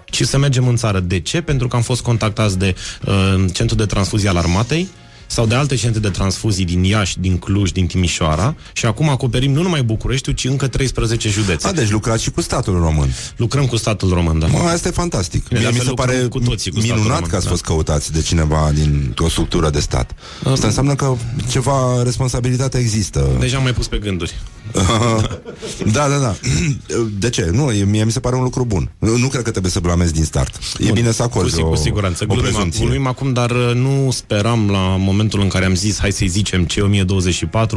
ci 0.06 0.24
să 0.24 0.38
mergem 0.38 0.68
în 0.68 0.76
țară. 0.76 1.00
De 1.00 1.20
ce? 1.20 1.42
Pentru 1.42 1.68
că 1.68 1.76
am 1.76 1.82
fost 1.82 2.02
contactați 2.02 2.58
de 2.58 2.76
uh, 3.08 3.14
Centrul 3.54 3.78
de 3.78 3.86
Transfuzie 3.86 4.30
al 4.30 4.38
Armatei 4.38 4.88
sau 5.28 5.46
de 5.46 5.56
alte 5.56 5.76
centre 5.76 6.00
de 6.00 6.10
transfuzii 6.10 6.66
din 6.66 6.84
Iași, 6.84 7.20
din 7.20 7.38
Cluj, 7.38 7.72
din 7.72 7.88
Timișoara 7.88 8.56
și 8.74 8.86
acum 8.86 9.10
acoperim 9.10 9.52
nu 9.52 9.62
numai 9.62 9.84
Bucureștiul, 9.84 10.36
ci 10.36 10.46
încă 10.46 10.68
13 10.68 11.30
județe. 11.30 11.68
A, 11.68 11.72
deci 11.72 11.90
lucrați 11.90 12.24
și 12.24 12.32
cu 12.32 12.42
statul 12.42 12.80
român. 12.80 13.14
Lucrăm 13.36 13.66
cu 13.66 13.76
statul 13.76 14.10
român, 14.10 14.40
da. 14.40 14.48
Mă, 14.48 14.60
asta 14.60 14.88
e 14.88 14.92
fantastic. 14.92 15.48
Bine, 15.48 15.60
Mie 15.60 15.70
de 15.70 15.76
mi 15.76 15.82
se 15.82 15.88
altfel 15.88 16.06
pare 16.06 16.22
lucrăm 16.22 16.42
cu 16.42 16.50
toții 16.50 16.72
cu 16.72 16.80
statul 16.80 16.96
minunat 16.96 17.16
român, 17.16 17.30
că 17.30 17.36
ați 17.36 17.46
da. 17.46 17.52
fost 17.52 17.64
căutați 17.64 18.12
de 18.12 18.22
cineva 18.22 18.72
din 18.74 19.14
o 19.18 19.30
structură 19.30 19.70
de 19.70 19.80
stat. 19.80 20.16
Asta 20.52 20.68
înseamnă 20.68 20.96
că 20.96 21.16
ceva 21.50 22.04
responsabilitate 22.04 22.78
există. 22.78 23.30
Deja 23.40 23.58
am 23.58 23.64
mai 23.64 23.74
pus 23.74 23.88
pe 23.88 23.98
gânduri. 23.98 24.34
da, 25.92 26.08
da, 26.08 26.18
da. 26.18 26.36
De 27.20 27.30
ce? 27.30 27.50
Nu, 27.52 27.72
e- 27.72 27.84
mie 27.84 28.04
mi 28.04 28.12
se 28.12 28.20
pare 28.20 28.36
un 28.36 28.44
lucru 28.44 28.66
bun. 28.66 28.90
Nu 29.00 29.18
nu 29.18 29.28
cred 29.28 29.44
că 29.44 29.50
trebuie 29.52 29.72
să 29.72 29.80
blamezi 29.80 30.14
din 30.14 30.24
start. 30.24 30.60
E 30.80 30.92
bine 30.92 31.12
să 31.12 31.22
Cu, 31.22 31.30
acorzi 31.32 31.56
si- 31.56 31.62
o, 31.62 31.68
cu 31.70 31.76
siguranță. 31.76 32.24
o 32.24 32.34
Glumim, 32.34 32.44
prezumție. 32.52 32.86
glumim 32.86 33.08
acum, 33.08 33.34
dar 33.34 33.52
uh, 33.52 33.72
nu 33.74 34.12
speram 34.12 34.70
la 34.70 34.96
momentul 35.00 35.42
în 35.42 35.48
care 35.48 35.66
am 35.66 35.76
zis 35.76 36.00
hai 36.00 36.12
să-i 36.12 36.28
zicem 36.28 36.66
C1024 36.68 37.70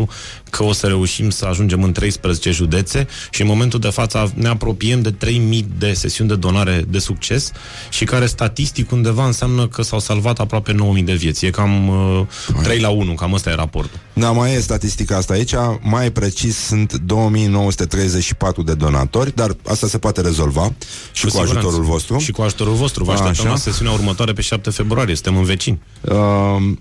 că 0.50 0.62
o 0.64 0.72
să 0.72 0.86
reușim 0.86 1.30
să 1.30 1.44
ajungem 1.44 1.82
în 1.82 1.92
13 1.92 2.50
județe 2.50 3.06
și 3.30 3.40
în 3.40 3.46
momentul 3.46 3.80
de 3.80 3.88
față 3.88 4.32
ne 4.34 4.48
apropiem 4.48 5.02
de 5.02 5.10
3000 5.10 5.66
de 5.78 5.92
sesiuni 5.92 6.28
de 6.30 6.36
donare 6.36 6.84
de 6.88 6.98
succes 6.98 7.52
și 7.90 8.04
care 8.04 8.26
statistic 8.26 8.90
undeva 8.92 9.26
înseamnă 9.26 9.66
că 9.68 9.82
s-au 9.82 9.98
salvat 10.00 10.38
aproape 10.38 10.72
9000 10.72 11.02
de 11.02 11.12
vieți. 11.14 11.46
E 11.46 11.50
cam 11.50 11.88
uh, 11.88 12.26
3 12.62 12.80
la 12.80 12.88
1, 12.88 13.14
cam 13.14 13.32
ăsta 13.32 13.50
e 13.50 13.54
raportul. 13.54 13.98
Da, 14.12 14.30
mai 14.30 14.54
e 14.54 14.60
statistica 14.60 15.16
asta 15.16 15.32
aici. 15.32 15.52
Mai 15.82 16.10
precis, 16.12 16.70
sunt 16.78 17.00
2934 17.00 18.62
de 18.62 18.74
donatori, 18.74 19.34
dar 19.34 19.56
asta 19.66 19.86
se 19.86 19.98
poate 19.98 20.20
rezolva 20.20 20.72
și 21.12 21.22
cu, 21.22 21.28
siguranță. 21.28 21.58
ajutorul 21.58 21.84
vostru. 21.84 22.18
Și 22.18 22.32
cu 22.32 22.42
ajutorul 22.42 22.74
vostru. 22.74 23.04
Vă 23.04 23.12
așteptăm 23.12 23.44
Așa. 23.44 23.48
la 23.48 23.56
sesiunea 23.56 23.92
următoare 23.92 24.32
pe 24.32 24.40
7 24.40 24.70
februarie. 24.70 25.14
Suntem 25.14 25.36
în 25.36 25.44
vecini. 25.44 25.80
Uh, 26.00 26.14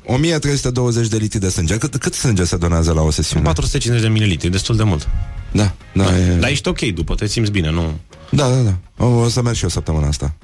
1320 0.06 1.08
de 1.08 1.18
litri 1.18 1.40
de 1.40 1.50
sânge. 1.50 1.78
Cât, 1.78 1.96
cât 1.96 2.14
sânge 2.14 2.44
se 2.44 2.58
donează 2.58 2.92
la 2.94 3.02
o 3.02 3.12
sesiune? 3.12 3.44
450 3.44 4.08
de 4.08 4.14
mililitri, 4.14 4.50
destul 4.50 4.76
de 4.76 4.84
mult. 4.84 5.08
Da, 5.52 5.74
da, 5.94 6.04
da, 6.04 6.18
e... 6.18 6.38
Dar 6.40 6.50
ești 6.50 6.68
ok 6.68 6.80
după, 6.80 7.16
te 7.16 7.28
simți 7.28 7.52
bine, 7.52 7.72
nu? 7.72 8.00
da, 8.30 8.50
da, 8.50 8.56
da. 8.56 9.06
O, 9.06 9.08
o 9.08 9.30
să 9.30 9.42
merg 9.42 9.56
și 9.56 9.64
eu 9.64 9.70
săptămâna 9.70 10.08
asta. 10.08 10.36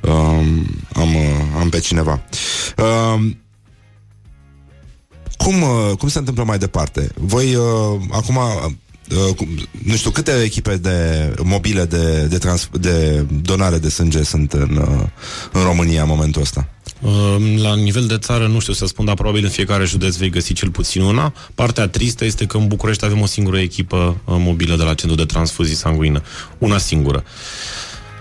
Um, 0.00 0.66
am, 0.92 1.14
uh, 1.14 1.60
am 1.60 1.68
pe 1.68 1.78
cineva. 1.78 2.22
Um, 3.14 3.38
cum, 5.38 5.62
uh, 5.62 5.96
cum 5.98 6.08
se 6.08 6.18
întâmplă 6.18 6.44
mai 6.44 6.58
departe? 6.58 7.10
Voi 7.14 7.54
uh, 7.54 7.64
acum 8.10 8.36
uh, 8.36 9.34
cum- 9.36 9.48
nu 9.84 9.96
știu 9.96 10.10
câte 10.10 10.32
echipe 10.44 10.76
de 10.76 10.96
mobile 11.42 11.84
de, 11.84 12.26
de, 12.30 12.38
trans, 12.38 12.68
de 12.72 13.26
donare 13.42 13.78
de 13.78 13.88
sânge 13.88 14.22
sunt 14.22 14.52
în, 14.52 14.76
uh, 14.76 15.06
în 15.52 15.62
România 15.62 16.02
în 16.02 16.08
momentul 16.08 16.42
ăsta? 16.42 16.68
Uh, 17.00 17.36
La 17.56 17.74
nivel 17.74 18.06
de 18.06 18.18
țară, 18.18 18.46
nu 18.46 18.58
știu 18.60 18.72
să 18.72 18.86
spun, 18.86 19.04
dar 19.04 19.14
probabil 19.14 19.44
în 19.44 19.50
fiecare 19.50 19.84
județ 19.84 20.16
vei 20.16 20.30
găsi 20.30 20.52
cel 20.52 20.70
puțin 20.70 21.02
una. 21.02 21.32
Partea 21.54 21.88
tristă 21.88 22.24
este 22.24 22.46
că 22.46 22.56
în 22.56 22.66
București 22.66 23.04
avem 23.04 23.20
o 23.20 23.26
singură 23.26 23.58
echipă 23.58 24.20
uh, 24.24 24.34
mobilă 24.38 24.76
de 24.76 24.82
la 24.82 24.94
Centrul 24.94 25.16
de 25.16 25.32
Transfuzii 25.32 25.74
Sanguină. 25.76 26.22
Una 26.58 26.78
singură. 26.78 27.24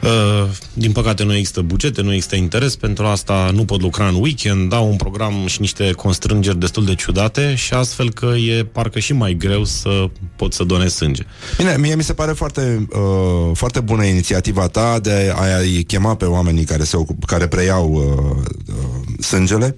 Uh, 0.04 0.50
Din 0.74 0.92
păcate 0.92 1.24
nu 1.24 1.36
există 1.36 1.62
bugete, 1.62 2.02
nu 2.02 2.14
există 2.14 2.36
interes 2.36 2.76
pentru 2.76 3.06
asta, 3.06 3.52
nu 3.54 3.66
pot 3.66 3.82
lucra 3.82 4.08
în 4.08 4.16
weekend, 4.16 4.70
dau 4.70 4.90
un 4.90 4.96
program 4.96 5.34
și 5.48 5.62
niște 5.62 5.92
constrângeri 5.92 6.60
destul 6.60 6.86
de 6.86 6.96
ciudate 6.96 7.56
și 7.56 7.74
astfel 7.74 8.12
că 8.12 8.26
e 8.26 8.64
parcă 8.64 9.00
și 9.00 9.14
mai 9.14 9.34
greu 9.34 9.64
să 9.64 10.10
pot 10.36 10.54
să 10.54 10.64
donez 10.64 10.94
sânge. 10.94 11.24
Bine, 11.58 11.76
mie 11.80 11.96
mi 11.96 12.04
se 12.04 12.14
pare 12.14 12.32
foarte, 12.32 12.88
uh, 12.92 13.52
foarte 13.54 13.80
bună 13.80 14.04
inițiativa 14.04 14.68
ta 14.68 15.00
de 15.00 15.34
a-i 15.36 15.84
chema 15.84 16.16
pe 16.16 16.26
oamenii 16.26 16.64
care, 16.64 16.84
se 16.84 16.98
ocup, 16.98 17.26
care 17.26 17.48
preiau 17.48 17.92
uh, 17.94 18.76
uh, 18.76 19.24
sângele 19.24 19.76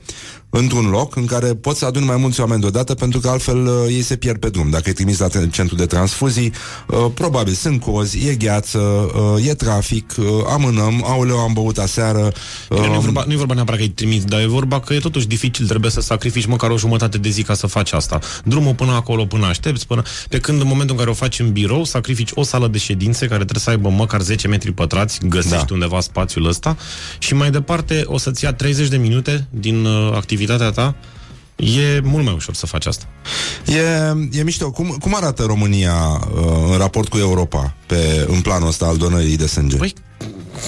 într-un 0.50 0.90
loc 0.90 1.16
în 1.16 1.26
care 1.26 1.56
poți 1.56 1.80
să 1.80 1.86
aduni 1.86 2.06
mai 2.06 2.18
mulți 2.18 2.40
oameni 2.40 2.62
deodată 2.62 2.94
pentru 2.94 3.20
că 3.20 3.30
altfel 3.30 3.66
uh, 3.66 3.74
ei 3.88 4.02
se 4.02 4.16
pierd 4.16 4.40
pe 4.40 4.50
drum. 4.50 4.70
Dacă 4.70 4.84
îi 4.86 4.94
trimis 4.94 5.20
la 5.20 5.28
tre- 5.28 5.50
centru 5.52 5.76
de 5.76 5.86
transfuzii, 5.86 6.54
uh, 6.88 7.06
probabil 7.14 7.54
sunt 7.54 7.82
cozi, 7.82 8.28
e 8.28 8.36
gheață, 8.36 8.78
uh, 9.38 9.48
e 9.48 9.54
trafic, 9.54 10.14
uh, 10.20 10.26
amânăm, 10.50 11.04
aoleu, 11.06 11.38
am 11.38 11.54
băut 11.54 11.78
aseară. 11.78 12.32
Bine, 12.70 12.88
nu, 12.88 12.94
e 12.94 12.98
uh, 12.98 13.04
vorba, 13.04 13.24
nu 13.28 13.34
e 13.34 13.36
vorba 13.36 13.54
neapărat 13.54 13.80
că 13.80 13.86
îi 13.86 13.92
trimiți, 13.92 14.26
dar 14.26 14.42
e 14.42 14.46
vorba 14.46 14.80
că 14.80 14.94
e 14.94 15.00
totuși 15.00 15.28
dificil, 15.28 15.68
trebuie 15.68 15.92
să 15.92 16.02
sacrifici 16.02 16.46
măcar 16.46 16.70
o 16.70 16.78
jumătate 16.78 17.18
de 17.18 17.30
zi 17.30 17.44
ca 17.44 17.54
să 17.54 17.68
faci 17.68 17.92
asta. 17.92 18.20
Drumul 18.44 18.74
până 18.74 18.92
acolo, 18.92 19.26
până 19.26 19.46
aștepți, 19.46 19.88
până... 19.88 20.02
Pe 20.30 20.40
când 20.40 20.62
în 20.62 20.68
momentul 20.68 20.92
în 20.96 20.98
care 20.98 21.10
o 21.10 21.14
faci 21.14 21.40
în 21.40 21.52
birou, 21.52 21.84
sacrifici 21.84 22.30
o 22.34 22.44
sală 22.44 22.68
de 22.68 22.78
ședințe 22.78 23.26
care 23.26 23.40
trebuie 23.40 23.62
să 23.62 23.70
aibă 23.70 23.90
măcar 23.90 24.22
10 24.22 24.48
metri 24.48 24.72
pătrați, 24.72 25.20
găsești 25.28 25.50
Da. 25.56 25.64
da. 25.68 25.74
undeva 25.74 26.00
spațiul 26.00 26.48
ăsta 26.48 26.78
și 27.20 27.34
mai 27.34 27.52
departe 27.52 28.04
o 28.06 28.18
să-ți 28.18 28.44
ia 28.44 28.54
30 28.54 28.88
de 28.88 28.98
minute 28.98 29.48
din 29.50 29.86
uh, 29.86 30.18
activitatea 30.40 30.72
ta. 30.72 30.96
E 31.56 32.00
mult 32.04 32.26
mai 32.26 32.34
ușor 32.34 32.54
să 32.56 32.66
faci 32.66 32.86
asta. 32.86 33.06
E, 33.66 34.40
e 34.40 34.44
mișto. 34.44 34.72
Cum, 34.72 34.96
cum 35.00 35.16
arată 35.16 35.44
România 35.44 35.96
uh, 36.36 36.72
în 36.72 36.78
raport 36.78 37.08
cu 37.10 37.18
Europa 37.18 37.74
pe, 37.86 38.26
în 38.28 38.42
planul 38.42 38.68
ăsta 38.68 38.86
al 38.86 38.98
donării 38.98 39.38
de 39.38 39.48
sânge? 39.48 39.78
Păi, 39.78 39.94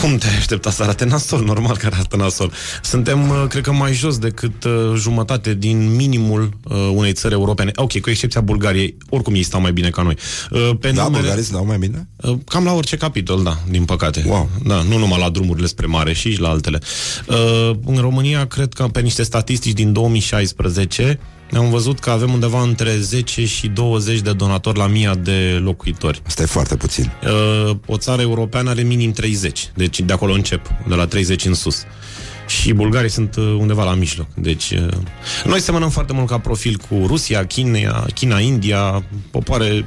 cum 0.02 0.18
te 0.18 0.28
aștepta 0.38 0.70
să 0.72 0.84
arate 0.84 1.06
nasol? 1.06 1.44
Normal 1.44 1.78
că 1.78 1.86
arată 1.86 2.16
nasol. 2.16 2.52
Suntem, 2.82 3.30
uh, 3.30 3.46
cred 3.50 3.64
că, 3.64 3.72
mai 3.72 3.94
jos 3.94 4.18
decât 4.18 4.64
uh, 4.64 4.72
jumătate 4.96 5.54
din 5.54 5.96
minimul 5.96 6.50
uh, 6.64 6.92
unei 6.94 7.14
țări 7.14 7.34
europene. 7.34 7.72
Ok, 7.76 8.00
cu 8.00 8.10
excepția 8.10 8.42
Bulgariei, 8.42 8.98
oricum 9.10 9.34
ei 9.34 9.44
stau 9.44 9.62
mai 9.62 9.72
bine 9.74 9.90
ca 9.90 10.02
noi. 10.02 10.18
Uh, 10.52 10.70
pe 10.80 10.92
da, 10.92 11.04
numele- 11.04 11.22
bulgarii 11.22 11.44
se 11.44 11.52
dau 11.52 11.66
mai 11.66 11.78
bine? 11.78 12.08
Uh, 12.16 12.38
Cam 12.46 12.64
la 12.64 12.74
orice 12.74 12.98
capitol, 12.98 13.44
da, 13.44 13.58
din 13.70 13.86
păcate. 13.86 14.24
Wow. 14.28 14.50
Da, 14.64 14.82
nu 14.82 14.98
numai 14.98 15.20
la 15.20 15.30
drumurile 15.30 15.68
spre 15.68 15.86
mare, 15.86 16.14
și 16.14 16.38
la 16.40 16.50
altele. 16.50 16.80
Uh, 17.28 17.72
în 17.86 17.98
România, 17.98 18.46
cred 18.46 18.74
că 18.74 18.84
pe 18.84 19.02
niște 19.02 19.24
statistici 19.24 19.74
din 19.74 19.94
2016, 19.94 21.20
am 21.58 21.70
văzut 21.70 22.00
că 22.00 22.10
avem 22.10 22.34
undeva 22.34 22.62
între 22.62 22.98
10 22.98 23.46
și 23.46 23.68
20 23.68 24.20
de 24.20 24.34
donatori 24.34 24.78
la 24.78 24.88
mia 24.88 25.16
de 25.16 25.60
locuitori. 25.64 26.22
Asta 26.26 26.42
e 26.42 26.46
foarte 26.46 26.76
puțin. 26.76 27.12
Uh, 27.24 27.76
o 27.86 27.98
țară 27.98 28.22
europeană 28.22 28.70
are 28.70 28.82
minim 28.82 29.12
30, 29.12 29.72
deci 29.76 30.02
de 30.02 30.14
acolo 30.14 30.34
încep, 30.34 30.68
de 30.88 30.96
la 30.96 31.06
30 31.06 31.46
în 31.46 31.54
sus. 31.54 31.84
Și 32.48 32.74
bulgarii 32.74 33.10
sunt 33.10 33.36
uh, 33.36 33.56
undeva 33.60 33.84
la 33.84 33.94
mijloc. 33.94 34.28
Deci, 34.36 34.72
uh, 34.72 34.88
noi 35.46 35.60
semănăm 35.60 35.90
foarte 35.90 36.14
mult 36.14 36.28
ca 36.28 36.40
profil 36.40 36.82
cu 36.90 37.04
Rusia, 37.08 37.46
China, 37.46 38.06
China, 38.14 38.40
India, 38.40 39.04
popoare 39.32 39.86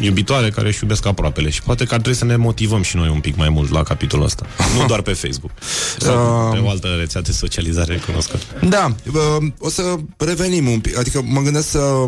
iubitoare 0.00 0.50
care 0.50 0.68
își 0.68 0.78
iubesc 0.82 1.06
aproapele 1.06 1.50
și 1.50 1.62
poate 1.62 1.84
că 1.84 1.94
ar 1.94 2.00
trebui 2.00 2.18
să 2.18 2.24
ne 2.24 2.36
motivăm 2.36 2.82
și 2.82 2.96
noi 2.96 3.08
un 3.08 3.20
pic 3.20 3.36
mai 3.36 3.48
mult 3.48 3.70
la 3.70 3.82
capitolul 3.82 4.24
ăsta. 4.24 4.46
Nu 4.78 4.86
doar 4.86 5.00
pe 5.00 5.12
Facebook. 5.12 5.50
Sau 5.98 6.50
pe 6.52 6.58
o 6.66 6.68
altă 6.68 6.88
rețea 6.98 7.20
de 7.20 7.32
socializare 7.32 8.00
cunoscută. 8.06 8.44
Da, 8.68 8.94
uh, 9.12 9.46
o 9.58 9.68
să 9.68 9.82
revenim 10.16 10.68
un 10.68 10.80
pic. 10.80 10.98
Adică 10.98 11.22
mă 11.24 11.40
gândesc 11.40 11.68
să... 11.68 12.04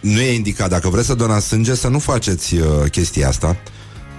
Nu 0.00 0.20
e 0.20 0.34
indicat, 0.34 0.68
dacă 0.68 0.88
vreți 0.88 1.06
să 1.06 1.14
donați 1.14 1.46
sânge, 1.46 1.74
să 1.74 1.88
nu 1.88 1.98
faceți 1.98 2.54
uh, 2.54 2.66
chestia 2.90 3.28
asta. 3.28 3.56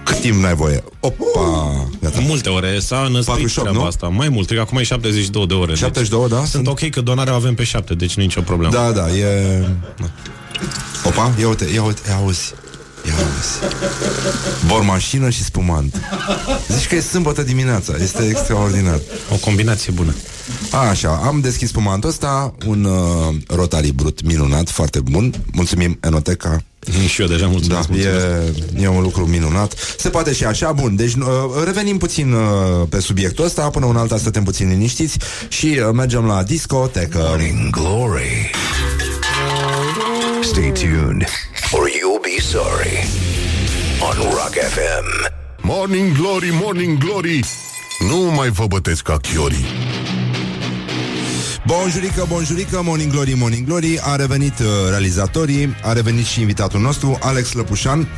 Cât 0.04 0.20
timp 0.20 0.42
n-ai 0.42 0.54
voie? 0.54 0.84
Opa! 1.00 1.88
Gata. 2.00 2.20
Multe 2.20 2.48
ore 2.48 2.78
s-a 2.78 3.00
născut 3.00 3.24
48, 3.24 3.60
treaba 3.60 3.78
nu? 3.78 3.84
asta. 3.84 4.08
Mai 4.08 4.28
mult, 4.28 4.46
cred 4.46 4.58
că 4.58 4.64
acum 4.64 4.78
e 4.78 4.82
72 4.82 5.46
de 5.46 5.54
ore. 5.54 5.74
72, 5.74 6.28
da? 6.28 6.36
Sunt 6.36 6.48
Sunt- 6.48 6.66
ok 6.66 6.90
că 6.90 7.00
donarea 7.00 7.32
o 7.32 7.36
avem 7.36 7.54
pe 7.54 7.64
7, 7.64 7.94
deci 7.94 8.14
nu 8.14 8.22
e 8.22 8.24
nicio 8.24 8.40
problemă. 8.40 8.72
Da, 8.72 8.92
da, 8.92 9.08
e... 9.08 9.66
Opa, 11.04 11.32
ia 11.40 11.48
uite, 11.48 11.66
ia 11.74 11.82
uite, 11.82 12.00
ia 12.08 12.16
auzi. 12.16 12.54
Ia 13.06 13.12
auzi. 13.12 13.74
Bormașină 14.66 15.30
și 15.30 15.44
spumant. 15.44 16.00
Zici 16.68 16.86
că 16.86 16.94
e 16.94 17.00
sâmbătă 17.00 17.42
dimineața. 17.42 17.92
Este 18.02 18.26
extraordinar. 18.28 19.00
O 19.32 19.36
combinație 19.36 19.92
bună. 19.92 20.14
Așa, 20.90 21.20
am 21.24 21.40
deschis 21.40 21.68
spumantul 21.68 22.08
ăsta, 22.08 22.54
un 22.66 22.84
uh, 22.84 23.34
Rotary 23.48 23.90
Brut 23.92 24.22
minunat, 24.22 24.68
foarte 24.68 25.00
bun. 25.00 25.34
Mulțumim, 25.52 25.98
Enoteca. 26.02 26.62
Și 27.08 27.20
eu 27.20 27.26
deja 27.26 27.46
mulțumesc. 27.46 27.88
Da, 27.88 27.94
mulțumesc. 27.94 28.24
e, 28.78 28.82
e 28.82 28.88
un 28.88 29.02
lucru 29.02 29.26
minunat. 29.26 29.74
Se 29.98 30.08
poate 30.08 30.32
și 30.32 30.44
așa, 30.44 30.72
bun. 30.72 30.96
Deci 30.96 31.14
uh, 31.14 31.26
revenim 31.64 31.98
puțin 31.98 32.32
uh, 32.32 32.40
pe 32.88 33.00
subiectul 33.00 33.44
ăsta, 33.44 33.68
până 33.68 33.86
un 33.86 33.96
alta 33.96 34.16
stătem 34.16 34.44
puțin 34.44 34.68
liniștiți 34.68 35.18
și 35.48 35.66
uh, 35.66 35.88
mergem 35.92 36.24
la 36.24 36.42
discotecă. 36.42 37.18
Morning 37.28 37.70
Glory. 37.70 38.50
Stay 40.42 40.72
tuned, 40.72 41.24
or 41.72 41.88
you'll 41.88 42.13
be 42.34 42.40
sorry. 42.40 42.96
On 44.08 44.16
Rock 44.38 44.54
FM. 44.74 45.06
Morning 45.62 46.16
Glory, 46.16 46.50
Morning 46.62 46.98
Glory 46.98 47.40
Nu 48.08 48.16
mai 48.16 48.48
vă 48.48 48.66
bătesc 48.66 49.02
ca 49.02 49.16
chiorii 49.16 49.64
Bonjurică, 51.66 52.26
bonjurică, 52.28 52.82
Morning 52.82 53.12
Glory, 53.12 53.32
Morning 53.32 53.66
Glory 53.66 54.00
A 54.02 54.16
revenit 54.16 54.58
uh, 54.58 54.66
realizatorii 54.88 55.76
A 55.82 55.92
revenit 55.92 56.24
și 56.24 56.40
invitatul 56.40 56.80
nostru, 56.80 57.18
Alex 57.20 57.52
Lăpușan 57.52 58.08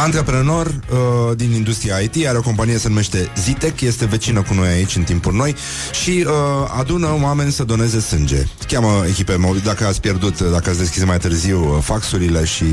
Antreprenor 0.00 0.66
uh, 0.66 1.36
din 1.36 1.52
industria 1.52 1.98
IT, 1.98 2.26
are 2.26 2.38
o 2.38 2.40
companie 2.40 2.78
se 2.78 2.88
numește 2.88 3.32
Zitec, 3.36 3.80
este 3.80 4.04
vecină 4.04 4.42
cu 4.42 4.54
noi 4.54 4.68
aici 4.68 4.96
în 4.96 5.02
timpul 5.02 5.32
noi 5.32 5.54
și 6.02 6.24
uh, 6.26 6.32
adună 6.78 7.18
oameni 7.22 7.52
să 7.52 7.64
doneze 7.64 8.00
sânge. 8.00 8.46
Cheamă 8.66 9.04
echipe 9.08 9.36
mobile, 9.36 9.62
dacă 9.64 9.84
ați 9.86 10.00
pierdut, 10.00 10.40
dacă 10.40 10.70
ați 10.70 10.78
deschis 10.78 11.04
mai 11.04 11.18
târziu 11.18 11.74
uh, 11.74 11.82
faxurile 11.82 12.44
și 12.44 12.64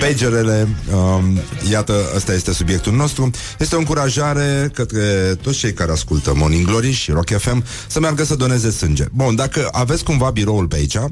pagerele, 0.00 0.68
uh, 0.92 1.22
iată, 1.70 1.94
ăsta 2.16 2.32
este 2.32 2.52
subiectul 2.52 2.92
nostru. 2.92 3.30
Este 3.58 3.74
o 3.74 3.78
încurajare 3.78 4.70
către 4.74 5.34
toți 5.42 5.58
cei 5.58 5.72
care 5.72 5.92
ascultă 5.92 6.32
Morning 6.34 6.66
Glory 6.66 6.90
și 6.90 7.10
Rock 7.10 7.38
FM 7.38 7.64
să 7.86 8.00
meargă 8.00 8.24
să 8.24 8.34
doneze 8.34 8.70
sânge. 8.70 9.04
Bun, 9.12 9.34
dacă 9.34 9.68
aveți 9.72 10.04
cumva 10.04 10.30
biroul 10.30 10.66
pe 10.66 10.76
aici, 10.76 10.94
uh, 10.94 11.04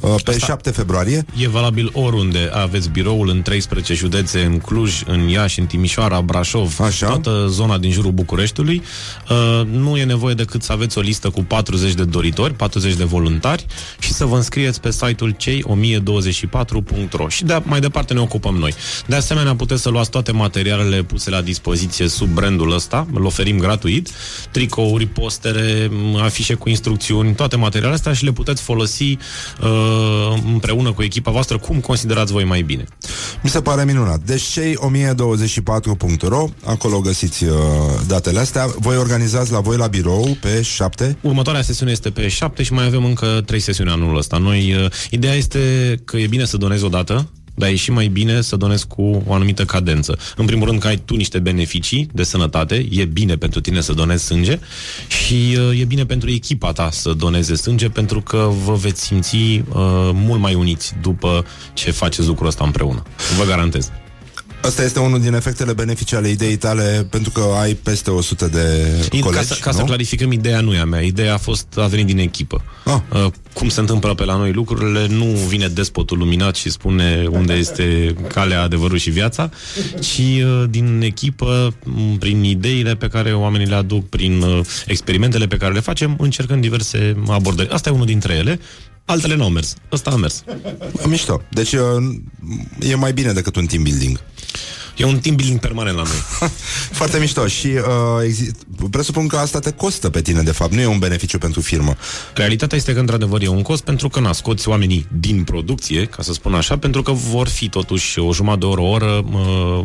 pe 0.00 0.30
Asta- 0.30 0.46
7 0.46 0.70
februarie, 0.70 1.24
E 1.36 1.48
valabil 1.48 1.90
oriunde 1.92 2.50
aveți 2.52 2.88
biroul 2.88 3.28
în 3.28 3.42
13 3.42 3.94
județe, 3.94 4.40
în 4.40 4.58
Cluj, 4.58 4.99
în 5.06 5.28
Iași, 5.28 5.60
în 5.60 5.66
Timișoara, 5.66 6.20
Brașov, 6.20 6.80
Așa. 6.80 7.06
toată 7.06 7.46
zona 7.48 7.78
din 7.78 7.90
jurul 7.90 8.10
Bucureștiului. 8.10 8.82
Uh, 9.30 9.66
nu 9.66 9.96
e 9.96 10.04
nevoie 10.04 10.34
decât 10.34 10.62
să 10.62 10.72
aveți 10.72 10.98
o 10.98 11.00
listă 11.00 11.30
cu 11.30 11.44
40 11.44 11.92
de 11.92 12.04
doritori, 12.04 12.54
40 12.54 12.94
de 12.94 13.04
voluntari 13.04 13.66
și 13.98 14.12
să 14.12 14.24
vă 14.24 14.36
înscrieți 14.36 14.80
pe 14.80 14.90
site-ul 14.90 15.36
cei1024.ro 15.36 17.28
și 17.28 17.44
de 17.44 17.62
mai 17.62 17.80
departe 17.80 18.14
ne 18.14 18.20
ocupăm 18.20 18.54
noi. 18.54 18.74
De 19.06 19.16
asemenea, 19.16 19.54
puteți 19.54 19.82
să 19.82 19.88
luați 19.88 20.10
toate 20.10 20.32
materialele 20.32 21.02
puse 21.02 21.30
la 21.30 21.40
dispoziție 21.40 22.08
sub 22.08 22.28
brandul 22.28 22.72
ăsta, 22.72 23.06
îl 23.12 23.24
oferim 23.24 23.58
gratuit, 23.58 24.08
tricouri, 24.50 25.06
postere, 25.06 25.88
m, 25.90 26.16
afișe 26.16 26.54
cu 26.54 26.68
instrucțiuni, 26.68 27.34
toate 27.34 27.56
materialele 27.56 27.94
astea 27.94 28.12
și 28.12 28.24
le 28.24 28.32
puteți 28.32 28.62
folosi 28.62 29.18
uh, 29.62 30.38
împreună 30.52 30.92
cu 30.92 31.02
echipa 31.02 31.30
voastră 31.30 31.58
cum 31.58 31.80
considerați 31.80 32.32
voi 32.32 32.44
mai 32.44 32.62
bine. 32.62 32.84
Mi 33.42 33.50
se 33.50 33.60
pare 33.60 33.84
minunat. 33.84 34.20
Deci 34.20 34.42
cei 34.42 34.74
1024.ro, 34.92 36.48
acolo 36.64 37.00
găsiți 37.00 37.44
uh, 37.44 37.52
datele 38.06 38.38
astea. 38.38 38.66
Voi 38.78 38.96
organizați 38.96 39.52
la 39.52 39.60
voi 39.60 39.76
la 39.76 39.86
birou 39.86 40.36
pe 40.40 40.62
7. 40.62 41.16
Următoarea 41.20 41.62
sesiune 41.62 41.92
este 41.92 42.10
pe 42.10 42.28
7 42.28 42.62
și 42.62 42.72
mai 42.72 42.86
avem 42.86 43.04
încă 43.04 43.42
3 43.46 43.60
sesiuni 43.60 43.90
anul 43.90 44.16
ăsta. 44.16 44.38
Noi, 44.38 44.74
uh, 44.74 44.90
ideea 45.10 45.34
este 45.34 45.58
că 46.04 46.16
e 46.16 46.26
bine 46.26 46.44
să 46.44 46.56
donezi 46.56 46.84
o 46.84 46.88
dată, 46.88 47.28
dar 47.60 47.68
e 47.68 47.74
și 47.74 47.90
mai 47.90 48.06
bine 48.06 48.40
să 48.40 48.56
donezi 48.56 48.86
cu 48.86 49.22
o 49.26 49.32
anumită 49.32 49.64
cadență. 49.64 50.18
În 50.36 50.46
primul 50.46 50.66
rând 50.66 50.80
că 50.80 50.86
ai 50.86 50.96
tu 50.96 51.16
niște 51.16 51.38
beneficii 51.38 52.08
de 52.12 52.22
sănătate, 52.22 52.86
e 52.90 53.04
bine 53.04 53.36
pentru 53.36 53.60
tine 53.60 53.80
să 53.80 53.92
donezi 53.92 54.24
sânge 54.24 54.58
și 55.08 55.58
uh, 55.70 55.80
e 55.80 55.84
bine 55.84 56.04
pentru 56.04 56.30
echipa 56.30 56.72
ta 56.72 56.88
să 56.90 57.12
doneze 57.12 57.54
sânge 57.54 57.88
pentru 57.88 58.20
că 58.20 58.50
vă 58.64 58.74
veți 58.74 59.02
simți 59.02 59.36
uh, 59.36 59.62
mult 60.12 60.40
mai 60.40 60.54
uniți 60.54 60.94
după 61.02 61.44
ce 61.72 61.90
faceți 61.90 62.26
lucrul 62.28 62.46
ăsta 62.46 62.64
împreună. 62.64 63.02
Vă 63.38 63.44
garantez. 63.44 63.90
Ăsta 64.64 64.82
este 64.82 64.98
unul 64.98 65.20
din 65.20 65.34
efectele 65.34 65.72
benefice 65.72 66.16
ale 66.16 66.28
ideii 66.28 66.56
tale, 66.56 67.06
pentru 67.10 67.30
că 67.30 67.40
ai 67.60 67.74
peste 67.74 68.10
100 68.10 68.46
de 68.46 69.18
colegi, 69.20 69.48
ca 69.48 69.54
să, 69.54 69.58
ca 69.60 69.70
să 69.70 69.80
nu? 69.80 69.84
clarificăm, 69.84 70.32
ideea 70.32 70.60
nu 70.60 70.74
e 70.74 70.78
a 70.78 70.84
mea. 70.84 71.00
Ideea 71.00 71.34
a 71.34 71.38
fost, 71.38 71.66
a 71.76 71.86
venit 71.86 72.06
din 72.06 72.18
echipă. 72.18 72.62
Ah. 72.84 72.98
Uh, 73.12 73.32
cum 73.52 73.68
se 73.68 73.80
întâmplă 73.80 74.14
pe 74.14 74.24
la 74.24 74.36
noi 74.36 74.52
lucrurile, 74.52 75.06
nu 75.06 75.24
vine 75.24 75.66
despotul 75.66 76.18
luminat 76.18 76.54
și 76.54 76.70
spune 76.70 77.26
unde 77.30 77.52
este 77.52 78.14
calea, 78.28 78.62
adevărul 78.62 78.98
și 78.98 79.10
viața, 79.10 79.50
ci 80.00 80.18
uh, 80.18 80.64
din 80.68 81.00
echipă, 81.04 81.74
m, 81.84 82.16
prin 82.18 82.44
ideile 82.44 82.94
pe 82.94 83.08
care 83.08 83.32
oamenii 83.32 83.66
le 83.66 83.74
aduc, 83.74 84.08
prin 84.08 84.42
uh, 84.42 84.60
experimentele 84.86 85.46
pe 85.46 85.56
care 85.56 85.72
le 85.72 85.80
facem, 85.80 86.16
încercăm 86.18 86.60
diverse 86.60 87.16
abordări. 87.28 87.68
Asta 87.68 87.88
e 87.88 87.92
unul 87.92 88.06
dintre 88.06 88.34
ele. 88.34 88.60
Altele 89.10 89.34
nu 89.34 89.42
au 89.42 89.50
mers. 89.50 89.74
Ăsta 89.92 90.10
a 90.10 90.16
mers. 90.16 90.44
Mișto. 91.06 91.42
Deci 91.48 91.72
uh, 91.72 91.80
e 92.80 92.94
mai 92.94 93.12
bine 93.12 93.32
decât 93.32 93.56
un 93.56 93.66
team 93.66 93.82
building. 93.82 94.20
E 95.00 95.04
un 95.04 95.18
team 95.18 95.36
building 95.36 95.58
permanent 95.58 95.96
la 95.96 96.02
noi. 96.02 96.50
Foarte 97.00 97.18
mișto 97.18 97.46
și 97.46 97.66
uh, 97.66 98.24
exist... 98.24 98.56
presupun 98.90 99.26
că 99.26 99.36
asta 99.36 99.58
te 99.58 99.70
costă 99.70 100.10
pe 100.10 100.20
tine, 100.20 100.42
de 100.42 100.52
fapt, 100.52 100.72
nu 100.72 100.80
e 100.80 100.86
un 100.86 100.98
beneficiu 100.98 101.38
pentru 101.38 101.60
firmă. 101.60 101.96
Realitatea 102.34 102.76
este 102.76 102.92
că, 102.92 103.00
într-adevăr, 103.00 103.42
e 103.42 103.48
un 103.48 103.62
cost 103.62 103.84
pentru 103.84 104.08
că 104.08 104.20
na, 104.20 104.32
scoți 104.32 104.68
oamenii 104.68 105.06
din 105.18 105.44
producție, 105.44 106.04
ca 106.04 106.22
să 106.22 106.32
spun 106.32 106.54
așa, 106.54 106.78
pentru 106.78 107.02
că 107.02 107.12
vor 107.12 107.48
fi 107.48 107.68
totuși 107.68 108.18
o 108.18 108.32
jumătate 108.32 108.58
de 108.60 108.66
oră, 108.66 108.80
o 108.80 108.88
oră 108.88 109.24
uh, 109.32 109.84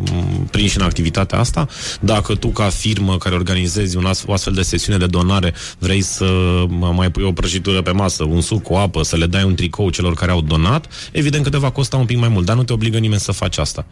prinși 0.50 0.76
în 0.76 0.82
activitatea 0.82 1.38
asta. 1.38 1.68
Dacă 2.00 2.34
tu, 2.34 2.48
ca 2.48 2.68
firmă 2.68 3.18
care 3.18 3.34
organizezi 3.34 3.96
un 3.96 4.06
ast- 4.06 4.24
o 4.26 4.32
astfel 4.32 4.52
de 4.52 4.62
sesiune 4.62 4.98
de 4.98 5.06
donare, 5.06 5.54
vrei 5.78 6.00
să 6.00 6.24
uh, 6.24 6.68
mai 6.94 7.10
pui 7.10 7.24
o 7.24 7.32
prăjitură 7.32 7.82
pe 7.82 7.90
masă, 7.90 8.24
un 8.24 8.40
suc 8.40 8.62
cu 8.62 8.74
apă, 8.74 9.02
să 9.02 9.16
le 9.16 9.26
dai 9.26 9.44
un 9.44 9.54
tricou 9.54 9.90
celor 9.90 10.14
care 10.14 10.30
au 10.30 10.40
donat, 10.40 10.86
evident 11.12 11.44
că 11.44 11.50
te 11.50 11.56
va 11.56 11.70
costa 11.70 11.96
un 11.96 12.06
pic 12.06 12.18
mai 12.18 12.28
mult, 12.28 12.46
dar 12.46 12.56
nu 12.56 12.64
te 12.64 12.72
obligă 12.72 12.98
nimeni 12.98 13.20
să 13.20 13.32
faci 13.32 13.58
asta. 13.58 13.86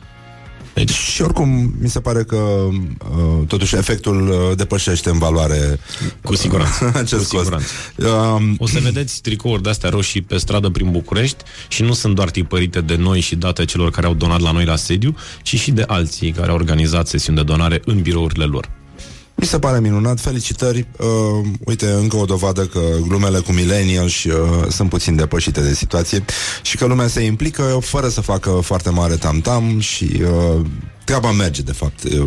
Deci, 0.75 0.91
Și 0.91 1.23
oricum, 1.23 1.75
mi 1.81 1.89
se 1.89 2.01
pare 2.01 2.23
că 2.25 2.37
uh, 2.37 3.47
totuși 3.47 3.77
efectul 3.77 4.29
uh, 4.29 4.57
depășește 4.57 5.11
în 5.11 5.19
valoare 5.19 5.79
cu 6.23 6.35
siguranță. 6.35 6.93
acest 6.95 7.29
cu 7.29 7.37
cost. 7.37 7.51
siguranță. 7.51 7.67
Um, 8.37 8.57
O 8.59 8.67
să 8.67 8.79
vedeți 8.83 9.21
tricouri 9.21 9.63
de-astea 9.63 9.91
roșii 9.91 10.23
pe 10.23 10.37
stradă 10.37 10.69
prin 10.69 10.91
București 10.91 11.45
și 11.69 11.83
nu 11.83 11.93
sunt 11.93 12.15
doar 12.15 12.31
tipărite 12.31 12.81
de 12.81 12.97
noi 12.97 13.21
și 13.21 13.37
date 13.37 13.65
celor 13.65 13.91
care 13.91 14.07
au 14.07 14.15
donat 14.15 14.41
la 14.41 14.51
noi 14.51 14.65
la 14.65 14.77
sediu, 14.77 15.17
ci 15.43 15.59
și 15.59 15.71
de 15.71 15.85
alții 15.87 16.33
care 16.33 16.49
au 16.51 16.55
organizat 16.57 17.07
sesiuni 17.07 17.39
de 17.39 17.45
donare 17.45 17.83
în 17.85 18.03
birourile 18.03 18.45
lor. 18.45 18.71
Mi 19.35 19.47
se 19.47 19.59
pare 19.59 19.81
minunat, 19.81 20.21
felicitări. 20.21 20.87
Uh, 20.99 21.47
uite, 21.65 21.91
încă 21.91 22.17
o 22.17 22.25
dovadă 22.25 22.67
că 22.67 22.81
glumele 23.07 23.39
cu 23.39 23.53
millennials 23.53 24.25
uh, 24.25 24.33
sunt 24.69 24.89
puțin 24.89 25.17
depășite 25.17 25.61
de 25.61 25.75
situație 25.75 26.25
și 26.63 26.77
că 26.77 26.85
lumea 26.85 27.07
se 27.07 27.21
implică 27.21 27.79
fără 27.83 28.09
să 28.09 28.21
facă 28.21 28.51
foarte 28.51 28.91
mare 28.91 29.15
tam-tam 29.15 29.81
și 29.81 30.23
uh, 30.23 30.61
treaba 31.05 31.33
merge, 31.33 31.63
de 31.63 31.73
fapt. 31.73 32.03
Uh, 32.03 32.27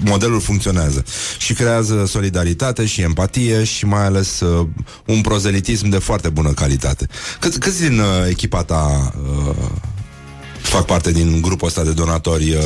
modelul 0.00 0.40
funcționează 0.40 1.04
și 1.38 1.52
creează 1.52 2.04
solidaritate 2.06 2.86
și 2.86 3.00
empatie 3.00 3.64
și 3.64 3.86
mai 3.86 4.04
ales 4.04 4.40
uh, 4.40 4.66
un 5.06 5.20
prozelitism 5.20 5.88
de 5.88 5.98
foarte 5.98 6.28
bună 6.28 6.52
calitate. 6.52 7.08
Câți, 7.40 7.58
câți 7.58 7.80
din 7.80 7.98
uh, 7.98 8.06
echipa 8.28 8.62
ta 8.62 9.12
uh, 9.48 9.70
fac 10.62 10.86
parte 10.86 11.12
din 11.12 11.40
grupul 11.40 11.66
ăsta 11.66 11.82
de 11.82 11.92
donatori 11.92 12.54
uh, 12.54 12.62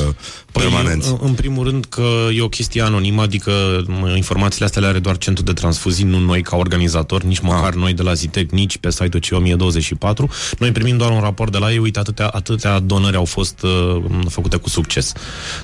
permanenți? 0.61 1.09
Păi, 1.09 1.19
în, 1.21 1.29
în 1.29 1.35
primul 1.35 1.65
rând 1.65 1.85
că 1.85 2.07
e 2.35 2.41
o 2.43 2.49
chestie 2.49 2.83
anonimă, 2.83 3.23
adică 3.23 3.51
m, 3.87 4.17
informațiile 4.17 4.65
astea 4.65 4.81
le 4.81 4.87
are 4.87 4.99
doar 4.99 5.19
centrul 5.19 5.45
de 5.47 5.53
transfuzii, 5.53 6.05
nu 6.05 6.19
noi 6.19 6.43
ca 6.43 6.57
organizator, 6.57 7.23
nici 7.23 7.39
măcar 7.41 7.75
noi 7.75 7.93
de 7.93 8.03
la 8.03 8.13
Zitec, 8.15 8.51
nici 8.51 8.79
pe 8.79 8.91
site-ul 8.91 9.23
C1024. 9.23 10.57
Noi 10.59 10.73
primim 10.73 10.97
doar 10.97 11.11
un 11.11 11.21
raport 11.21 11.53
de 11.53 11.59
la 11.59 11.73
ei, 11.73 11.79
uite, 11.79 11.99
atâtea, 11.99 12.27
atâtea 12.27 12.79
donări 12.79 13.17
au 13.17 13.25
fost 13.25 13.63
uh, 13.63 14.03
făcute 14.29 14.57
cu 14.57 14.69
succes. 14.69 15.13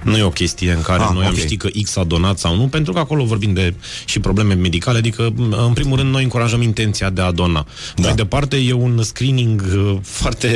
Nu 0.03 0.17
e 0.17 0.23
o 0.23 0.29
chestie 0.31 0.73
în 0.73 0.83
care 0.83 1.03
Ah, 1.03 1.11
noi 1.15 1.25
am 1.25 1.33
ok. 1.33 1.39
ști 1.39 1.57
că 1.57 1.69
X 1.83 1.97
a 1.97 2.05
donat 2.05 2.39
sau 2.39 2.57
nu, 2.57 2.67
pentru 2.69 2.93
că 2.93 2.99
acolo 2.99 3.25
vorbim 3.25 3.53
de 3.53 3.75
și 4.05 4.19
probleme 4.21 4.55
medicale, 4.55 4.99
adică 4.99 5.33
m, 5.37 5.57
în 5.67 5.73
primul 5.73 5.97
rând 5.99 6.11
noi 6.11 6.23
încurajăm 6.23 6.63
intenția 6.63 7.11
de 7.11 7.21
a 7.21 7.31
dona. 7.31 7.67
Da. 7.97 8.03
Mai 8.07 8.15
departe 8.15 8.57
e 8.57 8.73
un 8.73 9.03
screening 9.03 9.65
uh, 9.77 9.97
foarte, 10.03 10.49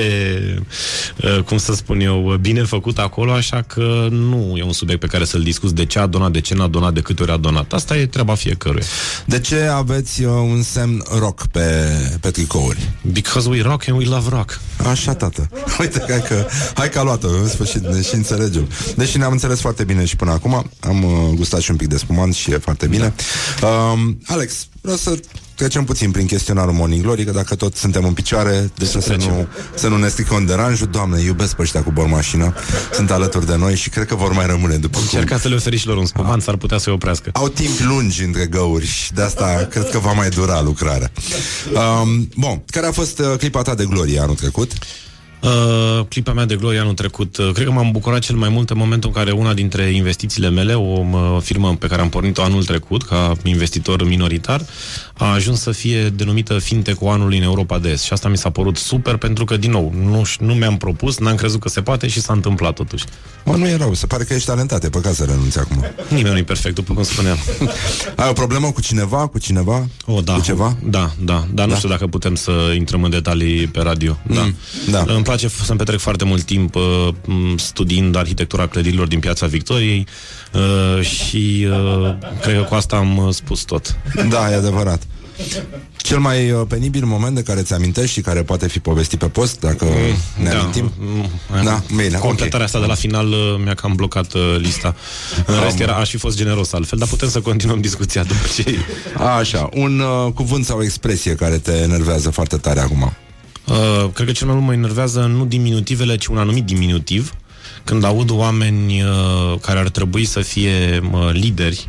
uh, 1.24 1.42
cum 1.42 1.56
să 1.56 1.72
spun 1.74 2.00
eu, 2.00 2.38
bine 2.40 2.62
făcut 2.62 2.98
acolo, 2.98 3.32
așa 3.32 3.62
că 3.62 4.08
nu 4.28 4.56
e 4.56 4.62
un 4.62 4.72
subiect 4.72 5.00
pe 5.00 5.06
care 5.06 5.24
să-l 5.24 5.42
discuți 5.42 5.74
de 5.74 5.84
ce 5.84 5.98
a 5.98 6.06
donat, 6.06 6.32
de 6.32 6.40
ce 6.40 6.54
n-a 6.54 6.66
donat, 6.66 6.92
de 6.92 7.00
câte 7.00 7.22
ori 7.22 7.32
a 7.32 7.36
donat. 7.36 7.72
Asta 7.72 7.96
e 7.96 8.06
treaba 8.06 8.34
fiecăruia. 8.34 8.84
De 9.24 9.40
ce 9.40 9.60
aveți 9.60 10.22
uh, 10.22 10.30
un 10.30 10.62
semn 10.62 11.02
rock 11.18 11.46
pe, 11.46 11.62
pe 12.20 12.30
tricouri? 12.30 12.90
Because 13.12 13.48
we 13.48 13.62
rock 13.62 13.88
and 13.88 13.98
we 13.98 14.04
love 14.04 14.28
rock. 14.30 14.60
Așa, 14.90 15.14
tată. 15.14 15.48
Uite, 15.80 16.04
hai 16.08 16.22
că, 16.22 16.46
hai 16.74 16.90
că 16.90 16.98
a 16.98 17.02
luat-o, 17.02 17.28
în 17.28 17.48
sfârșit, 17.48 17.86
ne 17.86 18.02
și 18.02 18.14
înțelegem. 18.14 18.68
Deși 18.96 19.18
ne-am 19.18 19.32
înțeles 19.32 19.60
foarte 19.60 19.84
bine 19.84 20.04
și 20.04 20.16
până 20.16 20.30
acum, 20.30 20.70
am 20.80 21.04
uh, 21.04 21.34
gustat 21.34 21.60
și 21.60 21.70
un 21.70 21.76
pic 21.76 21.88
de 21.88 21.96
spumant 21.96 22.34
și 22.34 22.50
e 22.50 22.58
foarte 22.58 22.86
bine. 22.86 23.14
Um, 23.62 24.18
Alex, 24.26 24.66
vreau 24.86 24.96
să 24.96 25.20
trecem 25.54 25.84
puțin 25.84 26.10
prin 26.10 26.26
chestionarul 26.26 26.72
Morning 26.72 27.02
Glory, 27.02 27.24
că 27.24 27.30
dacă 27.30 27.54
tot 27.54 27.76
suntem 27.76 28.04
în 28.04 28.12
picioare, 28.12 28.70
de 28.74 28.84
ce 28.84 29.00
să 29.00 29.16
nu, 29.18 29.46
să 29.74 29.88
nu 29.88 29.96
ne 29.96 30.08
stricăm 30.08 30.44
deranjul? 30.44 30.86
Doamne, 30.86 31.20
iubesc 31.20 31.56
pe 31.56 31.62
ăștia 31.62 31.82
cu 31.82 31.90
bormașina, 31.90 32.54
sunt 32.92 33.10
alături 33.10 33.46
de 33.46 33.56
noi 33.56 33.74
și 33.74 33.90
cred 33.90 34.06
că 34.06 34.14
vor 34.14 34.32
mai 34.32 34.46
rămâne 34.46 34.76
după 34.76 34.98
cum. 34.98 35.06
Încercați 35.12 35.42
să 35.42 35.48
le 35.48 35.54
oferi 35.54 35.76
și 35.76 35.86
lor 35.86 35.96
un 35.96 36.06
spumant, 36.06 36.42
s-ar 36.42 36.56
putea 36.56 36.78
să-i 36.78 36.92
oprească. 36.92 37.30
Au 37.32 37.48
timp 37.48 37.78
lungi 37.78 38.22
între 38.22 38.46
găuri 38.46 38.86
și 38.86 39.12
de 39.12 39.22
asta 39.22 39.66
cred 39.70 39.90
că 39.90 39.98
va 39.98 40.12
mai 40.12 40.28
dura 40.28 40.62
lucrarea. 40.62 41.10
Um, 41.74 42.28
bun, 42.36 42.62
care 42.70 42.86
a 42.86 42.92
fost 42.92 43.18
uh, 43.18 43.26
clipa 43.38 43.62
ta 43.62 43.74
de 43.74 43.84
glorie 43.84 44.20
anul 44.20 44.34
trecut? 44.34 44.72
Uh, 44.72 45.05
clipa 46.08 46.32
mea 46.32 46.44
de 46.44 46.56
glorie 46.56 46.78
anul 46.78 46.94
trecut, 46.94 47.36
uh, 47.36 47.50
cred 47.52 47.66
că 47.66 47.72
m-am 47.72 47.90
bucurat 47.90 48.20
cel 48.20 48.36
mai 48.36 48.48
mult 48.48 48.70
în 48.70 48.78
momentul 48.78 49.10
în 49.14 49.22
care 49.22 49.30
una 49.36 49.54
dintre 49.54 49.82
investițiile 49.82 50.50
mele, 50.50 50.74
o 50.74 50.80
uh, 51.10 51.36
firmă 51.40 51.76
pe 51.78 51.86
care 51.86 52.00
am 52.00 52.08
pornit-o 52.08 52.42
anul 52.42 52.64
trecut 52.64 53.02
ca 53.02 53.32
investitor 53.44 54.04
minoritar, 54.06 54.60
a 55.14 55.32
ajuns 55.32 55.60
să 55.60 55.70
fie 55.70 56.08
denumită 56.08 56.58
fintech-ul 56.58 57.08
anului 57.08 57.36
în 57.36 57.42
Europa 57.42 57.78
de 57.78 57.88
Est. 57.88 58.02
Și 58.04 58.12
asta 58.12 58.28
mi 58.28 58.36
s-a 58.36 58.50
părut 58.50 58.76
super 58.76 59.16
pentru 59.16 59.44
că, 59.44 59.56
din 59.56 59.70
nou, 59.70 59.92
nu, 60.02 60.22
nu 60.38 60.54
mi-am 60.54 60.76
propus, 60.76 61.18
n-am 61.18 61.34
crezut 61.34 61.60
că 61.60 61.68
se 61.68 61.80
poate 61.80 62.08
și 62.08 62.20
s-a 62.20 62.32
întâmplat 62.32 62.74
totuși. 62.74 63.04
Mă, 63.44 63.56
nu 63.56 63.66
e 63.66 63.76
rău, 63.76 63.94
se 63.94 64.06
pare 64.06 64.24
că 64.24 64.34
ești 64.34 64.46
talentat, 64.46 64.84
e 64.84 64.88
păcat 64.88 65.14
să 65.14 65.24
renunți 65.24 65.58
acum. 65.58 65.84
Nimeni 66.08 66.32
nu 66.32 66.38
e 66.38 66.42
perfect, 66.42 66.74
după 66.74 66.94
cum 66.94 67.02
spuneam. 67.02 67.38
Ai 68.16 68.28
o 68.28 68.32
problemă 68.32 68.70
cu 68.70 68.80
cineva, 68.80 69.26
cu 69.26 69.38
cineva? 69.38 69.86
O, 70.06 70.20
da. 70.20 70.32
Cu 70.32 70.40
ceva? 70.40 70.76
Da, 70.84 71.10
da, 71.18 71.46
dar 71.54 71.66
nu 71.66 71.72
Da? 71.72 71.76
știu 71.76 71.88
dacă 71.88 72.06
putem 72.06 72.34
să 72.34 72.72
intrăm 72.76 73.02
în 73.02 73.10
detalii 73.10 73.66
pe 73.66 73.80
radio. 73.80 74.18
Da. 74.26 74.50
da. 74.90 75.04
Îmi 75.14 75.22
place 75.26 75.46
f- 75.48 75.64
să-mi 75.64 75.78
petrec 75.78 75.98
foarte 75.98 76.24
mult 76.24 76.42
timp 76.42 76.74
uh, 76.74 77.08
m, 77.24 77.56
studiind 77.56 78.16
arhitectura 78.16 78.66
clădirilor 78.66 79.06
din 79.06 79.20
Piața 79.20 79.46
Victoriei 79.46 80.06
uh, 80.52 81.04
și 81.04 81.66
uh, 81.70 82.14
cred 82.40 82.56
că 82.56 82.62
cu 82.62 82.74
asta 82.74 82.96
am 82.96 83.16
uh, 83.16 83.34
spus 83.34 83.60
tot. 83.62 83.96
Da, 84.28 84.50
e 84.50 84.54
adevărat. 84.54 85.02
Cel 85.96 86.18
mai 86.18 86.50
uh, 86.50 86.60
penibil 86.68 87.04
moment 87.04 87.34
de 87.34 87.42
care 87.42 87.62
ți 87.62 87.72
amintești 87.72 88.12
și 88.12 88.20
care 88.20 88.42
poate 88.42 88.68
fi 88.68 88.78
povestit 88.78 89.18
pe 89.18 89.26
post, 89.26 89.60
dacă 89.60 89.84
ne 90.42 90.50
Da, 90.50 90.58
amintim? 90.58 90.92
mm, 90.98 91.28
Da, 91.64 91.82
bine, 91.96 92.18
Completarea 92.18 92.58
ok. 92.58 92.62
asta 92.64 92.80
de 92.80 92.86
la 92.86 92.94
final 92.94 93.28
uh, 93.28 93.38
mi-a 93.64 93.74
cam 93.74 93.92
blocat 93.94 94.32
uh, 94.32 94.56
lista. 94.58 94.94
În 95.46 95.54
rest 95.62 95.78
era, 95.80 95.94
aș 95.94 96.10
fi 96.10 96.16
fost 96.16 96.36
generos 96.36 96.72
altfel, 96.72 96.98
dar 96.98 97.08
putem 97.08 97.28
să 97.28 97.40
continuăm 97.40 97.80
discuția 97.80 98.22
după 98.22 98.46
ce... 98.56 98.78
Așa, 99.38 99.68
un 99.74 99.98
uh, 100.00 100.32
cuvânt 100.32 100.64
sau 100.64 100.78
o 100.78 100.82
expresie 100.82 101.34
care 101.34 101.58
te 101.58 101.72
enervează 101.72 102.30
foarte 102.30 102.56
tare 102.56 102.80
acum. 102.80 103.12
Uh, 103.68 104.10
cred 104.12 104.26
că 104.26 104.32
cel 104.32 104.46
mai 104.46 104.56
mult 104.56 104.66
mă 104.66 104.72
enervează 104.72 105.20
nu 105.20 105.44
diminutivele, 105.44 106.16
ci 106.16 106.26
un 106.26 106.38
anumit 106.38 106.64
diminutiv. 106.64 107.34
Când 107.84 108.04
aud 108.04 108.30
oameni 108.30 109.02
uh, 109.02 109.58
care 109.60 109.78
ar 109.78 109.88
trebui 109.88 110.24
să 110.24 110.40
fie 110.40 111.02
uh, 111.12 111.30
lideri, 111.32 111.86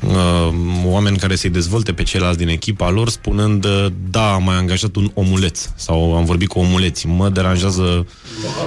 uh, 0.00 0.54
oameni 0.84 1.16
care 1.16 1.36
să-i 1.36 1.50
dezvolte 1.50 1.92
pe 1.92 2.02
ceilalți 2.02 2.38
din 2.38 2.48
echipa 2.48 2.90
lor, 2.90 3.08
spunând, 3.08 3.64
uh, 3.64 3.86
da, 4.10 4.32
am 4.32 4.44
mai 4.44 4.56
angajat 4.56 4.96
un 4.96 5.10
omuleț 5.14 5.68
sau 5.74 6.16
am 6.16 6.24
vorbit 6.24 6.48
cu 6.48 6.58
omuleți. 6.58 7.06
Mă 7.06 7.28
deranjează 7.28 8.06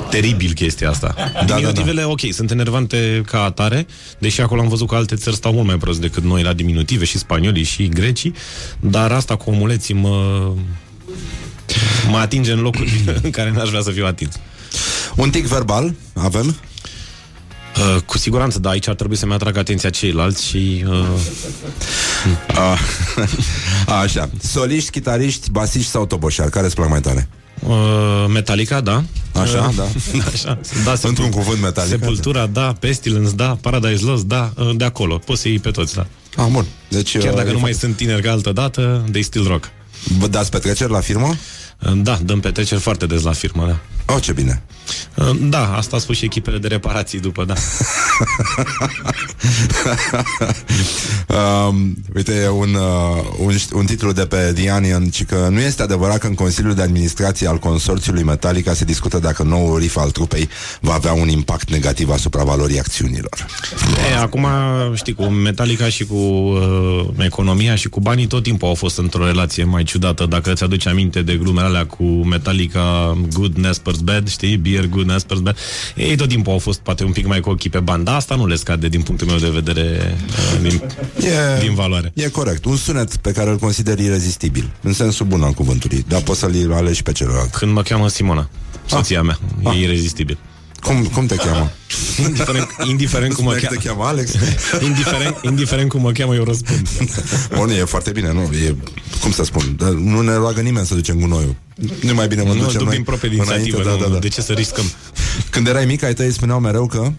teribil 0.09 0.53
chestia 0.53 0.89
asta. 0.89 1.15
da, 1.47 1.55
Diminutivele, 1.55 2.03
ok, 2.03 2.19
sunt 2.31 2.51
enervante 2.51 3.21
ca 3.25 3.43
atare, 3.43 3.85
deși 4.17 4.41
acolo 4.41 4.61
am 4.61 4.67
văzut 4.67 4.87
că 4.87 4.95
alte 4.95 5.15
țări 5.15 5.35
stau 5.35 5.53
mult 5.53 5.65
mai 5.65 5.77
prost 5.77 6.01
decât 6.01 6.23
noi 6.23 6.43
la 6.43 6.53
diminutive, 6.53 7.05
și 7.05 7.17
spaniolii, 7.17 7.63
și 7.63 7.87
grecii, 7.89 8.33
dar 8.79 9.11
asta 9.11 9.35
cu 9.35 9.49
omuleții 9.49 9.93
mă, 9.93 10.51
mă 12.09 12.17
atinge 12.17 12.51
în 12.51 12.59
locuri 12.59 13.03
în 13.23 13.29
care 13.29 13.51
n-aș 13.51 13.69
vrea 13.69 13.81
să 13.81 13.91
fiu 13.91 14.05
atins. 14.05 14.35
Un 15.15 15.29
tic 15.29 15.45
verbal, 15.45 15.93
avem? 16.13 16.55
Uh, 17.95 18.01
cu 18.05 18.17
siguranță, 18.17 18.59
da, 18.59 18.69
aici 18.69 18.87
ar 18.87 18.95
trebui 18.95 19.15
să-mi 19.15 19.33
atrag 19.33 19.57
atenția 19.57 19.89
ceilalți 19.89 20.45
și... 20.45 20.85
Uh, 20.87 21.05
A, 23.85 23.93
așa, 24.01 24.29
soliști, 24.41 24.89
chitariști, 24.89 25.51
basiști 25.51 25.89
sau 25.89 26.05
toboșari, 26.05 26.49
care 26.51 26.65
îți 26.65 26.75
plac 26.75 26.89
mai 26.89 27.01
tare? 27.01 27.29
uh, 27.67 28.25
Metallica, 28.33 28.81
da. 28.81 29.03
Așa, 29.41 29.67
Uh, 29.67 29.75
da. 29.75 29.83
Așa, 30.33 30.59
da 30.83 30.93
Într-un 31.01 31.29
cuvânt 31.29 31.61
Metallica, 31.61 31.97
Sepultura, 31.97 32.45
da. 32.45 32.75
Pestilence, 32.79 33.31
da. 33.35 33.57
Paradise 33.61 34.03
Lost, 34.05 34.23
da. 34.23 34.53
Uh, 34.57 34.69
De 34.75 34.83
acolo. 34.83 35.17
Poți 35.17 35.41
să 35.41 35.47
iei 35.47 35.59
pe 35.59 35.71
toți, 35.71 35.95
da. 35.95 36.05
Ah, 36.37 36.47
bun. 36.51 36.65
Deci, 36.89 37.17
Chiar 37.17 37.31
uh, 37.31 37.35
dacă 37.35 37.49
e 37.49 37.51
nu 37.51 37.59
mai 37.59 37.73
sunt 37.73 37.95
tineri 37.95 38.21
ca 38.21 38.31
altă 38.31 38.51
dată, 38.51 39.05
they 39.11 39.21
still 39.21 39.47
rock. 39.47 39.69
Vă 40.19 40.27
dați 40.27 40.49
petreceri 40.51 40.91
la 40.91 40.99
firmă? 40.99 41.35
Uh, 41.83 41.91
Da, 42.03 42.19
dăm 42.23 42.39
petreceri 42.39 42.81
foarte 42.81 43.05
des 43.05 43.23
la 43.23 43.31
firmă, 43.31 43.65
da. 43.67 43.79
Oh, 44.13 44.21
ce 44.21 44.33
bine. 44.33 44.61
Uh, 45.15 45.29
Da, 45.41 45.75
asta 45.75 45.95
a 45.95 45.99
spus 45.99 46.17
și 46.17 46.25
echipele 46.25 46.57
de 46.57 46.67
reparații 46.67 47.19
după, 47.19 47.45
da. 47.45 47.53
um, 51.67 51.95
uite, 52.15 52.49
un, 52.49 52.73
uh, 52.73 53.23
un, 53.39 53.55
un 53.73 53.85
titlu 53.85 54.11
de 54.11 54.25
pe 54.25 54.51
The 54.55 54.71
Onion, 54.71 55.09
ci 55.09 55.23
că 55.23 55.47
nu 55.51 55.59
este 55.59 55.81
adevărat 55.81 56.17
că 56.17 56.27
în 56.27 56.33
Consiliul 56.33 56.73
de 56.73 56.81
Administrație 56.81 57.47
al 57.47 57.57
Consorțiului 57.57 58.23
Metallica 58.23 58.73
se 58.73 58.85
discută 58.85 59.19
dacă 59.19 59.43
noul 59.43 59.79
riff 59.79 59.97
al 59.97 60.11
trupei 60.11 60.49
va 60.79 60.93
avea 60.93 61.13
un 61.13 61.27
impact 61.27 61.69
negativ 61.69 62.09
asupra 62.09 62.43
valorii 62.43 62.79
acțiunilor. 62.79 63.45
E, 64.11 64.17
acum, 64.17 64.47
știi, 64.93 65.13
cu 65.13 65.23
Metallica 65.23 65.89
și 65.89 66.05
cu 66.05 66.15
uh, 66.15 67.05
economia 67.17 67.75
și 67.75 67.89
cu 67.89 67.99
banii 67.99 68.27
tot 68.27 68.43
timpul 68.43 68.67
au 68.67 68.73
fost 68.73 68.97
într-o 68.97 69.25
relație 69.25 69.63
mai 69.63 69.83
ciudată. 69.83 70.25
Dacă 70.25 70.51
îți 70.51 70.63
aduci 70.63 70.87
aminte 70.87 71.21
de 71.21 71.35
glumele 71.35 71.67
alea 71.67 71.85
cu 71.85 72.03
Metallica, 72.03 73.17
Good 73.33 73.55
Nesper 73.55 73.85
Asper's 73.85 74.03
bad, 74.03 74.29
știi? 74.29 74.57
Beer 74.57 74.74
good, 74.83 75.11
Asper's 75.15 75.41
bad. 75.41 75.57
Ei 75.95 76.15
tot 76.15 76.27
timpul 76.27 76.51
au 76.51 76.59
fost 76.59 76.79
poate 76.79 77.03
un 77.03 77.11
pic 77.11 77.25
mai 77.27 77.39
cu 77.39 77.49
ochii 77.49 77.69
pe 77.69 77.79
bani, 77.79 78.03
dar 78.03 78.15
asta 78.15 78.35
nu 78.35 78.47
le 78.47 78.55
scade 78.55 78.87
din 78.87 79.01
punctul 79.01 79.27
meu 79.27 79.37
de 79.37 79.49
vedere 79.49 80.15
uh, 80.53 80.61
din, 80.61 80.81
E, 81.19 81.59
din 81.59 81.73
valoare. 81.73 82.11
e 82.13 82.27
corect. 82.27 82.65
Un 82.65 82.75
sunet 82.77 83.15
pe 83.15 83.31
care 83.31 83.49
îl 83.49 83.57
consider 83.57 83.99
irezistibil. 83.99 84.69
În 84.81 84.93
sensul 84.93 85.25
bun 85.25 85.41
al 85.41 85.51
cuvântului. 85.51 86.05
Dar 86.07 86.21
poți 86.21 86.39
să-l 86.39 86.71
alegi 86.73 87.03
pe 87.03 87.11
celălalt. 87.11 87.53
Când 87.55 87.71
mă 87.71 87.81
cheamă 87.81 88.07
Simona, 88.07 88.49
soția 88.85 89.21
mea, 89.21 89.39
e 89.63 89.79
irezistibil. 89.83 90.37
Cum, 90.81 91.03
cum 91.03 91.25
te 91.25 91.35
cheamă? 91.35 91.71
Indiferent, 92.27 92.67
indiferent 92.89 93.33
cum 93.33 93.43
mă 93.43 93.51
Spuneai 93.51 93.79
că 93.81 93.81
cheamă, 93.81 93.81
te 93.81 93.87
cheamă 93.87 94.03
Alex? 94.03 94.31
indiferent, 94.89 95.37
indiferent 95.41 95.89
cum 95.89 96.01
mă 96.01 96.11
cheamă, 96.11 96.35
eu 96.35 96.43
răspund. 96.43 96.89
Bun, 97.55 97.69
e 97.69 97.73
foarte 97.73 98.11
bine, 98.11 98.33
nu? 98.33 98.41
E, 98.41 98.75
cum 99.21 99.31
să 99.31 99.43
spun, 99.43 99.75
dar 99.77 99.89
nu 99.89 100.21
ne 100.21 100.35
roagă 100.35 100.61
nimeni 100.61 100.85
să 100.85 100.93
ducem 100.93 101.19
gunoiul. 101.19 101.55
Nu 101.75 102.09
e 102.09 102.11
mai 102.11 102.27
bine 102.27 102.41
mă 102.41 102.53
Nu, 102.53 102.63
ducem 102.63 102.77
duc 102.77 102.87
noi 102.87 102.95
din 102.95 103.03
proprie 103.03 103.29
înainte, 103.29 103.53
inițiativă, 103.53 103.89
da, 103.89 103.95
nu, 103.95 104.01
da, 104.01 104.13
da. 104.13 104.19
de 104.19 104.27
ce 104.27 104.41
să 104.41 104.53
riscăm? 104.53 104.85
Când 105.49 105.67
erai 105.67 105.85
mic, 105.85 106.03
ai 106.03 106.13
tăi 106.13 106.31
spuneau 106.31 106.59
mereu 106.59 106.85
că 106.87 107.11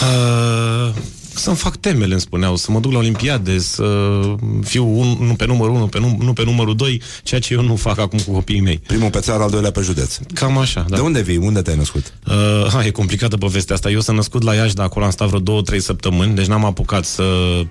Uh, 0.00 0.94
să-mi 1.34 1.56
fac 1.56 1.76
temele, 1.76 2.12
îmi 2.12 2.20
spuneau, 2.20 2.56
să 2.56 2.72
mă 2.72 2.80
duc 2.80 2.92
la 2.92 2.98
Olimpiade, 2.98 3.58
să 3.58 4.20
fiu 4.62 4.98
un, 4.98 5.16
nu 5.20 5.34
pe 5.34 5.46
numărul 5.46 5.74
1, 5.74 5.86
pe 5.86 5.98
num, 5.98 6.18
nu 6.22 6.32
pe 6.32 6.44
numărul 6.44 6.76
2, 6.76 7.02
ceea 7.22 7.40
ce 7.40 7.54
eu 7.54 7.62
nu 7.62 7.76
fac 7.76 7.98
acum 7.98 8.18
cu 8.18 8.32
copiii 8.32 8.60
mei. 8.60 8.78
primul 8.86 9.10
pe 9.10 9.18
țară, 9.18 9.42
al 9.42 9.50
doilea 9.50 9.70
pe 9.70 9.80
județ. 9.80 10.18
Cam 10.34 10.58
așa, 10.58 10.84
da. 10.88 10.96
De 10.96 11.02
unde 11.02 11.20
vii? 11.20 11.36
Unde 11.36 11.62
te-ai 11.62 11.76
născut? 11.76 12.14
Uh, 12.26 12.34
ha, 12.72 12.84
e 12.84 12.90
complicată 12.90 13.36
povestea 13.36 13.74
asta. 13.74 13.90
Eu 13.90 14.00
sunt 14.00 14.16
născut 14.16 14.42
la 14.42 14.54
Iași, 14.54 14.74
dar 14.74 14.84
acolo 14.86 15.04
am 15.04 15.10
stat 15.10 15.26
vreo 15.28 15.40
două, 15.40 15.62
trei 15.62 15.80
săptămâni, 15.80 16.34
deci 16.34 16.46
n-am 16.46 16.64
apucat 16.64 17.04
să 17.04 17.24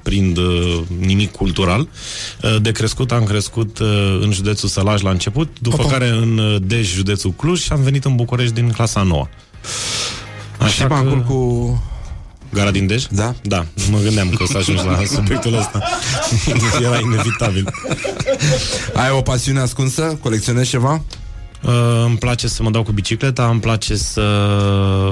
prind 0.04 0.38
uh, 0.38 0.80
nimic 1.00 1.32
cultural. 1.32 1.88
Uh, 2.44 2.62
de 2.62 2.72
crescut 2.72 3.12
am 3.12 3.24
crescut 3.24 3.80
uh, 3.80 3.88
în 4.22 4.32
județul 4.32 4.70
Sălaj 4.70 5.02
la 5.02 5.10
început, 5.10 5.58
după 5.62 5.82
Opa. 5.82 5.92
care 5.92 6.10
în 6.10 6.38
uh, 6.38 6.62
Dej, 6.62 6.94
județul 6.94 7.32
Cluj 7.32 7.62
și 7.62 7.72
am 7.72 7.82
venit 7.82 8.06
în 8.06 8.16
București 8.16 8.54
din 8.54 8.70
clasa 8.72 9.02
9. 9.04 9.28
Și 10.68 10.86
bancul 10.88 11.22
cu... 11.22 11.84
Gara 12.54 12.72
din 12.72 12.88
Dej? 12.88 13.06
Da. 13.10 13.36
Da, 13.42 13.66
mă 13.92 13.98
gândeam 14.04 14.30
că 14.30 14.44
o 14.44 14.46
să 14.46 14.58
ajungi 14.58 14.86
la 14.86 15.00
subiectul 15.16 15.58
ăsta. 15.58 15.84
Era 16.86 17.00
inevitabil. 17.00 17.74
Ai 18.94 19.12
o 19.12 19.22
pasiune 19.22 19.60
ascunsă? 19.60 20.18
Colecționezi 20.22 20.70
ceva? 20.70 21.02
Uh, 21.64 22.04
îmi 22.06 22.18
place 22.18 22.48
să 22.48 22.64
mă 22.64 22.70
dau 22.70 22.84
cu 22.84 22.92
bicicleta, 22.92 23.48
îmi 23.50 23.60
place 23.60 23.96
să 23.96 24.24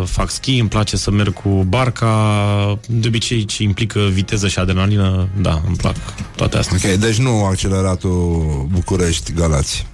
fac 0.06 0.30
schi, 0.30 0.58
îmi 0.58 0.70
place 0.70 0.98
să 0.98 1.12
merg 1.12 1.34
cu 1.34 1.50
barca, 1.50 2.80
de 2.88 3.08
obicei 3.08 3.46
ce 3.46 3.64
implică 3.64 4.00
viteză 4.00 4.48
și 4.48 4.60
adrenalină, 4.60 5.28
da, 5.42 5.62
îmi 5.68 5.76
plac 5.76 5.96
toate 6.36 6.58
astea. 6.58 6.78
Ok, 6.84 6.98
deci 6.98 7.18
nu 7.18 7.46
acceleratul 7.46 8.68
București-Galați. 8.72 9.86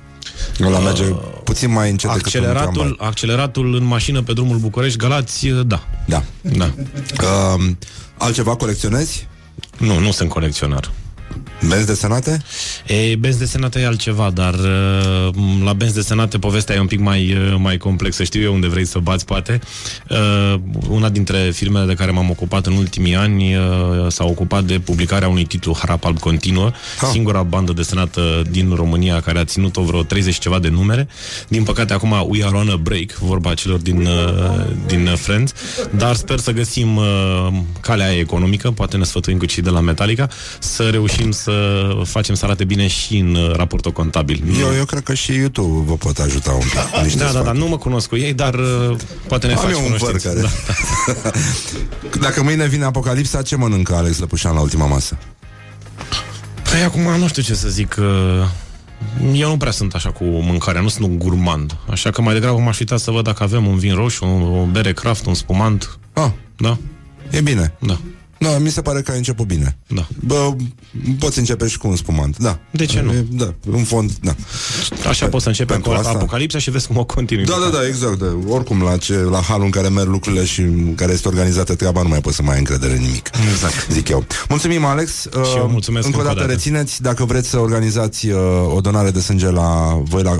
Ăla 0.65 0.79
merge 0.79 1.03
puțin 1.43 1.71
mai 1.71 1.89
încet 1.89 2.13
decât 2.13 2.33
un 2.33 2.39
Acceleratul, 2.41 2.73
tramvai. 2.73 3.07
acceleratul 3.07 3.75
în 3.75 3.83
mașină 3.83 4.21
pe 4.21 4.33
drumul 4.33 4.57
București-Galați, 4.57 5.47
da. 5.47 5.83
Da. 6.05 6.23
Da. 6.41 6.71
Uh, 7.23 7.71
altceva 8.17 8.55
colecționezi? 8.55 9.27
Nu, 9.77 9.99
nu 9.99 10.11
sunt 10.11 10.29
colecționar. 10.29 10.91
Benzi 11.67 11.85
desenate? 11.85 12.41
E, 12.87 13.15
benzi 13.15 13.37
desenate 13.39 13.79
e 13.79 13.85
altceva, 13.85 14.29
dar 14.29 14.53
uh, 14.53 15.35
la 15.63 15.73
benzi 15.73 15.93
desenate 15.93 16.37
povestea 16.39 16.75
e 16.75 16.79
un 16.79 16.87
pic 16.87 16.99
mai, 16.99 17.33
uh, 17.33 17.55
mai 17.57 17.77
complexă. 17.77 18.23
Știu 18.23 18.41
eu 18.41 18.53
unde 18.53 18.67
vrei 18.67 18.85
să 18.85 18.99
bați, 18.99 19.25
poate. 19.25 19.59
Uh, 20.09 20.59
una 20.89 21.09
dintre 21.09 21.51
firmele 21.53 21.85
de 21.85 21.93
care 21.93 22.11
m-am 22.11 22.29
ocupat 22.29 22.65
în 22.65 22.73
ultimii 22.73 23.15
ani 23.15 23.55
uh, 23.55 23.61
s-a 24.07 24.23
ocupat 24.25 24.63
de 24.63 24.79
publicarea 24.79 25.27
unui 25.27 25.45
titlu 25.45 25.75
Harap 25.79 26.05
Alb 26.05 26.19
Continuă, 26.19 26.71
Ah. 27.01 27.07
singura 27.11 27.41
bandă 27.43 27.73
desenată 27.73 28.41
din 28.49 28.73
România 28.75 29.21
care 29.21 29.39
a 29.39 29.43
ținut-o 29.45 29.81
vreo 29.81 30.03
30 30.03 30.37
ceva 30.37 30.59
de 30.59 30.69
numere. 30.69 31.07
Din 31.47 31.63
păcate, 31.63 31.93
acum 31.93 32.25
we 32.29 32.45
are 32.45 32.55
on 32.55 32.69
a 32.69 32.75
break, 32.75 33.11
vorba 33.11 33.53
celor 33.53 33.79
din, 33.79 34.05
uh, 34.05 34.65
din 34.85 35.07
uh, 35.07 35.13
Friends, 35.15 35.51
dar 35.95 36.15
sper 36.15 36.39
să 36.39 36.51
găsim 36.51 36.95
uh, 36.95 37.47
calea 37.79 38.07
aia 38.07 38.19
economică, 38.19 38.71
poate 38.71 38.97
ne 38.97 39.03
sfătuim 39.03 39.37
cu 39.37 39.45
cei 39.45 39.63
de 39.63 39.69
la 39.69 39.79
Metallica, 39.79 40.27
să 40.59 40.83
reușim 40.83 41.31
să 41.31 41.51
facem 42.03 42.35
să 42.35 42.45
arate 42.45 42.63
bine 42.63 42.87
și 42.87 43.17
în 43.17 43.35
uh, 43.35 43.55
raportul 43.55 43.91
contabil. 43.91 44.43
Eu, 44.59 44.75
eu 44.77 44.85
cred 44.85 45.03
că 45.03 45.13
și 45.13 45.33
YouTube 45.33 45.83
vă 45.85 45.93
pot 45.95 46.17
ajuta 46.19 46.51
un 46.51 46.59
pic. 46.59 46.79
cu 46.79 47.01
niște 47.03 47.17
Da, 47.17 47.25
da, 47.25 47.31
da, 47.31 47.39
sfaturi. 47.39 47.57
nu 47.57 47.67
mă 47.67 47.77
cunosc 47.77 48.07
cu 48.09 48.15
ei, 48.15 48.33
dar 48.33 48.53
uh, 48.53 48.95
poate 49.27 49.47
ne 49.47 49.53
Am 49.53 49.59
faci 49.59 49.71
eu 49.71 49.77
un 49.85 49.89
văr 49.89 49.97
cunoștință. 49.97 50.27
care... 50.27 50.41
Da. 50.41 51.31
Dacă 52.27 52.43
mâine 52.43 52.67
vine 52.67 52.85
apocalipsa, 52.85 53.41
ce 53.41 53.55
mănâncă 53.55 53.95
Alex 53.95 54.19
Lăpușan 54.19 54.53
la 54.53 54.59
ultima 54.61 54.85
masă? 54.85 55.17
Păi 56.71 56.81
acum 56.83 57.01
nu 57.19 57.27
știu 57.27 57.41
ce 57.41 57.53
să 57.53 57.69
zic. 57.69 57.95
uh, 57.99 58.05
Eu 59.33 59.49
nu 59.49 59.57
prea 59.57 59.71
sunt 59.71 59.93
așa 59.93 60.11
cu 60.11 60.23
mâncarea, 60.23 60.81
nu 60.81 60.87
sunt 60.87 61.07
un 61.07 61.17
gurmand. 61.17 61.75
Așa 61.89 62.09
că 62.09 62.21
mai 62.21 62.33
degrabă 62.33 62.57
m-aș 62.59 62.79
uita 62.79 62.97
să 62.97 63.11
văd 63.11 63.23
dacă 63.23 63.43
avem 63.43 63.65
un 63.67 63.77
vin 63.77 63.95
roșu, 63.95 64.25
o 64.25 64.65
bere 64.71 64.93
craft, 64.93 65.25
un 65.25 65.33
spumant. 65.33 65.99
Ah, 66.13 66.29
Da? 66.57 66.77
e 67.29 67.41
bine. 67.41 67.73
Da. 67.79 67.97
Da, 68.43 68.57
mi 68.57 68.69
se 68.69 68.81
pare 68.81 69.01
că 69.01 69.11
ai 69.11 69.17
început 69.17 69.45
bine. 69.47 69.77
Da. 69.87 70.07
Bă, 70.25 70.53
poți 71.19 71.39
începe 71.39 71.67
și 71.67 71.77
cu 71.77 71.87
un 71.87 71.95
spumant, 71.95 72.37
da. 72.37 72.59
De 72.71 72.85
ce 72.85 73.01
nu? 73.01 73.11
E, 73.11 73.25
Da, 73.31 73.53
în 73.71 73.83
fond, 73.83 74.11
da. 74.21 74.35
Așa 75.09 75.27
poți 75.27 75.43
să 75.43 75.49
începem 75.49 75.75
cu 75.79 75.81
Pentru 75.87 76.01
asta- 76.07 76.17
apocalipsa 76.17 76.59
și 76.59 76.71
vezi 76.71 76.87
cum 76.87 76.97
o 76.97 77.03
continui. 77.05 77.45
Da, 77.45 77.55
da, 77.63 77.77
da, 77.77 77.87
exact. 77.87 78.19
Da. 78.19 78.25
Oricum, 78.47 78.81
la, 78.81 78.97
ce, 78.97 79.13
la 79.15 79.39
halul 79.41 79.65
în 79.65 79.71
care 79.71 79.87
merg 79.89 80.07
lucrurile 80.07 80.45
și 80.45 80.59
în 80.61 80.95
care 80.95 81.11
este 81.11 81.27
organizată 81.27 81.75
treaba, 81.75 82.01
nu 82.01 82.07
mai 82.07 82.21
poți 82.21 82.35
să 82.35 82.41
mai 82.43 82.53
ai 82.53 82.59
încredere 82.59 82.93
în 82.93 83.01
nimic. 83.01 83.29
Exact. 83.51 83.87
Zic 83.91 84.09
eu. 84.09 84.25
Mulțumim, 84.49 84.85
Alex. 84.85 85.11
Și 85.21 85.57
eu 85.57 85.67
mulțumesc 85.71 86.05
Încă 86.05 86.17
o 86.17 86.21
încă 86.21 86.31
o 86.31 86.35
dată 86.35 86.47
dată. 86.47 86.51
rețineți, 86.51 87.01
dacă 87.01 87.25
vreți 87.25 87.49
să 87.49 87.57
organizați 87.59 88.29
uh, 88.29 88.39
o 88.75 88.81
donare 88.81 89.11
de 89.11 89.19
sânge 89.19 89.49
la 89.51 90.01
voi 90.03 90.23
la, 90.23 90.35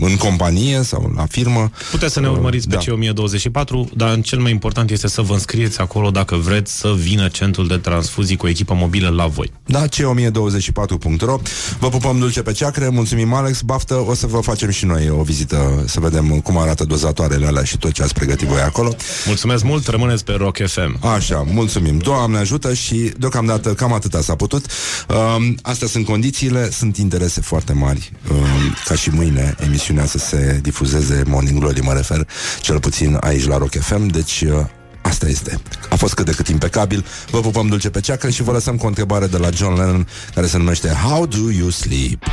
în 0.00 0.16
companie 0.16 0.82
sau 0.82 1.12
la 1.16 1.26
firmă. 1.26 1.70
Puteți 1.90 2.12
să 2.12 2.20
ne 2.20 2.28
urmăriți 2.28 2.68
pe 2.68 2.74
Da. 2.76 2.80
C1024, 2.80 3.94
dar 3.96 4.20
cel 4.20 4.38
mai 4.38 4.50
important 4.50 4.90
este 4.90 5.08
să 5.08 5.22
vă 5.22 5.32
înscrieți 5.32 5.80
acolo 5.80 6.10
dacă 6.10 6.36
vreți 6.36 6.78
să 6.78 6.88
vină 7.24 7.36
centrul 7.36 7.66
de 7.66 7.76
transfuzii 7.76 8.36
cu 8.36 8.46
echipă 8.46 8.74
mobilă 8.74 9.08
la 9.08 9.26
voi. 9.26 9.52
Da, 9.66 9.84
c1024.ro 9.86 11.40
Vă 11.78 11.88
pupăm 11.88 12.18
dulce 12.18 12.42
pe 12.42 12.52
ceacre, 12.52 12.88
mulțumim 12.88 13.32
Alex, 13.32 13.60
baftă, 13.60 13.94
o 13.94 14.14
să 14.14 14.26
vă 14.26 14.40
facem 14.40 14.70
și 14.70 14.84
noi 14.84 15.10
o 15.10 15.22
vizită 15.22 15.84
să 15.86 16.00
vedem 16.00 16.40
cum 16.40 16.58
arată 16.58 16.84
dozatoarele 16.84 17.46
alea 17.46 17.64
și 17.64 17.78
tot 17.78 17.92
ce 17.92 18.02
ați 18.02 18.14
pregătit 18.14 18.48
voi 18.48 18.60
acolo. 18.60 18.94
Mulțumesc 19.26 19.64
mult, 19.64 19.86
rămâneți 19.86 20.24
pe 20.24 20.32
Rock 20.32 20.56
FM. 20.66 21.06
Așa, 21.06 21.44
mulțumim. 21.52 21.98
Doamne 21.98 22.38
ajută 22.38 22.74
și 22.74 23.12
deocamdată 23.18 23.74
cam 23.74 23.92
atâta 23.92 24.20
s-a 24.20 24.34
putut. 24.34 24.66
Um, 25.08 25.56
astea 25.62 25.88
sunt 25.88 26.04
condițiile, 26.04 26.70
sunt 26.70 26.96
interese 26.96 27.40
foarte 27.40 27.72
mari, 27.72 28.12
um, 28.30 28.74
ca 28.84 28.94
și 28.94 29.10
mâine 29.10 29.54
emisiunea 29.64 30.06
să 30.06 30.18
se 30.18 30.58
difuzeze 30.62 31.22
Morning 31.26 31.58
Glory, 31.58 31.80
mă 31.80 31.92
refer, 31.92 32.28
cel 32.60 32.80
puțin 32.80 33.16
aici 33.20 33.46
la 33.46 33.58
Rock 33.58 33.80
FM, 33.80 34.06
deci 34.06 34.40
uh, 34.40 34.64
asta 35.04 35.28
este. 35.28 35.60
A 35.90 35.96
fost 35.96 36.14
cât 36.14 36.24
de 36.24 36.32
cât 36.32 36.48
impecabil. 36.48 37.04
Vă 37.30 37.40
pupăm 37.40 37.66
dulce 37.66 37.90
pe 37.90 38.00
ceacră 38.00 38.30
și 38.30 38.42
vă 38.42 38.52
lăsăm 38.52 38.76
cu 38.76 38.84
o 38.84 38.88
întrebare 38.88 39.26
de 39.26 39.36
la 39.36 39.50
John 39.50 39.74
Lennon 39.74 40.08
care 40.34 40.46
se 40.46 40.56
numește 40.56 40.88
How 40.88 41.26
do 41.26 41.50
you 41.58 41.68
sleep? 41.68 42.24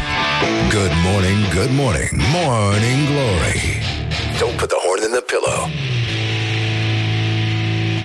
Good 0.70 0.94
morning, 1.12 1.40
good 1.54 1.72
morning, 1.84 2.12
morning 2.34 3.00
glory. 3.12 3.60
Don't 4.40 4.58
put 4.58 4.70
the 4.74 4.80
horn 4.86 5.02
in 5.08 5.12
the 5.18 5.24
pillow. 5.32 5.60